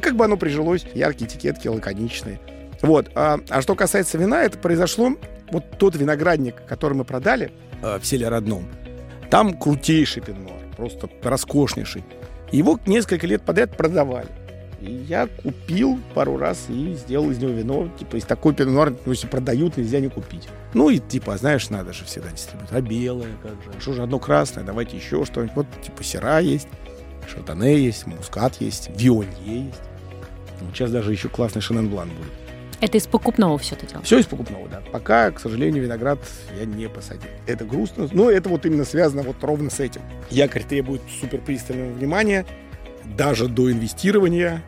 Как 0.00 0.16
бы 0.16 0.24
оно 0.24 0.36
прижилось, 0.36 0.86
яркие 0.94 1.28
этикетки, 1.28 1.68
лаконичные. 1.68 2.40
Вот. 2.82 3.10
А, 3.14 3.40
а 3.48 3.62
что 3.62 3.74
касается 3.74 4.16
вина, 4.16 4.42
это 4.42 4.58
произошло, 4.58 5.12
вот 5.50 5.64
тот 5.78 5.96
виноградник, 5.96 6.64
который 6.66 6.94
мы 6.94 7.04
продали 7.04 7.52
э, 7.82 7.98
в 7.98 8.06
селе 8.06 8.28
Родном, 8.28 8.66
там 9.30 9.56
крутейший 9.56 10.22
пинор, 10.22 10.58
просто 10.76 11.08
роскошнейший. 11.22 12.04
Его 12.52 12.78
несколько 12.86 13.26
лет 13.26 13.42
подряд 13.42 13.76
продавали. 13.76 14.28
И 14.80 14.90
я 14.90 15.26
купил 15.26 16.00
пару 16.14 16.38
раз 16.38 16.66
и 16.68 16.94
сделал 16.94 17.30
из 17.30 17.38
него 17.38 17.52
вино. 17.52 17.88
Типа, 17.98 18.16
из 18.16 18.24
такой 18.24 18.54
пинор, 18.54 18.94
ну, 19.04 19.12
если 19.12 19.26
продают, 19.26 19.76
нельзя 19.76 20.00
не 20.00 20.08
купить. 20.08 20.48
Ну, 20.72 20.88
и 20.88 20.98
типа, 20.98 21.36
знаешь, 21.36 21.68
надо 21.68 21.92
же 21.92 22.04
всегда 22.04 22.30
дистрибьютор. 22.30 22.78
А 22.78 22.80
белое 22.80 23.32
как 23.42 23.52
же? 23.52 23.80
Что 23.80 23.92
же 23.92 24.02
одно 24.02 24.18
красное? 24.18 24.64
Давайте 24.64 24.96
еще 24.96 25.24
что-нибудь. 25.26 25.54
Вот, 25.54 25.66
типа, 25.82 26.02
сера 26.02 26.38
есть, 26.38 26.68
шардоне 27.30 27.78
есть, 27.78 28.06
мускат 28.06 28.60
есть, 28.60 28.90
вионье 28.96 29.66
есть. 29.66 29.80
Вот 30.60 30.74
сейчас 30.74 30.90
даже 30.90 31.12
еще 31.12 31.28
классный 31.28 31.62
Шенен 31.62 31.88
Блан 31.88 32.08
будет. 32.08 32.32
Это 32.80 32.96
из 32.96 33.06
покупного 33.06 33.58
все 33.58 33.74
это 33.74 33.86
дело. 33.86 34.02
Все 34.02 34.18
из 34.18 34.26
покупного, 34.26 34.66
да. 34.68 34.82
Пока, 34.90 35.30
к 35.30 35.38
сожалению, 35.38 35.82
виноград 35.82 36.18
я 36.58 36.64
не 36.64 36.88
посадил. 36.88 37.28
Это 37.46 37.64
грустно, 37.64 38.08
но 38.12 38.30
это 38.30 38.48
вот 38.48 38.64
именно 38.64 38.84
связано 38.84 39.22
вот 39.22 39.36
ровно 39.42 39.68
с 39.70 39.80
этим. 39.80 40.00
Якорь 40.30 40.64
требует 40.64 41.02
супер 41.20 41.40
пристального 41.40 41.92
внимания, 41.92 42.46
даже 43.16 43.48
до 43.48 43.70
инвестирования, 43.70 44.62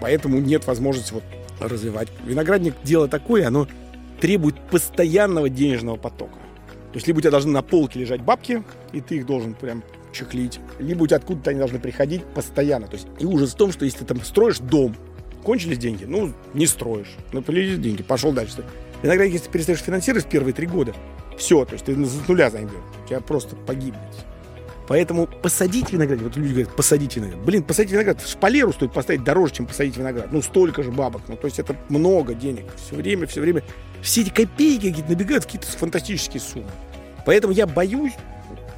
поэтому 0.00 0.38
нет 0.38 0.66
возможности 0.66 1.14
вот 1.14 1.24
развивать. 1.58 2.08
Виноградник 2.24 2.74
дело 2.84 3.08
такое, 3.08 3.46
оно 3.48 3.66
требует 4.20 4.58
постоянного 4.70 5.48
денежного 5.48 5.96
потока. 5.96 6.38
То 6.92 6.98
есть 6.98 7.06
либо 7.06 7.18
у 7.18 7.20
тебя 7.20 7.30
должны 7.30 7.52
на 7.52 7.62
полке 7.62 7.98
лежать 7.98 8.22
бабки, 8.22 8.62
и 8.92 9.00
ты 9.00 9.16
их 9.16 9.26
должен 9.26 9.54
прям 9.54 9.82
чехлить, 10.12 10.60
либо 10.78 11.02
у 11.02 11.06
тебя 11.06 11.16
откуда-то 11.16 11.50
они 11.50 11.58
должны 11.58 11.78
приходить 11.78 12.24
постоянно. 12.24 12.86
То 12.86 12.94
есть 12.94 13.08
и 13.18 13.26
ужас 13.26 13.52
в 13.52 13.56
том, 13.56 13.72
что 13.72 13.84
если 13.84 13.98
ты 13.98 14.04
там 14.06 14.22
строишь 14.22 14.58
дом, 14.58 14.96
кончились 15.46 15.78
деньги, 15.78 16.04
ну, 16.04 16.32
не 16.54 16.66
строишь. 16.66 17.14
Ну, 17.30 17.40
полились 17.40 17.78
деньги, 17.78 18.02
пошел 18.02 18.32
дальше. 18.32 18.64
Иногда, 19.04 19.22
если 19.22 19.48
перестаешь 19.48 19.78
финансировать 19.78 20.26
первые 20.26 20.52
три 20.52 20.66
года, 20.66 20.92
все, 21.38 21.64
то 21.64 21.74
есть 21.74 21.84
ты 21.84 21.94
с 21.94 22.26
нуля 22.26 22.50
займешь, 22.50 22.72
тебя 23.08 23.20
просто 23.20 23.54
погибнет. 23.54 24.00
Поэтому 24.88 25.28
посадить 25.28 25.92
виноград, 25.92 26.20
вот 26.20 26.36
люди 26.36 26.50
говорят, 26.50 26.74
посадить 26.74 27.14
виноград. 27.14 27.40
Блин, 27.44 27.62
посадить 27.62 27.92
виноград, 27.92 28.26
шпалеру 28.26 28.72
стоит 28.72 28.92
поставить 28.92 29.22
дороже, 29.22 29.54
чем 29.54 29.66
посадить 29.66 29.96
виноград. 29.96 30.32
Ну, 30.32 30.42
столько 30.42 30.82
же 30.82 30.90
бабок. 30.90 31.22
Ну, 31.28 31.36
то 31.36 31.46
есть 31.46 31.60
это 31.60 31.76
много 31.88 32.34
денег. 32.34 32.64
Все 32.76 32.96
время, 32.96 33.28
все 33.28 33.40
время. 33.40 33.62
Все 34.02 34.22
эти 34.22 34.30
копейки 34.30 34.88
какие-то 34.88 35.10
набегают 35.10 35.44
какие-то 35.44 35.68
фантастические 35.68 36.40
суммы. 36.40 36.70
Поэтому 37.24 37.52
я 37.52 37.68
боюсь, 37.68 38.14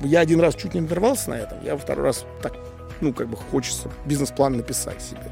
я 0.00 0.20
один 0.20 0.40
раз 0.40 0.54
чуть 0.54 0.74
не 0.74 0.80
нарвался 0.82 1.30
на 1.30 1.34
этом, 1.34 1.64
я 1.64 1.76
второй 1.78 2.04
раз 2.04 2.26
так, 2.42 2.54
ну, 3.00 3.14
как 3.14 3.28
бы 3.28 3.36
хочется 3.36 3.90
бизнес-план 4.04 4.58
написать 4.58 5.00
себе. 5.00 5.30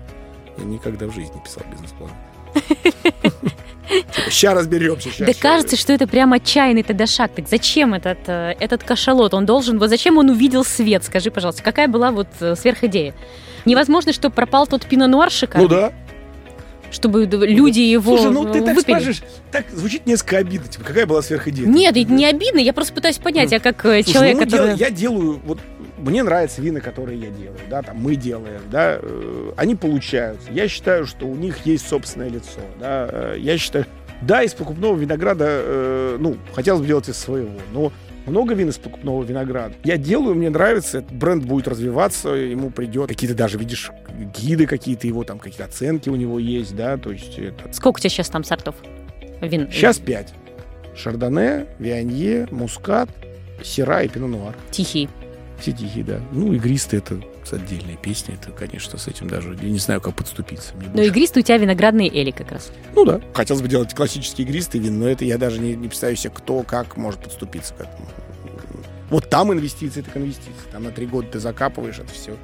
Я 0.58 0.64
никогда 0.64 1.06
в 1.06 1.14
жизни 1.14 1.34
не 1.34 1.40
писал 1.42 1.62
бизнес-план. 1.70 2.10
Сейчас 4.30 4.54
разберемся. 4.54 5.10
да 5.18 5.32
кажется, 5.38 5.76
что 5.76 5.92
это 5.92 6.06
прям 6.08 6.32
отчаянный 6.32 6.82
тогда 6.82 7.06
шаг. 7.06 7.32
Так 7.34 7.48
зачем 7.48 7.94
этот, 7.94 8.18
э, 8.26 8.54
этот 8.58 8.82
кашалот? 8.82 9.32
Он 9.32 9.46
должен... 9.46 9.78
Вот 9.78 9.90
зачем 9.90 10.18
он 10.18 10.30
увидел 10.30 10.64
свет? 10.64 11.04
Скажи, 11.04 11.30
пожалуйста, 11.30 11.62
какая 11.62 11.86
была 11.86 12.10
вот 12.10 12.28
э, 12.40 12.56
сверхидея? 12.56 13.14
Невозможно, 13.64 14.12
что 14.12 14.30
пропал 14.30 14.66
тот 14.66 14.86
пино-нуар 14.86 15.30
шикарный? 15.30 15.68
Ну 15.68 15.74
да 15.74 15.92
чтобы 16.90 17.24
люди 17.24 17.80
его 17.80 18.16
Слушай, 18.16 18.32
ну 18.32 18.52
ты 18.52 18.62
так 18.62 18.76
выпили. 18.76 18.94
скажешь, 18.94 19.22
так 19.50 19.66
звучит 19.72 20.06
несколько 20.06 20.38
обидно. 20.38 20.68
Типа, 20.68 20.84
какая 20.84 21.06
была 21.06 21.20
сверхидея? 21.22 21.66
Нет, 21.66 21.96
это 21.96 22.12
не 22.12 22.26
обидно, 22.26 22.58
я 22.58 22.72
просто 22.72 22.92
пытаюсь 22.92 23.18
понять, 23.18 23.50
ну, 23.50 23.56
я 23.56 23.60
как 23.60 23.84
э, 23.84 24.02
слушай, 24.02 24.12
человек, 24.12 24.34
ну, 24.36 24.44
который... 24.44 24.68
Дел, 24.68 24.76
я 24.76 24.90
делаю, 24.90 25.40
вот 25.44 25.58
мне 26.06 26.22
нравятся 26.22 26.62
вина, 26.62 26.80
которые 26.80 27.18
я 27.18 27.30
делаю, 27.30 27.58
да, 27.68 27.82
там 27.82 27.96
мы 27.96 28.14
делаем, 28.14 28.60
да, 28.70 28.98
э, 29.02 29.52
они 29.56 29.74
получаются. 29.74 30.50
Я 30.52 30.68
считаю, 30.68 31.04
что 31.04 31.26
у 31.26 31.34
них 31.34 31.66
есть 31.66 31.88
собственное 31.88 32.28
лицо, 32.28 32.60
да, 32.78 33.08
э, 33.10 33.36
я 33.38 33.58
считаю, 33.58 33.86
да, 34.22 34.42
из 34.44 34.54
покупного 34.54 34.96
винограда, 34.96 35.44
э, 35.48 36.16
ну, 36.20 36.36
хотелось 36.54 36.80
бы 36.80 36.86
делать 36.86 37.08
из 37.08 37.18
своего, 37.18 37.50
но 37.72 37.92
много 38.26 38.54
вин 38.54 38.68
из 38.68 38.78
покупного 38.78 39.22
винограда. 39.24 39.74
Я 39.82 39.96
делаю, 39.96 40.36
мне 40.36 40.48
нравится, 40.48 40.98
этот 40.98 41.12
бренд 41.12 41.44
будет 41.44 41.66
развиваться, 41.66 42.28
ему 42.30 42.70
придет 42.70 43.08
какие-то 43.08 43.36
даже, 43.36 43.58
видишь, 43.58 43.90
гиды 44.36 44.66
какие-то 44.66 45.08
его, 45.08 45.24
там 45.24 45.40
какие-то 45.40 45.64
оценки 45.64 46.08
у 46.08 46.16
него 46.16 46.38
есть, 46.38 46.76
да, 46.76 46.98
то 46.98 47.10
есть 47.10 47.36
это... 47.36 47.72
Сколько 47.72 47.96
у 47.96 48.00
тебя 48.00 48.10
сейчас 48.10 48.28
там 48.28 48.44
сортов 48.44 48.76
вин? 49.40 49.68
Сейчас 49.72 49.98
пять. 49.98 50.32
Шардоне, 50.94 51.66
Вианье, 51.80 52.46
Мускат, 52.52 53.10
Сера 53.62 54.02
и 54.02 54.08
Пино-Нуар. 54.08 54.54
Тихий. 54.70 55.08
Все 55.58 55.72
тихие, 55.72 56.04
да. 56.04 56.20
Ну, 56.32 56.52
игристый 56.52 56.98
это 56.98 57.20
отдельная 57.50 57.96
песня. 57.96 58.34
Это, 58.34 58.50
конечно, 58.52 58.98
с 58.98 59.06
этим 59.08 59.28
даже 59.28 59.56
я 59.60 59.70
не 59.70 59.78
знаю, 59.78 60.00
как 60.00 60.14
подступиться. 60.14 60.74
Мне 60.74 60.88
но 60.92 61.02
игристый 61.02 61.42
у 61.42 61.44
тебя 61.44 61.56
виноградные 61.56 62.08
эли 62.08 62.30
как 62.30 62.52
раз. 62.52 62.70
Ну 62.94 63.04
да. 63.04 63.20
Хотелось 63.32 63.62
бы 63.62 63.68
делать 63.68 63.94
классические 63.94 64.46
игристые 64.46 64.82
вин, 64.82 64.98
но 64.98 65.08
это 65.08 65.24
я 65.24 65.38
даже 65.38 65.58
не, 65.58 65.74
не 65.74 65.88
представляю 65.88 66.16
себе, 66.16 66.32
кто 66.34 66.62
как 66.62 66.96
может 66.96 67.22
подступиться 67.22 67.74
к 67.74 67.80
этому. 67.80 68.06
Вот 69.10 69.30
там 69.30 69.52
инвестиции, 69.52 70.02
так 70.02 70.16
инвестиции. 70.16 70.52
Там 70.72 70.82
на 70.82 70.90
три 70.90 71.06
года 71.06 71.28
ты 71.28 71.38
закапываешь 71.38 71.98
это 71.98 72.12
все. 72.12 72.36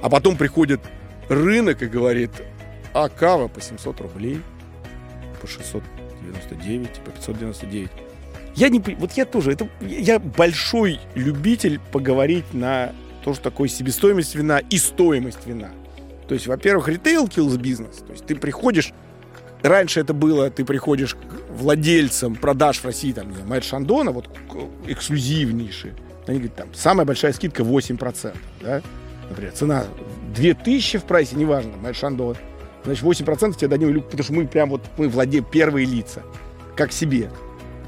А 0.00 0.08
потом 0.08 0.36
приходит 0.36 0.80
рынок 1.28 1.82
и 1.82 1.86
говорит, 1.86 2.30
а 2.94 3.08
кава 3.08 3.48
по 3.48 3.60
700 3.60 4.00
рублей, 4.00 4.40
по 5.40 5.46
699, 5.46 7.00
по 7.04 7.10
599. 7.10 7.90
Я 8.54 8.68
не... 8.68 8.80
Вот 8.80 9.12
я 9.12 9.24
тоже... 9.24 9.52
Это, 9.52 9.68
я 9.80 10.18
большой 10.18 11.00
любитель 11.14 11.80
поговорить 11.90 12.52
на 12.52 12.92
то, 13.24 13.34
что 13.34 13.42
такое 13.44 13.68
себестоимость 13.68 14.34
вина 14.34 14.58
и 14.58 14.78
стоимость 14.78 15.46
вина. 15.46 15.70
То 16.28 16.34
есть, 16.34 16.46
во-первых, 16.46 16.88
ритейл 16.88 17.26
kills 17.26 17.56
бизнес. 17.56 17.98
То 17.98 18.12
есть 18.12 18.26
ты 18.26 18.36
приходишь... 18.36 18.92
Раньше 19.62 20.00
это 20.00 20.12
было, 20.12 20.50
ты 20.50 20.64
приходишь 20.64 21.14
к 21.14 21.18
владельцам 21.50 22.34
продаж 22.34 22.78
в 22.78 22.84
России, 22.84 23.12
там, 23.12 23.28
Майт 23.46 23.62
Шандона, 23.62 24.10
вот 24.10 24.28
эксклюзивнейшие. 24.88 25.94
Они 26.26 26.38
говорят, 26.38 26.56
там, 26.56 26.74
самая 26.74 27.06
большая 27.06 27.32
скидка 27.32 27.62
8%, 27.62 28.36
да? 28.60 28.82
Например, 29.28 29.52
цена 29.52 29.84
2000 30.34 30.98
в 30.98 31.04
прайсе, 31.04 31.36
неважно, 31.36 31.76
Майт 31.80 31.96
Шандон. 31.96 32.36
Значит, 32.84 33.04
8% 33.04 33.56
тебе 33.56 33.68
дадим, 33.68 34.02
потому 34.02 34.22
что 34.24 34.32
мы 34.32 34.48
прям 34.48 34.70
вот, 34.70 34.82
мы 34.96 35.08
владеем 35.08 35.44
первые 35.44 35.86
лица, 35.86 36.22
как 36.74 36.92
себе. 36.92 37.30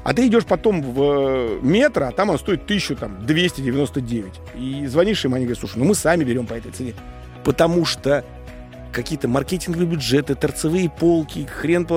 А 0.05 0.13
ты 0.13 0.27
идешь 0.27 0.45
потом 0.45 0.83
в 0.83 1.01
э, 1.01 1.59
метро, 1.63 2.05
а 2.05 2.11
там 2.11 2.29
он 2.29 2.37
стоит 2.37 2.65
1299. 2.65 4.33
И 4.53 4.85
звонишь 4.85 5.25
им, 5.25 5.33
они 5.33 5.45
говорят, 5.45 5.59
слушай, 5.59 5.79
ну 5.79 5.85
мы 5.85 5.95
сами 5.95 6.23
берем 6.23 6.45
по 6.45 6.53
этой 6.53 6.71
цене. 6.71 6.93
Потому 7.43 7.85
что 7.85 8.23
какие-то 8.91 9.27
маркетинговые 9.27 9.87
бюджеты, 9.87 10.35
торцевые 10.35 10.91
полки, 10.91 11.47
хрен 11.47 11.87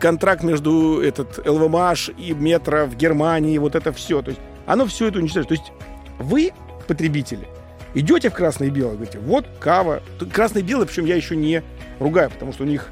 контракт 0.00 0.42
между 0.42 1.00
этот 1.00 1.38
ЛВМАШ 1.46 2.10
и 2.18 2.32
метро 2.32 2.86
в 2.86 2.96
Германии, 2.96 3.56
вот 3.58 3.76
это 3.76 3.92
все. 3.92 4.20
То 4.20 4.30
есть 4.30 4.40
оно 4.66 4.86
все 4.86 5.06
это 5.06 5.20
уничтожает. 5.20 5.46
То 5.46 5.54
есть 5.54 5.72
вы, 6.18 6.50
потребители, 6.88 7.46
идете 7.94 8.30
в 8.30 8.34
красное 8.34 8.66
и 8.66 8.70
белое, 8.72 8.94
говорите, 8.94 9.20
вот 9.20 9.46
кава. 9.60 10.02
Красное 10.32 10.62
и 10.62 10.64
белое, 10.64 10.86
причем 10.86 11.04
я 11.04 11.14
еще 11.14 11.36
не 11.36 11.62
ругаю, 12.00 12.30
потому 12.30 12.52
что 12.52 12.64
у 12.64 12.66
них 12.66 12.90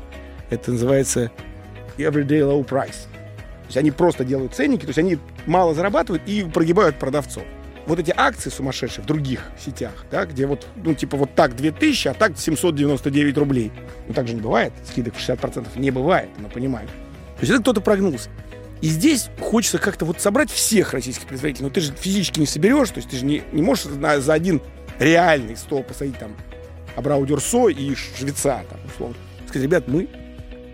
это 0.50 0.70
называется 0.70 1.32
everyday 1.98 2.42
low 2.42 2.64
price. 2.64 3.08
То 3.66 3.70
есть 3.70 3.76
они 3.78 3.90
просто 3.90 4.24
делают 4.24 4.54
ценники, 4.54 4.82
то 4.82 4.88
есть 4.88 4.98
они 4.98 5.18
мало 5.46 5.74
зарабатывают 5.74 6.22
и 6.26 6.44
прогибают 6.44 6.98
продавцов. 6.98 7.42
Вот 7.86 7.98
эти 7.98 8.12
акции 8.16 8.50
сумасшедшие 8.50 9.02
в 9.02 9.06
других 9.06 9.42
сетях, 9.64 9.92
да, 10.10 10.24
где 10.24 10.46
вот, 10.46 10.66
ну, 10.76 10.94
типа 10.94 11.16
вот 11.16 11.34
так 11.34 11.56
2000, 11.56 12.08
а 12.08 12.14
так 12.14 12.38
799 12.38 13.38
рублей. 13.38 13.72
Ну, 14.06 14.14
так 14.14 14.28
же 14.28 14.34
не 14.34 14.40
бывает. 14.40 14.72
Скидок 14.88 15.14
в 15.14 15.18
60% 15.18 15.78
не 15.78 15.90
бывает, 15.90 16.30
мы 16.38 16.48
понимаем. 16.48 16.88
То 16.88 17.40
есть 17.40 17.52
это 17.52 17.62
кто-то 17.62 17.80
прогнулся. 17.80 18.30
И 18.82 18.88
здесь 18.88 19.30
хочется 19.40 19.78
как-то 19.78 20.04
вот 20.04 20.20
собрать 20.20 20.50
всех 20.50 20.92
российских 20.92 21.26
производителей. 21.26 21.64
Но 21.64 21.70
ты 21.70 21.80
же 21.80 21.92
физически 21.92 22.40
не 22.40 22.46
соберешь, 22.46 22.90
то 22.90 22.98
есть 22.98 23.10
ты 23.10 23.16
же 23.16 23.24
не, 23.24 23.42
не 23.52 23.62
можешь 23.62 23.86
на, 23.86 24.20
за 24.20 24.32
один 24.32 24.60
реальный 24.98 25.56
стол 25.56 25.82
посадить 25.82 26.18
там 26.18 26.36
Абрау 26.94 27.26
Дюрсо 27.26 27.68
и 27.68 27.94
Швеца, 27.94 28.62
там, 28.68 28.78
условно. 28.86 29.16
Сказать, 29.46 29.62
ребят, 29.64 29.88
мы 29.88 30.08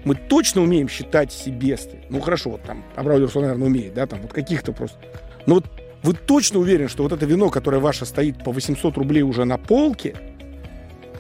мы 0.04 0.14
точно 0.14 0.62
умеем 0.62 0.88
считать 0.88 1.32
себесты. 1.32 1.98
Ну, 2.08 2.20
хорошо, 2.20 2.50
вот 2.50 2.62
там 2.62 2.84
Абрау 2.96 3.18
наверное, 3.18 3.66
умеет, 3.66 3.94
да, 3.94 4.06
там 4.06 4.20
вот 4.22 4.32
каких-то 4.32 4.72
просто. 4.72 4.98
Но 5.46 5.56
вот 5.56 5.66
вы 6.02 6.14
точно 6.14 6.58
уверены, 6.58 6.88
что 6.88 7.02
вот 7.04 7.12
это 7.12 7.24
вино, 7.26 7.50
которое 7.50 7.78
ваше 7.78 8.04
стоит 8.06 8.42
по 8.42 8.52
800 8.52 8.96
рублей 8.96 9.22
уже 9.22 9.44
на 9.44 9.58
полке, 9.58 10.16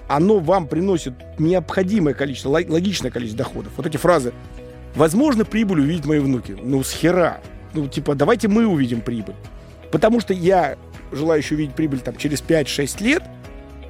оно 0.08 0.40
вам 0.40 0.66
приносит 0.66 1.14
необходимое 1.38 2.14
количество, 2.14 2.50
логичное 2.50 3.10
количество 3.10 3.44
доходов. 3.44 3.72
Вот 3.76 3.86
эти 3.86 3.96
фразы. 3.96 4.32
Возможно, 4.94 5.44
прибыль 5.44 5.80
увидеть 5.80 6.04
мои 6.04 6.18
внуки. 6.18 6.56
Ну, 6.60 6.82
с 6.82 6.92
хера. 6.92 7.40
Ну, 7.72 7.86
типа, 7.88 8.14
давайте 8.14 8.48
мы 8.48 8.66
увидим 8.66 9.00
прибыль. 9.00 9.34
Потому 9.90 10.20
что 10.20 10.34
я, 10.34 10.76
желающий 11.12 11.54
увидеть 11.54 11.74
прибыль 11.74 12.00
там 12.00 12.16
через 12.16 12.42
5-6 12.42 13.02
лет, 13.02 13.22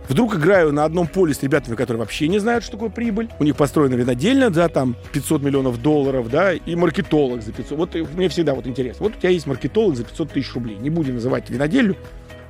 Вдруг 0.08 0.34
играю 0.36 0.72
на 0.72 0.84
одном 0.84 1.06
поле 1.06 1.32
с 1.32 1.42
ребятами, 1.42 1.76
которые 1.76 2.00
вообще 2.00 2.28
не 2.28 2.38
знают, 2.38 2.64
что 2.64 2.72
такое 2.72 2.90
прибыль. 2.90 3.30
У 3.38 3.44
них 3.44 3.56
построена 3.56 3.94
винодельня 3.94 4.50
за 4.50 4.68
там 4.68 4.96
500 5.12 5.42
миллионов 5.42 5.80
долларов, 5.80 6.28
да, 6.28 6.52
и 6.52 6.74
маркетолог 6.74 7.42
за 7.42 7.52
500. 7.52 7.78
Вот 7.78 7.94
мне 8.14 8.28
всегда 8.28 8.54
вот 8.54 8.66
интересно. 8.66 9.04
Вот 9.04 9.16
у 9.16 9.18
тебя 9.18 9.30
есть 9.30 9.46
маркетолог 9.46 9.96
за 9.96 10.04
500 10.04 10.32
тысяч 10.32 10.52
рублей. 10.54 10.76
Не 10.76 10.90
будем 10.90 11.14
называть 11.14 11.50
винодельню, 11.50 11.96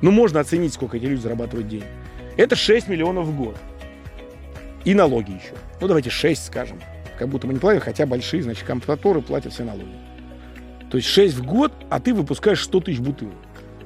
но 0.01 0.11
можно 0.11 0.39
оценить, 0.39 0.73
сколько 0.73 0.97
эти 0.97 1.05
люди 1.05 1.21
зарабатывают 1.21 1.67
денег. 1.67 1.85
Это 2.37 2.55
6 2.55 2.87
миллионов 2.87 3.27
в 3.27 3.37
год. 3.37 3.55
И 4.83 4.93
налоги 4.95 5.31
еще. 5.31 5.53
Ну, 5.79 5.87
давайте 5.87 6.09
6 6.09 6.45
скажем. 6.45 6.79
Как 7.17 7.29
будто 7.29 7.45
мы 7.45 7.53
не 7.53 7.59
платим, 7.59 7.81
хотя 7.81 8.05
большие, 8.05 8.41
значит, 8.41 8.65
компаторы 8.65 9.21
платят 9.21 9.53
все 9.53 9.63
налоги. 9.63 9.85
То 10.89 10.97
есть 10.97 11.07
6 11.09 11.35
в 11.35 11.45
год, 11.45 11.71
а 11.89 11.99
ты 11.99 12.13
выпускаешь 12.13 12.63
100 12.63 12.79
тысяч 12.81 12.99
бутылок. 12.99 13.35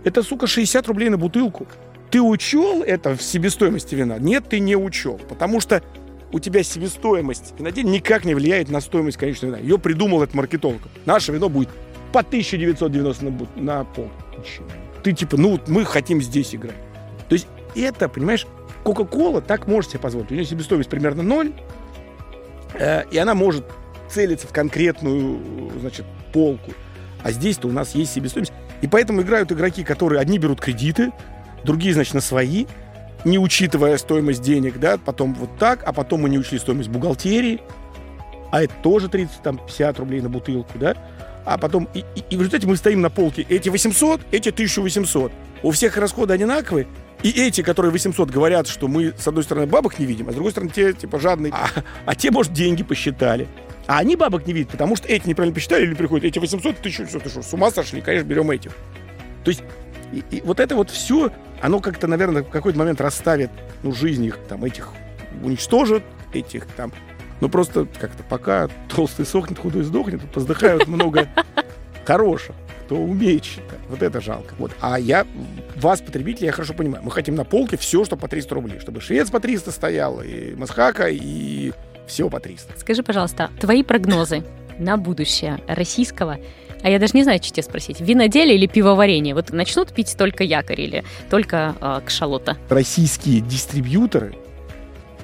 Это, 0.03 0.24
сука, 0.24 0.47
60 0.47 0.88
рублей 0.88 1.09
на 1.09 1.18
бутылку. 1.18 1.68
Ты 2.10 2.22
учел 2.22 2.84
это 2.84 3.16
в 3.16 3.22
себестоимости 3.22 3.95
вина? 3.95 4.18
Нет, 4.18 4.45
ты 4.49 4.60
не 4.60 4.76
учел, 4.76 5.20
потому 5.30 5.60
что 5.60 5.84
у 6.32 6.39
тебя 6.39 6.64
себестоимость 6.64 7.53
винодельни 7.58 7.91
никак 7.91 8.26
не 8.26 8.34
влияет 8.34 8.70
на 8.70 8.82
стоимость 8.82 9.18
конечного 9.18 9.55
вина. 9.55 9.62
Ее 9.62 9.78
придумал 9.78 10.24
этот 10.24 10.36
маркетолог. 10.36 10.82
Наше 11.05 11.32
вино 11.32 11.49
будет 11.49 11.70
по 12.12 12.20
1990 12.20 13.26
на, 13.26 13.47
на 13.55 13.84
пол. 13.84 14.10
Ты 15.03 15.14
типа, 15.14 15.38
ну 15.38 15.60
мы 15.68 15.86
хотим 15.86 16.22
здесь 16.22 16.55
играть. 16.55 16.76
То 17.30 17.34
есть 17.34 17.47
это, 17.76 18.10
понимаешь, 18.10 18.47
Кока-Кола 18.84 19.41
так 19.41 19.68
может 19.68 19.91
себе 19.91 19.99
позволить. 19.99 20.32
У 20.32 20.34
нее 20.34 20.45
себестоимость 20.45 20.89
примерно 20.89 21.24
ноль, 21.24 21.53
э, 22.74 23.03
и 23.12 23.18
она 23.18 23.36
может 23.36 23.66
целиться 24.10 24.47
в 24.47 24.53
конкретную, 24.53 25.39
значит, 25.80 26.05
полку. 26.32 26.72
А 27.24 27.32
здесь-то 27.32 27.68
у 27.68 27.72
нас 27.72 27.95
есть 27.95 28.14
себестоимость. 28.14 28.53
И 28.82 28.88
поэтому 28.88 29.22
играют 29.22 29.51
игроки, 29.51 29.84
которые 29.84 30.22
одни 30.22 30.38
берут 30.38 30.62
кредиты, 30.62 31.12
другие, 31.64 31.93
значит, 31.93 32.14
на 32.14 32.22
свои. 32.22 32.66
не 33.26 33.39
учитывая 33.39 33.97
стоимость 33.97 34.41
денег, 34.41 34.80
да, 34.80 34.97
потом 34.97 35.34
вот 35.34 35.58
так, 35.58 35.84
а 35.86 35.91
потом 35.93 36.22
мы 36.22 36.30
не 36.30 36.38
учли 36.38 36.60
стоимость 36.60 36.89
бухгалтерии, 36.89 37.62
а 38.51 38.64
это 38.64 38.74
тоже 38.82 39.10
30, 39.10 39.41
там, 39.41 39.58
50 39.58 39.99
рублей 39.99 40.22
на 40.22 40.30
бутылку, 40.30 40.78
да, 40.78 40.95
а 41.45 41.58
потом, 41.58 41.88
и, 41.93 41.99
и, 41.99 42.24
и 42.30 42.36
в 42.38 42.39
результате 42.39 42.68
мы 42.68 42.78
стоим 42.78 43.01
на 43.01 43.10
полке, 43.10 43.45
эти 43.49 43.70
800, 43.70 44.22
эти 44.32 44.49
1800. 44.49 45.32
У 45.64 45.72
всех 45.72 45.97
расходы 45.97 46.34
одинаковые, 46.34 46.88
и 47.24 47.30
эти, 47.32 47.62
которые 47.62 47.91
800, 47.91 48.30
говорят, 48.30 48.68
что 48.68 48.88
мы, 48.88 49.14
с 49.18 49.28
одной 49.28 49.43
стороны, 49.43 49.66
бабок 49.66 49.97
не 49.97 50.05
видим, 50.05 50.30
а 50.30 50.32
с 50.32 50.36
другой 50.36 50.51
стороны, 50.51 50.72
те, 50.72 50.93
типа, 50.93 51.20
жадные, 51.20 51.51
а, 51.53 51.70
а 52.05 52.16
те, 52.16 52.32
может, 52.32 52.53
деньги 52.53 52.84
посчитали. 52.84 53.47
А 53.88 53.99
они 53.99 54.16
бабок 54.16 54.45
не 54.45 54.53
видят, 54.53 54.72
потому 54.72 54.95
что 54.95 55.08
эти 55.08 55.28
неправильно 55.28 55.55
посчитали 55.55 55.84
или 55.84 55.93
приходят, 55.93 56.26
эти 56.26 56.38
800, 56.38 56.78
ты 56.78 56.91
что, 56.91 57.05
ты 57.05 57.30
что, 57.30 57.41
с 57.41 57.53
ума 57.53 57.72
сошли? 57.72 58.01
Конечно, 58.01 58.28
берем 58.28 58.51
этих. 58.51 58.72
То 59.43 59.49
есть, 59.49 59.64
и, 60.12 60.24
и 60.32 60.41
вот 60.41 60.60
это 60.60 60.76
вот 60.76 60.89
все, 60.89 61.32
оно 61.62 61.80
как-то, 61.80 62.08
наверное, 62.08 62.43
в 62.43 62.49
какой-то 62.49 62.78
момент 62.78 63.01
расставит, 63.01 63.51
ну, 63.84 63.91
жизнь 63.91 64.26
их, 64.26 64.38
там, 64.47 64.64
этих 64.64 64.89
уничтожит, 65.43 66.03
этих, 66.34 66.66
там, 66.68 66.91
ну, 67.41 67.49
просто 67.49 67.88
как-то 67.99 68.24
пока 68.24 68.70
толстый 68.93 69.26
сохнет, 69.26 69.60
худой 69.60 69.84
сдохнет, 69.84 70.22
поздыхают 70.32 70.88
много 70.88 71.28
хороших, 72.05 72.55
кто 72.86 72.95
умеет 72.95 73.43
считать. 73.43 73.80
Вот 73.89 74.01
это 74.01 74.22
жалко. 74.22 74.55
Вот. 74.58 74.72
А 74.80 74.97
я, 74.99 75.28
вас, 75.76 76.01
потребителей, 76.01 76.47
я 76.47 76.51
хорошо 76.51 76.74
понимаю. 76.74 77.03
Мы 77.03 77.12
хотим 77.12 77.36
на 77.36 77.43
полке 77.43 77.78
все, 77.78 78.05
что 78.05 78.16
по 78.16 78.28
300 78.28 78.55
рублей. 78.55 78.80
Чтобы 78.80 79.01
швец 79.01 79.30
по 79.30 79.39
300 79.39 79.72
стоял, 79.72 80.22
и 80.22 80.55
Масхака, 80.55 81.08
и 81.10 81.74
все 82.08 82.30
по 82.30 82.39
300. 82.39 82.80
Скажи, 82.80 83.03
пожалуйста, 83.03 83.51
твои 83.60 83.84
прогнозы 83.84 84.43
на 84.80 84.97
будущее 84.97 85.60
российского 85.68 86.38
а 86.84 86.90
я 86.90 87.00
даже 87.00 87.14
не 87.16 87.24
знаю, 87.24 87.40
что 87.42 87.54
тебе 87.54 87.64
спросить. 87.64 88.00
Виноделие 88.00 88.56
или 88.56 88.68
пивоварение? 88.68 89.34
Вот 89.34 89.52
начнут 89.52 89.94
пить 89.94 90.16
только 90.18 90.44
якорь 90.44 90.82
или 90.82 91.04
только 91.30 91.76
э, 91.80 92.02
кшалота? 92.06 92.58
Российские 92.70 93.42
дистрибьюторы 93.42 94.36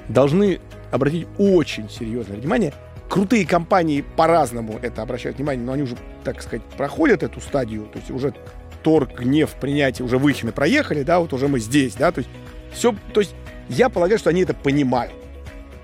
должны 0.08 0.60
обратить 0.90 1.26
очень 1.38 1.88
серьезное 1.90 2.36
внимание. 2.36 2.72
Крутые 3.08 3.46
компании 3.46 4.04
по-разному 4.16 4.78
это 4.82 5.02
обращают 5.02 5.36
внимание, 5.36 5.64
но 5.64 5.72
они 5.72 5.82
уже, 5.82 5.96
так 6.24 6.42
сказать, 6.42 6.62
проходят 6.76 7.22
эту 7.22 7.40
стадию, 7.40 7.86
то 7.92 7.98
есть 7.98 8.10
уже 8.10 8.34
торг, 8.82 9.18
гнев, 9.18 9.50
принятие 9.60 10.04
уже 10.04 10.18
выхины 10.18 10.52
проехали, 10.52 11.02
да, 11.02 11.20
вот 11.20 11.32
уже 11.32 11.48
мы 11.48 11.60
здесь, 11.60 11.94
да, 11.94 12.12
то 12.12 12.20
есть 12.20 12.30
все, 12.72 12.94
то 13.12 13.20
есть 13.20 13.34
я 13.68 13.88
полагаю, 13.88 14.18
что 14.18 14.30
они 14.30 14.42
это 14.42 14.54
понимают. 14.54 15.12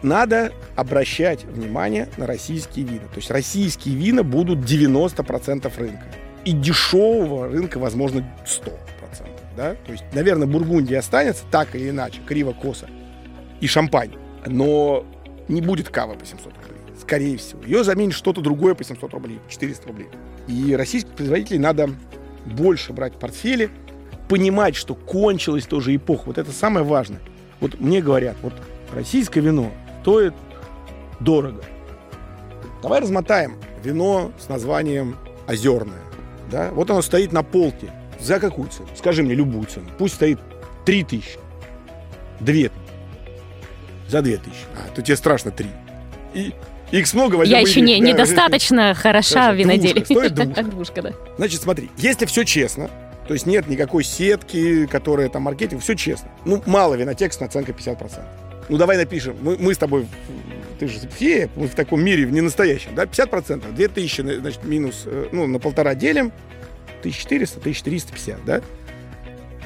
Надо 0.02 0.52
обращать 0.76 1.44
внимание 1.44 2.08
на 2.16 2.26
российские 2.26 2.86
вина. 2.86 3.06
То 3.12 3.16
есть 3.16 3.30
российские 3.30 3.96
вина 3.96 4.22
будут 4.22 4.60
90% 4.60 5.72
рынка. 5.78 6.04
И 6.44 6.52
дешевого 6.52 7.48
рынка, 7.48 7.78
возможно, 7.78 8.26
100%. 8.46 8.78
Да? 9.56 9.74
То 9.84 9.92
есть, 9.92 10.04
наверное, 10.12 10.46
Бургундия 10.46 11.00
останется 11.00 11.44
так 11.50 11.74
или 11.74 11.90
иначе, 11.90 12.20
криво-косо. 12.26 12.86
И 13.60 13.66
шампань 13.66 14.12
но 14.46 15.04
не 15.48 15.60
будет 15.60 15.88
кавы 15.88 16.14
по 16.14 16.24
700 16.24 16.46
рублей. 16.46 16.80
Скорее 17.00 17.36
всего. 17.36 17.62
Ее 17.64 17.84
заменит 17.84 18.14
что-то 18.14 18.40
другое 18.40 18.74
по 18.74 18.84
700 18.84 19.12
рублей, 19.12 19.40
400 19.48 19.86
рублей. 19.86 20.08
И 20.46 20.74
российских 20.74 21.12
производителей 21.12 21.58
надо 21.58 21.90
больше 22.46 22.92
брать 22.92 23.14
в 23.14 23.18
портфели, 23.18 23.70
понимать, 24.28 24.76
что 24.76 24.94
кончилась 24.94 25.66
тоже 25.66 25.94
эпоха. 25.94 26.24
Вот 26.26 26.38
это 26.38 26.52
самое 26.52 26.84
важное. 26.84 27.20
Вот 27.60 27.80
мне 27.80 28.00
говорят, 28.00 28.36
вот 28.42 28.54
российское 28.94 29.40
вино 29.40 29.72
стоит 30.10 30.34
дорого. 31.20 31.62
Давай 32.82 33.00
размотаем 33.00 33.56
вино 33.84 34.32
с 34.40 34.48
названием 34.48 35.16
озерное. 35.46 36.00
Да? 36.50 36.70
Вот 36.72 36.90
оно 36.90 37.00
стоит 37.00 37.30
на 37.32 37.44
полке. 37.44 37.92
За 38.18 38.40
какую 38.40 38.68
цену? 38.68 38.88
Скажи 38.96 39.22
мне 39.22 39.34
любую 39.34 39.66
цену. 39.66 39.88
Пусть 39.98 40.14
стоит 40.14 40.40
3 40.84 41.04
тысячи, 41.04 41.38
2 42.40 42.54
за 44.08 44.20
2000. 44.20 44.52
А, 44.74 44.94
то 44.94 45.00
тебе 45.00 45.16
страшно 45.16 45.52
3. 45.52 45.68
И 46.34 46.54
X 46.90 47.14
много 47.14 47.36
возьмем. 47.36 47.56
Я 47.56 47.60
еще 47.62 47.80
не, 47.80 48.00
да, 48.00 48.08
недостаточно 48.08 48.94
хороша 48.94 49.52
в 49.52 49.54
виноделии. 49.54 50.02
Стоит 50.02 50.34
двушка. 50.34 50.62
двушка 50.64 51.02
да. 51.02 51.12
Значит, 51.38 51.62
смотри, 51.62 51.88
если 51.96 52.26
все 52.26 52.44
честно, 52.44 52.90
то 53.28 53.32
есть 53.34 53.46
нет 53.46 53.68
никакой 53.68 54.02
сетки, 54.02 54.86
которая 54.86 55.28
там 55.28 55.42
маркетинг, 55.42 55.82
все 55.82 55.94
честно. 55.94 56.28
Ну, 56.44 56.60
мало 56.66 56.96
винотекст, 56.96 57.40
наценка 57.40 57.70
50%. 57.70 58.49
Ну, 58.70 58.76
давай 58.76 58.96
напишем. 58.96 59.36
Мы, 59.42 59.56
мы 59.58 59.74
с 59.74 59.78
тобой, 59.78 60.06
ты 60.78 60.86
же 60.86 61.00
фея, 61.00 61.50
мы 61.56 61.66
в 61.66 61.74
таком 61.74 62.02
мире, 62.02 62.24
в 62.24 62.30
ненастоящем, 62.30 62.94
да, 62.94 63.04
50%, 63.04 63.74
2000, 63.74 64.38
значит, 64.38 64.64
минус, 64.64 65.02
э, 65.06 65.26
ну, 65.32 65.48
на 65.48 65.58
полтора 65.58 65.96
делим, 65.96 66.32
1400, 67.00 67.58
1350, 67.58 68.44
да? 68.44 68.60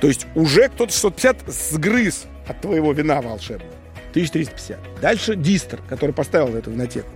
То 0.01 0.09
есть 0.09 0.27
уже 0.35 0.69
кто-то 0.71 0.91
650 0.91 1.53
сгрыз 1.53 2.25
от 2.49 2.63
твоего 2.63 2.93
вина 2.93 3.21
волшебного. 3.21 3.71
1350. 4.13 4.79
Дальше 5.03 5.37
дистр, 5.37 5.81
который 5.87 6.15
поставил 6.15 6.57
эту 6.57 6.71
винотеку. 6.71 7.11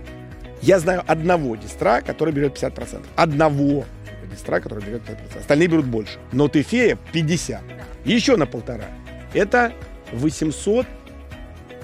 Я 0.61 0.79
знаю 0.79 1.03
одного 1.07 1.55
дистра, 1.55 2.01
который 2.01 2.33
берет 2.33 2.55
50%. 2.55 3.03
Одного 3.15 3.85
дистра, 4.29 4.59
который 4.59 4.83
берет 4.83 5.01
50%. 5.03 5.39
Остальные 5.39 5.69
берут 5.69 5.85
больше. 5.85 6.19
Но 6.33 6.49
ты 6.49 6.61
фея 6.61 6.99
50. 7.13 7.63
Еще 8.05 8.35
на 8.35 8.45
полтора. 8.45 8.85
Это 9.33 9.73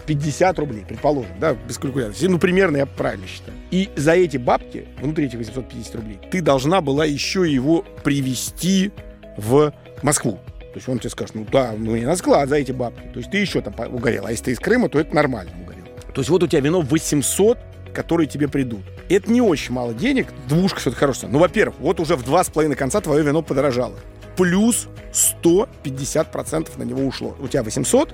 850 0.06 0.60
рублей, 0.60 0.86
предположим, 0.88 1.32
да, 1.40 1.54
без 1.54 1.78
калькуляции. 1.78 2.28
Ну, 2.28 2.38
примерно 2.40 2.78
я 2.78 2.86
правильно 2.86 3.28
считаю. 3.28 3.58
И 3.72 3.90
за 3.96 4.14
эти 4.14 4.38
бабки, 4.38 4.88
внутри 5.02 5.26
этих 5.26 5.40
850 5.40 5.96
рублей, 5.96 6.20
ты 6.32 6.42
должна 6.42 6.82
была 6.82 7.06
еще 7.06 7.52
его 7.52 7.84
привести 8.04 8.92
в 9.38 9.74
Москву. 10.02 10.40
То 10.74 10.80
есть 10.80 10.90
он 10.90 11.00
тебе 11.00 11.10
скажет, 11.10 11.36
ну 11.36 11.48
да, 11.52 11.74
ну 11.78 11.96
не 11.96 12.06
на 12.06 12.16
склад 12.16 12.50
за 12.50 12.58
эти 12.58 12.72
бабки. 12.72 13.08
То 13.14 13.20
есть 13.20 13.32
ты 13.32 13.38
еще 13.38 13.62
там 13.62 13.74
угорел. 13.94 14.26
А 14.26 14.32
если 14.32 14.46
ты 14.46 14.52
из 14.52 14.60
Крыма, 14.60 14.90
то 14.90 15.00
это 15.00 15.16
нормально 15.16 15.52
угорел. 15.62 15.86
То 16.14 16.22
есть 16.22 16.30
вот 16.30 16.44
у 16.44 16.48
тебя 16.48 16.62
вино 16.62 16.82
800, 16.82 17.58
которые 17.94 18.28
тебе 18.28 18.48
придут. 18.48 18.82
Это 19.10 19.32
не 19.32 19.42
очень 19.42 19.74
мало 19.74 19.94
денег. 19.94 20.28
Двушка 20.50 20.80
все-таки 20.80 21.00
хорошая. 21.00 21.32
Ну, 21.32 21.40
во-первых, 21.40 21.80
вот 21.80 22.00
уже 22.00 22.16
в 22.16 22.24
два 22.24 22.44
с 22.44 22.50
половиной 22.50 22.76
конца 22.76 23.00
твое 23.00 23.24
вино 23.24 23.42
подорожало. 23.42 23.96
Плюс 24.36 24.90
150% 25.14 26.78
на 26.78 26.84
него 26.84 27.06
ушло. 27.06 27.38
У 27.40 27.48
тебя 27.48 27.64
800, 27.64 28.14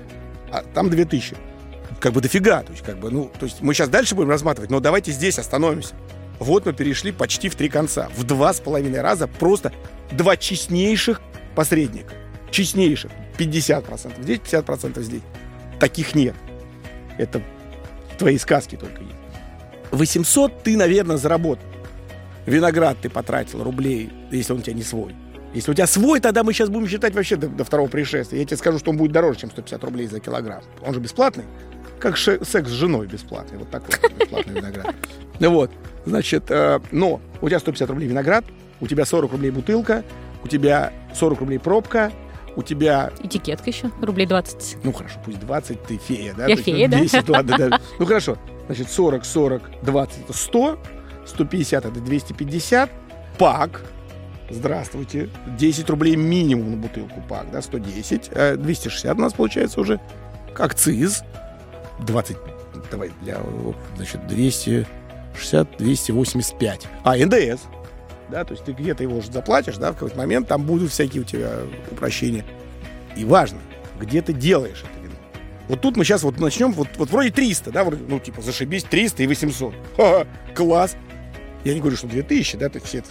а 0.52 0.62
там 0.72 0.88
2000. 0.88 1.34
Как 2.02 2.12
бы 2.12 2.20
дофига. 2.20 2.62
То 2.62 2.72
есть, 2.72 2.84
как 2.84 2.98
бы, 2.98 3.10
ну, 3.10 3.30
то 3.38 3.46
есть 3.46 3.62
мы 3.62 3.72
сейчас 3.72 3.88
дальше 3.88 4.14
будем 4.14 4.28
разматывать, 4.28 4.70
но 4.70 4.80
давайте 4.80 5.10
здесь 5.12 5.38
остановимся. 5.38 5.94
Вот 6.38 6.66
мы 6.66 6.74
перешли 6.74 7.12
почти 7.12 7.48
в 7.48 7.54
три 7.54 7.70
конца. 7.70 8.10
В 8.16 8.24
два 8.24 8.52
с 8.52 8.60
половиной 8.60 9.00
раза 9.00 9.26
просто 9.26 9.72
два 10.10 10.36
честнейших 10.36 11.22
посредника 11.54 12.12
честнейших. 12.52 13.10
50% 13.38 14.22
здесь, 14.22 14.38
50% 14.38 15.02
здесь. 15.02 15.22
Таких 15.80 16.14
нет. 16.14 16.36
Это 17.18 17.42
твои 18.18 18.38
сказки 18.38 18.76
только 18.76 19.02
есть. 19.02 19.16
800 19.90 20.62
ты, 20.62 20.76
наверное, 20.76 21.16
заработал. 21.16 21.64
Виноград 22.46 22.98
ты 23.00 23.08
потратил 23.08 23.62
рублей, 23.62 24.10
если 24.30 24.52
он 24.52 24.60
у 24.60 24.62
тебя 24.62 24.74
не 24.74 24.82
свой. 24.82 25.14
Если 25.54 25.70
у 25.70 25.74
тебя 25.74 25.86
свой, 25.86 26.20
тогда 26.20 26.44
мы 26.44 26.52
сейчас 26.52 26.70
будем 26.70 26.88
считать 26.88 27.14
вообще 27.14 27.36
до, 27.36 27.48
до 27.48 27.64
второго 27.64 27.88
пришествия. 27.88 28.40
Я 28.40 28.46
тебе 28.46 28.56
скажу, 28.56 28.78
что 28.78 28.90
он 28.90 28.96
будет 28.96 29.12
дороже, 29.12 29.40
чем 29.40 29.50
150 29.50 29.84
рублей 29.84 30.06
за 30.06 30.20
килограмм. 30.20 30.62
Он 30.82 30.94
же 30.94 31.00
бесплатный. 31.00 31.44
Как 32.02 32.18
секс 32.18 32.68
с 32.68 32.72
женой 32.72 33.06
бесплатный. 33.06 33.58
Вот 33.58 33.70
такой 33.70 33.94
бесплатный 34.18 34.54
виноград. 34.54 34.92
Ну 35.38 35.50
вот, 35.50 35.70
значит, 36.04 36.50
э, 36.50 36.80
но 36.90 37.20
у 37.40 37.48
тебя 37.48 37.60
150 37.60 37.90
рублей 37.90 38.08
виноград, 38.08 38.44
у 38.80 38.88
тебя 38.88 39.06
40 39.06 39.30
рублей 39.30 39.52
бутылка, 39.52 40.02
у 40.42 40.48
тебя 40.48 40.92
40 41.14 41.38
рублей 41.38 41.60
пробка, 41.60 42.10
у 42.56 42.62
тебя... 42.64 43.12
Этикетка 43.22 43.70
еще, 43.70 43.92
рублей 44.00 44.26
20. 44.26 44.78
Ну 44.82 44.92
хорошо, 44.92 45.20
пусть 45.24 45.38
20, 45.38 45.82
ты 45.84 45.96
фея, 45.96 46.34
да? 46.34 46.48
Я 46.48 46.56
фея, 46.56 46.88
да? 46.88 46.98
10, 46.98 47.28
ладно, 47.28 47.56
да. 47.56 47.80
Ну 48.00 48.04
хорошо, 48.04 48.36
значит 48.66 48.90
40, 48.90 49.24
40, 49.24 49.62
20 49.82 50.24
это 50.24 50.32
100, 50.32 50.78
150 51.26 51.84
это 51.84 52.00
250, 52.00 52.90
пак, 53.38 53.82
здравствуйте, 54.50 55.30
10 55.56 55.88
рублей 55.88 56.16
минимум 56.16 56.72
на 56.72 56.76
бутылку 56.78 57.22
пак, 57.28 57.48
да, 57.52 57.62
110, 57.62 58.30
260 58.58 59.04
э, 59.04 59.14
у 59.16 59.22
нас 59.22 59.32
получается 59.34 59.80
уже, 59.80 60.00
акциз, 60.58 61.22
20, 62.04 62.36
давай, 62.90 63.10
для, 63.22 63.40
значит, 63.96 64.26
260, 64.26 65.76
285, 65.76 66.88
а, 67.04 67.16
НДС, 67.16 67.62
да, 68.32 68.44
то 68.44 68.52
есть 68.52 68.64
ты 68.64 68.72
где-то 68.72 69.02
его 69.02 69.18
уже 69.18 69.30
заплатишь, 69.30 69.76
да, 69.76 69.92
в 69.92 69.94
какой-то 69.94 70.16
момент 70.16 70.48
там 70.48 70.62
будут 70.62 70.90
всякие 70.90 71.22
у 71.22 71.24
тебя 71.24 71.58
упрощения. 71.90 72.44
И 73.14 73.24
важно, 73.24 73.58
где 74.00 74.22
ты 74.22 74.32
делаешь 74.32 74.82
это 74.82 75.02
вино. 75.04 75.14
Вот 75.68 75.82
тут 75.82 75.96
мы 75.98 76.04
сейчас 76.04 76.22
вот 76.22 76.40
начнем, 76.40 76.72
вот, 76.72 76.88
вот 76.96 77.10
вроде 77.10 77.30
300, 77.30 77.70
да, 77.70 77.84
вроде, 77.84 78.02
ну, 78.08 78.18
типа, 78.18 78.40
зашибись, 78.40 78.84
300 78.84 79.24
и 79.24 79.26
800. 79.26 79.74
Ха-ха, 79.96 80.26
класс. 80.54 80.96
Я 81.64 81.74
не 81.74 81.80
говорю, 81.80 81.96
что 81.96 82.06
2000, 82.08 82.56
да, 82.56 82.68
то 82.70 82.80
все 82.80 82.98
это... 82.98 83.08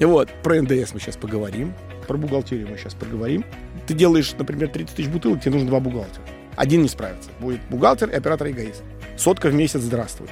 И 0.00 0.04
вот, 0.04 0.28
про 0.42 0.60
НДС 0.60 0.94
мы 0.94 1.00
сейчас 1.00 1.16
поговорим, 1.16 1.72
про 2.08 2.16
бухгалтерию 2.16 2.68
мы 2.68 2.76
сейчас 2.76 2.94
поговорим. 2.94 3.44
Ты 3.86 3.94
делаешь, 3.94 4.34
например, 4.36 4.68
30 4.68 4.96
тысяч 4.96 5.08
бутылок, 5.08 5.40
тебе 5.40 5.52
нужно 5.52 5.68
два 5.68 5.78
бухгалтера. 5.78 6.24
Один 6.56 6.82
не 6.82 6.88
справится. 6.88 7.30
Будет 7.40 7.60
бухгалтер 7.70 8.10
и 8.10 8.14
оператор-эгоист. 8.14 8.82
Сотка 9.16 9.48
в 9.48 9.54
месяц, 9.54 9.80
здравствуй. 9.80 10.28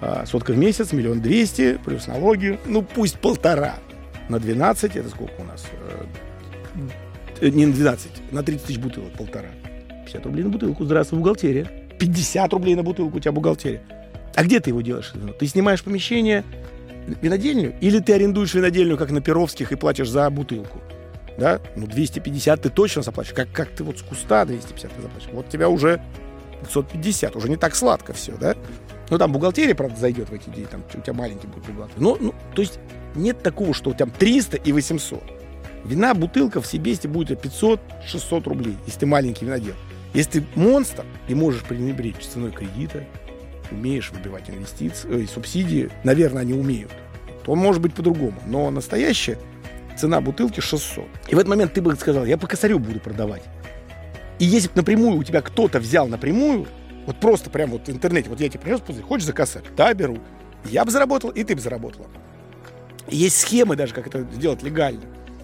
А, 0.00 0.24
сотка 0.26 0.52
в 0.52 0.58
месяц, 0.58 0.92
миллион 0.92 1.20
двести, 1.20 1.78
плюс 1.84 2.06
налоги, 2.06 2.58
ну 2.66 2.82
пусть 2.82 3.18
полтора. 3.18 3.76
На 4.28 4.38
12, 4.38 4.96
это 4.96 5.08
сколько 5.08 5.40
у 5.40 5.44
нас? 5.44 5.66
Э, 7.40 7.48
не 7.48 7.66
на 7.66 7.72
12, 7.72 8.32
на 8.32 8.42
30 8.42 8.66
тысяч 8.66 8.78
бутылок 8.78 9.12
полтора. 9.12 9.50
250 10.12 10.26
рублей 10.26 10.44
на 10.44 10.50
бутылку. 10.50 10.84
Здравствуй, 10.84 11.18
бухгалтерия. 11.18 11.64
50 11.98 12.52
рублей 12.52 12.74
на 12.74 12.82
бутылку 12.82 13.16
у 13.18 13.20
тебя 13.20 13.32
бухгалтерия. 13.32 13.82
А 14.34 14.44
где 14.44 14.60
ты 14.60 14.70
его 14.70 14.80
делаешь? 14.80 15.12
Ты 15.38 15.46
снимаешь 15.46 15.82
помещение, 15.82 16.44
винодельню, 17.20 17.74
или 17.80 17.98
ты 17.98 18.14
арендуешь 18.14 18.54
винодельню, 18.54 18.96
как 18.96 19.10
на 19.10 19.20
Перовских, 19.20 19.72
и 19.72 19.76
платишь 19.76 20.08
за 20.08 20.28
бутылку? 20.30 20.80
Да? 21.38 21.60
Ну, 21.76 21.86
250 21.86 22.62
ты 22.62 22.68
точно 22.68 23.02
заплатишь. 23.02 23.32
Как, 23.32 23.50
как 23.52 23.70
ты 23.70 23.84
вот 23.84 23.98
с 23.98 24.02
куста 24.02 24.44
250 24.44 24.92
ты 24.92 25.02
заплатишь. 25.02 25.28
Вот 25.32 25.48
тебя 25.48 25.68
уже 25.68 26.02
550. 26.62 27.36
Уже 27.36 27.48
не 27.48 27.56
так 27.56 27.74
сладко 27.74 28.12
все, 28.12 28.36
да? 28.36 28.54
Ну, 29.10 29.18
там 29.18 29.32
бухгалтерия, 29.32 29.74
правда, 29.74 29.98
зайдет 29.98 30.30
в 30.30 30.32
эти 30.32 30.48
дни, 30.48 30.64
там 30.64 30.82
у 30.94 31.00
тебя 31.00 31.12
маленький 31.12 31.46
будет 31.46 31.66
бухгалтер. 31.66 32.00
Ну, 32.00 32.16
ну, 32.18 32.34
то 32.54 32.62
есть 32.62 32.78
нет 33.14 33.42
такого, 33.42 33.74
что 33.74 33.90
у 33.90 33.94
тебя 33.94 34.06
300 34.06 34.56
и 34.58 34.72
800. 34.72 35.22
Вина, 35.84 36.14
бутылка 36.14 36.60
в 36.60 36.66
Себесте 36.66 37.08
будет 37.08 37.44
500-600 37.44 38.44
рублей, 38.44 38.76
если 38.86 39.00
ты 39.00 39.06
маленький 39.06 39.44
винодел. 39.44 39.74
Если 40.14 40.40
ты 40.40 40.46
монстр 40.54 41.04
и 41.28 41.34
можешь 41.34 41.62
пренебречь 41.62 42.24
ценой 42.24 42.52
кредита, 42.52 43.04
умеешь 43.70 44.10
выбивать 44.12 44.48
инвестиции, 44.48 45.24
э, 45.24 45.26
субсидии, 45.26 45.90
наверное, 46.04 46.42
они 46.42 46.54
умеют, 46.54 46.92
то 47.44 47.54
может 47.54 47.82
быть 47.82 47.94
по-другому. 47.94 48.40
Но 48.46 48.70
настоящая 48.70 49.38
цена 50.02 50.20
бутылки 50.20 50.58
600. 50.58 51.06
И 51.28 51.34
в 51.36 51.38
этот 51.38 51.48
момент 51.48 51.74
ты 51.74 51.80
бы 51.80 51.94
сказал, 51.94 52.24
я 52.24 52.36
по 52.36 52.48
косарю 52.48 52.80
буду 52.80 52.98
продавать. 52.98 53.42
И 54.40 54.44
если 54.44 54.66
бы 54.66 54.74
напрямую 54.76 55.16
у 55.16 55.22
тебя 55.22 55.42
кто-то 55.42 55.78
взял 55.78 56.08
напрямую, 56.08 56.66
вот 57.06 57.16
просто 57.20 57.50
прям 57.50 57.70
вот 57.70 57.86
в 57.86 57.90
интернете, 57.90 58.28
вот 58.28 58.40
я 58.40 58.48
тебе 58.48 58.58
принес 58.58 58.80
пузырь, 58.80 59.04
хочешь 59.04 59.26
за 59.26 59.32
косарь? 59.32 59.62
Да, 59.76 59.94
беру. 59.94 60.18
Я 60.64 60.84
бы 60.84 60.90
заработал, 60.90 61.30
и 61.30 61.44
ты 61.44 61.54
бы 61.54 61.60
заработала. 61.60 62.06
Есть 63.08 63.38
схемы 63.38 63.76
даже, 63.76 63.94
как 63.94 64.08
это 64.08 64.26
сделать 64.34 64.62
легально 64.62 65.02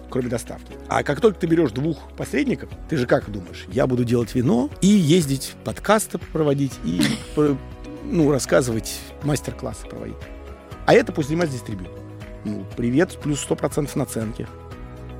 кроме 0.09 0.27
доставки. 0.27 0.73
А 0.87 1.03
как 1.03 1.21
только 1.21 1.39
ты 1.39 1.45
берешь 1.45 1.69
двух 1.69 2.11
посредников, 2.17 2.71
ты 2.89 2.97
же 2.97 3.05
как 3.05 3.29
думаешь, 3.31 3.65
я 3.71 3.85
буду 3.85 4.03
делать 4.03 4.33
вино 4.33 4.71
и 4.81 4.87
ездить 4.87 5.53
подкасты 5.63 6.17
проводить 6.17 6.73
и 6.83 6.99
ну, 8.03 8.31
рассказывать, 8.31 8.99
мастер-классы 9.21 9.85
проводить. 9.87 10.17
А 10.87 10.95
это 10.95 11.11
пусть 11.11 11.27
занимается 11.27 11.57
дистрибьютор. 11.57 11.98
Ну, 12.45 12.65
привет, 12.77 13.17
плюс 13.21 13.45
100% 13.47 13.89
наценки. 13.95 14.47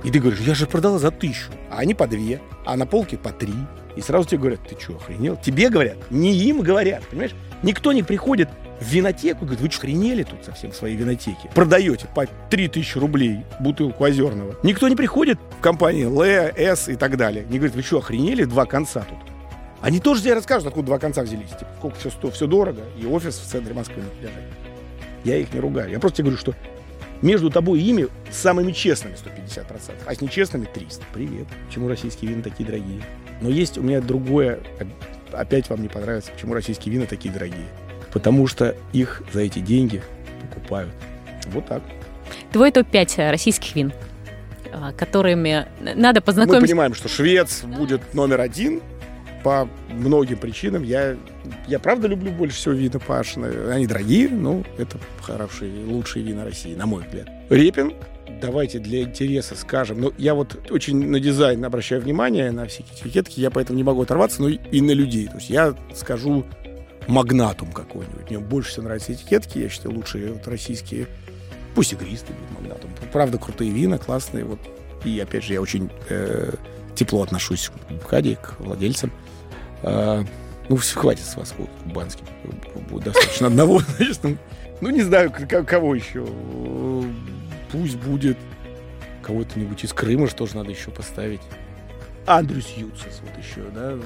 И 0.04 0.12
ты 0.12 0.20
говоришь, 0.20 0.40
я 0.40 0.56
же 0.56 0.66
продала 0.66 0.98
за 0.98 1.12
тысячу, 1.12 1.52
а 1.70 1.80
они 1.80 1.94
по 1.94 2.08
две, 2.08 2.42
а 2.66 2.78
на 2.78 2.86
полке 2.86 3.18
по 3.18 3.32
три. 3.32 3.54
И 3.96 4.02
сразу 4.02 4.30
тебе 4.30 4.38
говорят, 4.38 4.62
ты 4.68 4.80
что, 4.80 4.96
охренел? 4.96 5.36
Тебе 5.36 5.70
говорят, 5.70 5.98
не 6.10 6.34
им 6.34 6.62
говорят, 6.62 7.06
понимаешь? 7.08 7.36
Никто 7.64 7.92
не 7.92 8.04
приходит 8.04 8.48
в 8.80 8.86
винотеку, 8.86 9.42
говорит, 9.42 9.60
вы 9.60 9.70
что, 9.70 9.82
хренели 9.82 10.24
тут 10.24 10.46
совсем 10.46 10.72
в 10.72 10.76
своей 10.76 10.96
винотеке? 10.96 11.50
Продаете 11.54 12.08
по 12.16 12.26
3000 12.50 12.98
рублей 12.98 13.44
бутылку 13.60 14.06
озерного. 14.06 14.56
Никто 14.64 14.88
не 14.88 14.96
приходит 14.96 15.38
в 15.58 15.62
компании 15.62 16.06
Л, 16.06 16.24
С 16.24 16.88
и 16.88 16.96
так 16.96 17.18
далее. 17.18 17.46
Не 17.50 17.58
говорит, 17.58 17.76
вы 17.76 17.82
что, 17.82 17.98
охренели 17.98 18.46
два 18.46 18.66
конца 18.66 19.02
тут? 19.02 19.18
Они 19.82 20.00
тоже 20.00 20.22
тебе 20.22 20.34
расскажут, 20.34 20.68
откуда 20.68 20.86
два 20.88 21.00
конца 21.00 21.24
взялись. 21.24 21.50
Типа, 21.50 21.72
сколько 21.78 21.98
все, 21.98 22.10
все 22.32 22.48
дорого, 22.48 22.84
и 22.98 23.06
офис 23.06 23.38
в 23.38 23.46
центре 23.46 23.74
Москвы. 23.74 24.04
Я 25.26 25.38
их 25.38 25.54
не 25.54 25.60
ругаю. 25.60 25.90
Я 25.92 26.00
просто 26.00 26.18
тебе 26.18 26.32
говорю, 26.32 26.40
что 26.40 26.56
между 27.22 27.50
тобой 27.50 27.82
и 27.82 27.90
ими 27.90 28.08
самыми 28.32 28.72
честными 28.72 29.16
150%, 29.16 29.94
а 30.06 30.16
с 30.16 30.22
нечестными 30.22 30.66
300. 30.66 31.06
Привет. 31.14 31.48
Почему 31.68 31.88
российские 31.88 32.32
вина 32.32 32.44
такие 32.44 32.66
дорогие? 32.66 33.02
Но 33.42 33.50
есть 33.50 33.78
у 33.78 33.82
меня 33.82 34.02
другое, 34.02 34.60
опять 35.32 35.70
вам 35.70 35.82
не 35.82 35.88
понравится, 35.90 36.32
почему 36.32 36.54
российские 36.54 36.94
вина 36.94 37.06
такие 37.06 37.34
дорогие 37.34 37.68
потому 38.12 38.48
что 38.48 38.76
их 38.94 39.22
за 39.34 39.42
эти 39.42 39.60
деньги 39.60 40.02
покупают. 40.42 40.92
Вот 41.48 41.66
так. 41.68 41.82
Твой 42.52 42.72
топ-5 42.72 43.32
российских 43.32 43.76
вин, 43.76 43.94
а, 44.72 44.92
которыми 44.94 45.68
надо 45.80 46.22
познакомиться. 46.22 46.62
Мы 46.62 46.68
понимаем, 46.68 46.94
что 46.94 47.08
швец 47.08 47.64
будет 47.64 48.14
номер 48.14 48.42
один 48.42 48.82
по 49.44 49.68
многим 49.90 50.38
причинам. 50.38 50.84
Я, 50.84 51.16
я 51.68 51.80
правда 51.80 52.08
люблю 52.08 52.32
больше 52.32 52.58
всего 52.58 52.74
вина 52.74 53.00
Пашина. 53.00 53.74
Они 53.74 53.88
дорогие, 53.88 54.30
но 54.30 54.64
это 54.78 54.98
хорошие, 55.22 55.86
лучшие 55.86 56.26
вина 56.26 56.44
России, 56.44 56.76
на 56.76 56.86
мой 56.86 57.04
взгляд. 57.04 57.30
Репин, 57.50 57.94
давайте 58.42 58.80
для 58.80 59.02
интереса 59.04 59.56
скажем. 59.56 60.02
Ну, 60.02 60.14
я 60.18 60.34
вот 60.34 60.72
очень 60.72 61.08
на 61.10 61.20
дизайн 61.20 61.64
обращаю 61.64 62.02
внимание, 62.02 62.52
на 62.52 62.66
всякие 62.68 62.96
этикетки, 62.96 63.40
я 63.40 63.52
поэтому 63.52 63.78
не 63.78 63.84
могу 63.84 64.02
оторваться, 64.02 64.42
но 64.42 64.50
и 64.50 64.82
на 64.82 64.92
людей. 64.92 65.28
То 65.28 65.36
есть 65.36 65.50
я 65.50 65.76
скажу 65.94 66.46
магнатум 67.08 67.72
какой-нибудь. 67.72 68.30
Мне 68.30 68.40
больше 68.40 68.72
всего 68.72 68.86
нравятся 68.86 69.14
этикетки, 69.14 69.60
я 69.60 69.70
считаю, 69.70 69.96
лучшие 69.96 70.34
вот, 70.34 70.48
российские. 70.48 71.08
Пусть 71.76 71.94
игристый 71.94 72.36
будет 72.36 72.60
магнатум. 72.60 72.92
Правда, 73.12 73.38
крутые 73.38 73.72
вина, 73.72 73.98
классные. 73.98 74.44
Вот. 74.44 74.60
И, 75.04 75.20
опять 75.20 75.44
же, 75.44 75.54
я 75.54 75.62
очень 75.62 75.90
э, 76.10 76.54
тепло 76.96 77.24
отношусь 77.24 77.72
к 78.02 78.08
Каде, 78.08 78.36
к 78.36 78.60
владельцам. 78.60 79.12
Э, 79.84 80.24
ну, 80.70 80.76
все, 80.76 81.00
хватит 81.00 81.26
с 81.26 81.36
вас. 81.36 81.54
Будет 82.90 83.04
достаточно 83.04 83.48
одного. 83.48 83.80
Значит, 83.98 84.20
ну, 84.24 84.38
ну, 84.82 84.90
не 84.90 85.02
знаю, 85.02 85.32
кого 85.32 85.96
еще. 85.96 86.26
Пусть 87.72 87.98
будет 87.98 88.38
кого-то-нибудь 89.22 89.84
из 89.84 89.94
Крыма, 89.94 90.28
же 90.46 90.56
надо 90.56 90.72
еще 90.72 90.92
поставить. 90.92 91.42
Андрюс 92.26 92.68
Юцес 92.78 93.22
вот 93.22 93.44
еще, 93.44 93.62
да. 93.74 93.98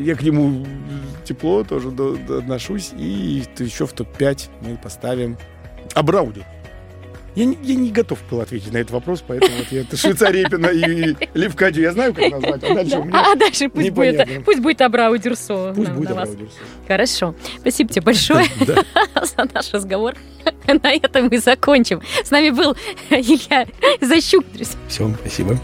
Я 0.00 0.14
к 0.14 0.22
нему 0.22 0.64
тепло 1.24 1.64
тоже 1.64 1.88
отношусь. 1.88 2.92
И 2.96 3.42
еще 3.58 3.86
в 3.86 3.92
топ-5 3.92 4.50
мы 4.60 4.76
поставим 4.76 5.36
Абраудю. 5.94 6.44
Я 7.34 7.46
не, 7.46 7.58
я 7.62 7.74
не 7.74 7.90
готов 7.90 8.18
был 8.30 8.40
ответить 8.40 8.72
на 8.72 8.78
этот 8.78 8.92
вопрос, 8.92 9.24
поэтому 9.26 9.56
вот 9.56 9.66
я 9.70 9.80
это 9.80 9.96
Швейцарепина 9.96 10.66
и 10.66 11.16
Левкадию 11.34 11.84
я 11.84 11.92
знаю, 11.92 12.14
как 12.14 12.30
назвать, 12.30 12.62
а 12.62 12.74
дальше 12.74 12.98
у 12.98 13.04
меня 13.04 13.32
А 13.32 13.34
дальше 13.34 13.68
пусть 13.70 13.90
будет, 13.90 14.44
пусть 14.44 14.60
будет 14.60 14.80
Абрау 14.82 15.16
Дюрсо. 15.16 15.72
Пусть 15.74 15.90
будет 15.90 16.10
Абрау 16.10 16.34
Дюрсо. 16.34 16.56
Хорошо. 16.86 17.34
Спасибо 17.60 17.90
тебе 17.90 18.02
большое 18.02 18.44
за 19.22 19.48
наш 19.52 19.72
разговор. 19.72 20.14
На 20.66 20.92
этом 20.92 21.28
мы 21.30 21.38
закончим. 21.38 22.02
С 22.22 22.30
нами 22.30 22.50
был 22.50 22.76
Илья 23.10 23.66
Защук. 24.00 24.44
Все, 24.88 25.10
спасибо. 25.20 25.58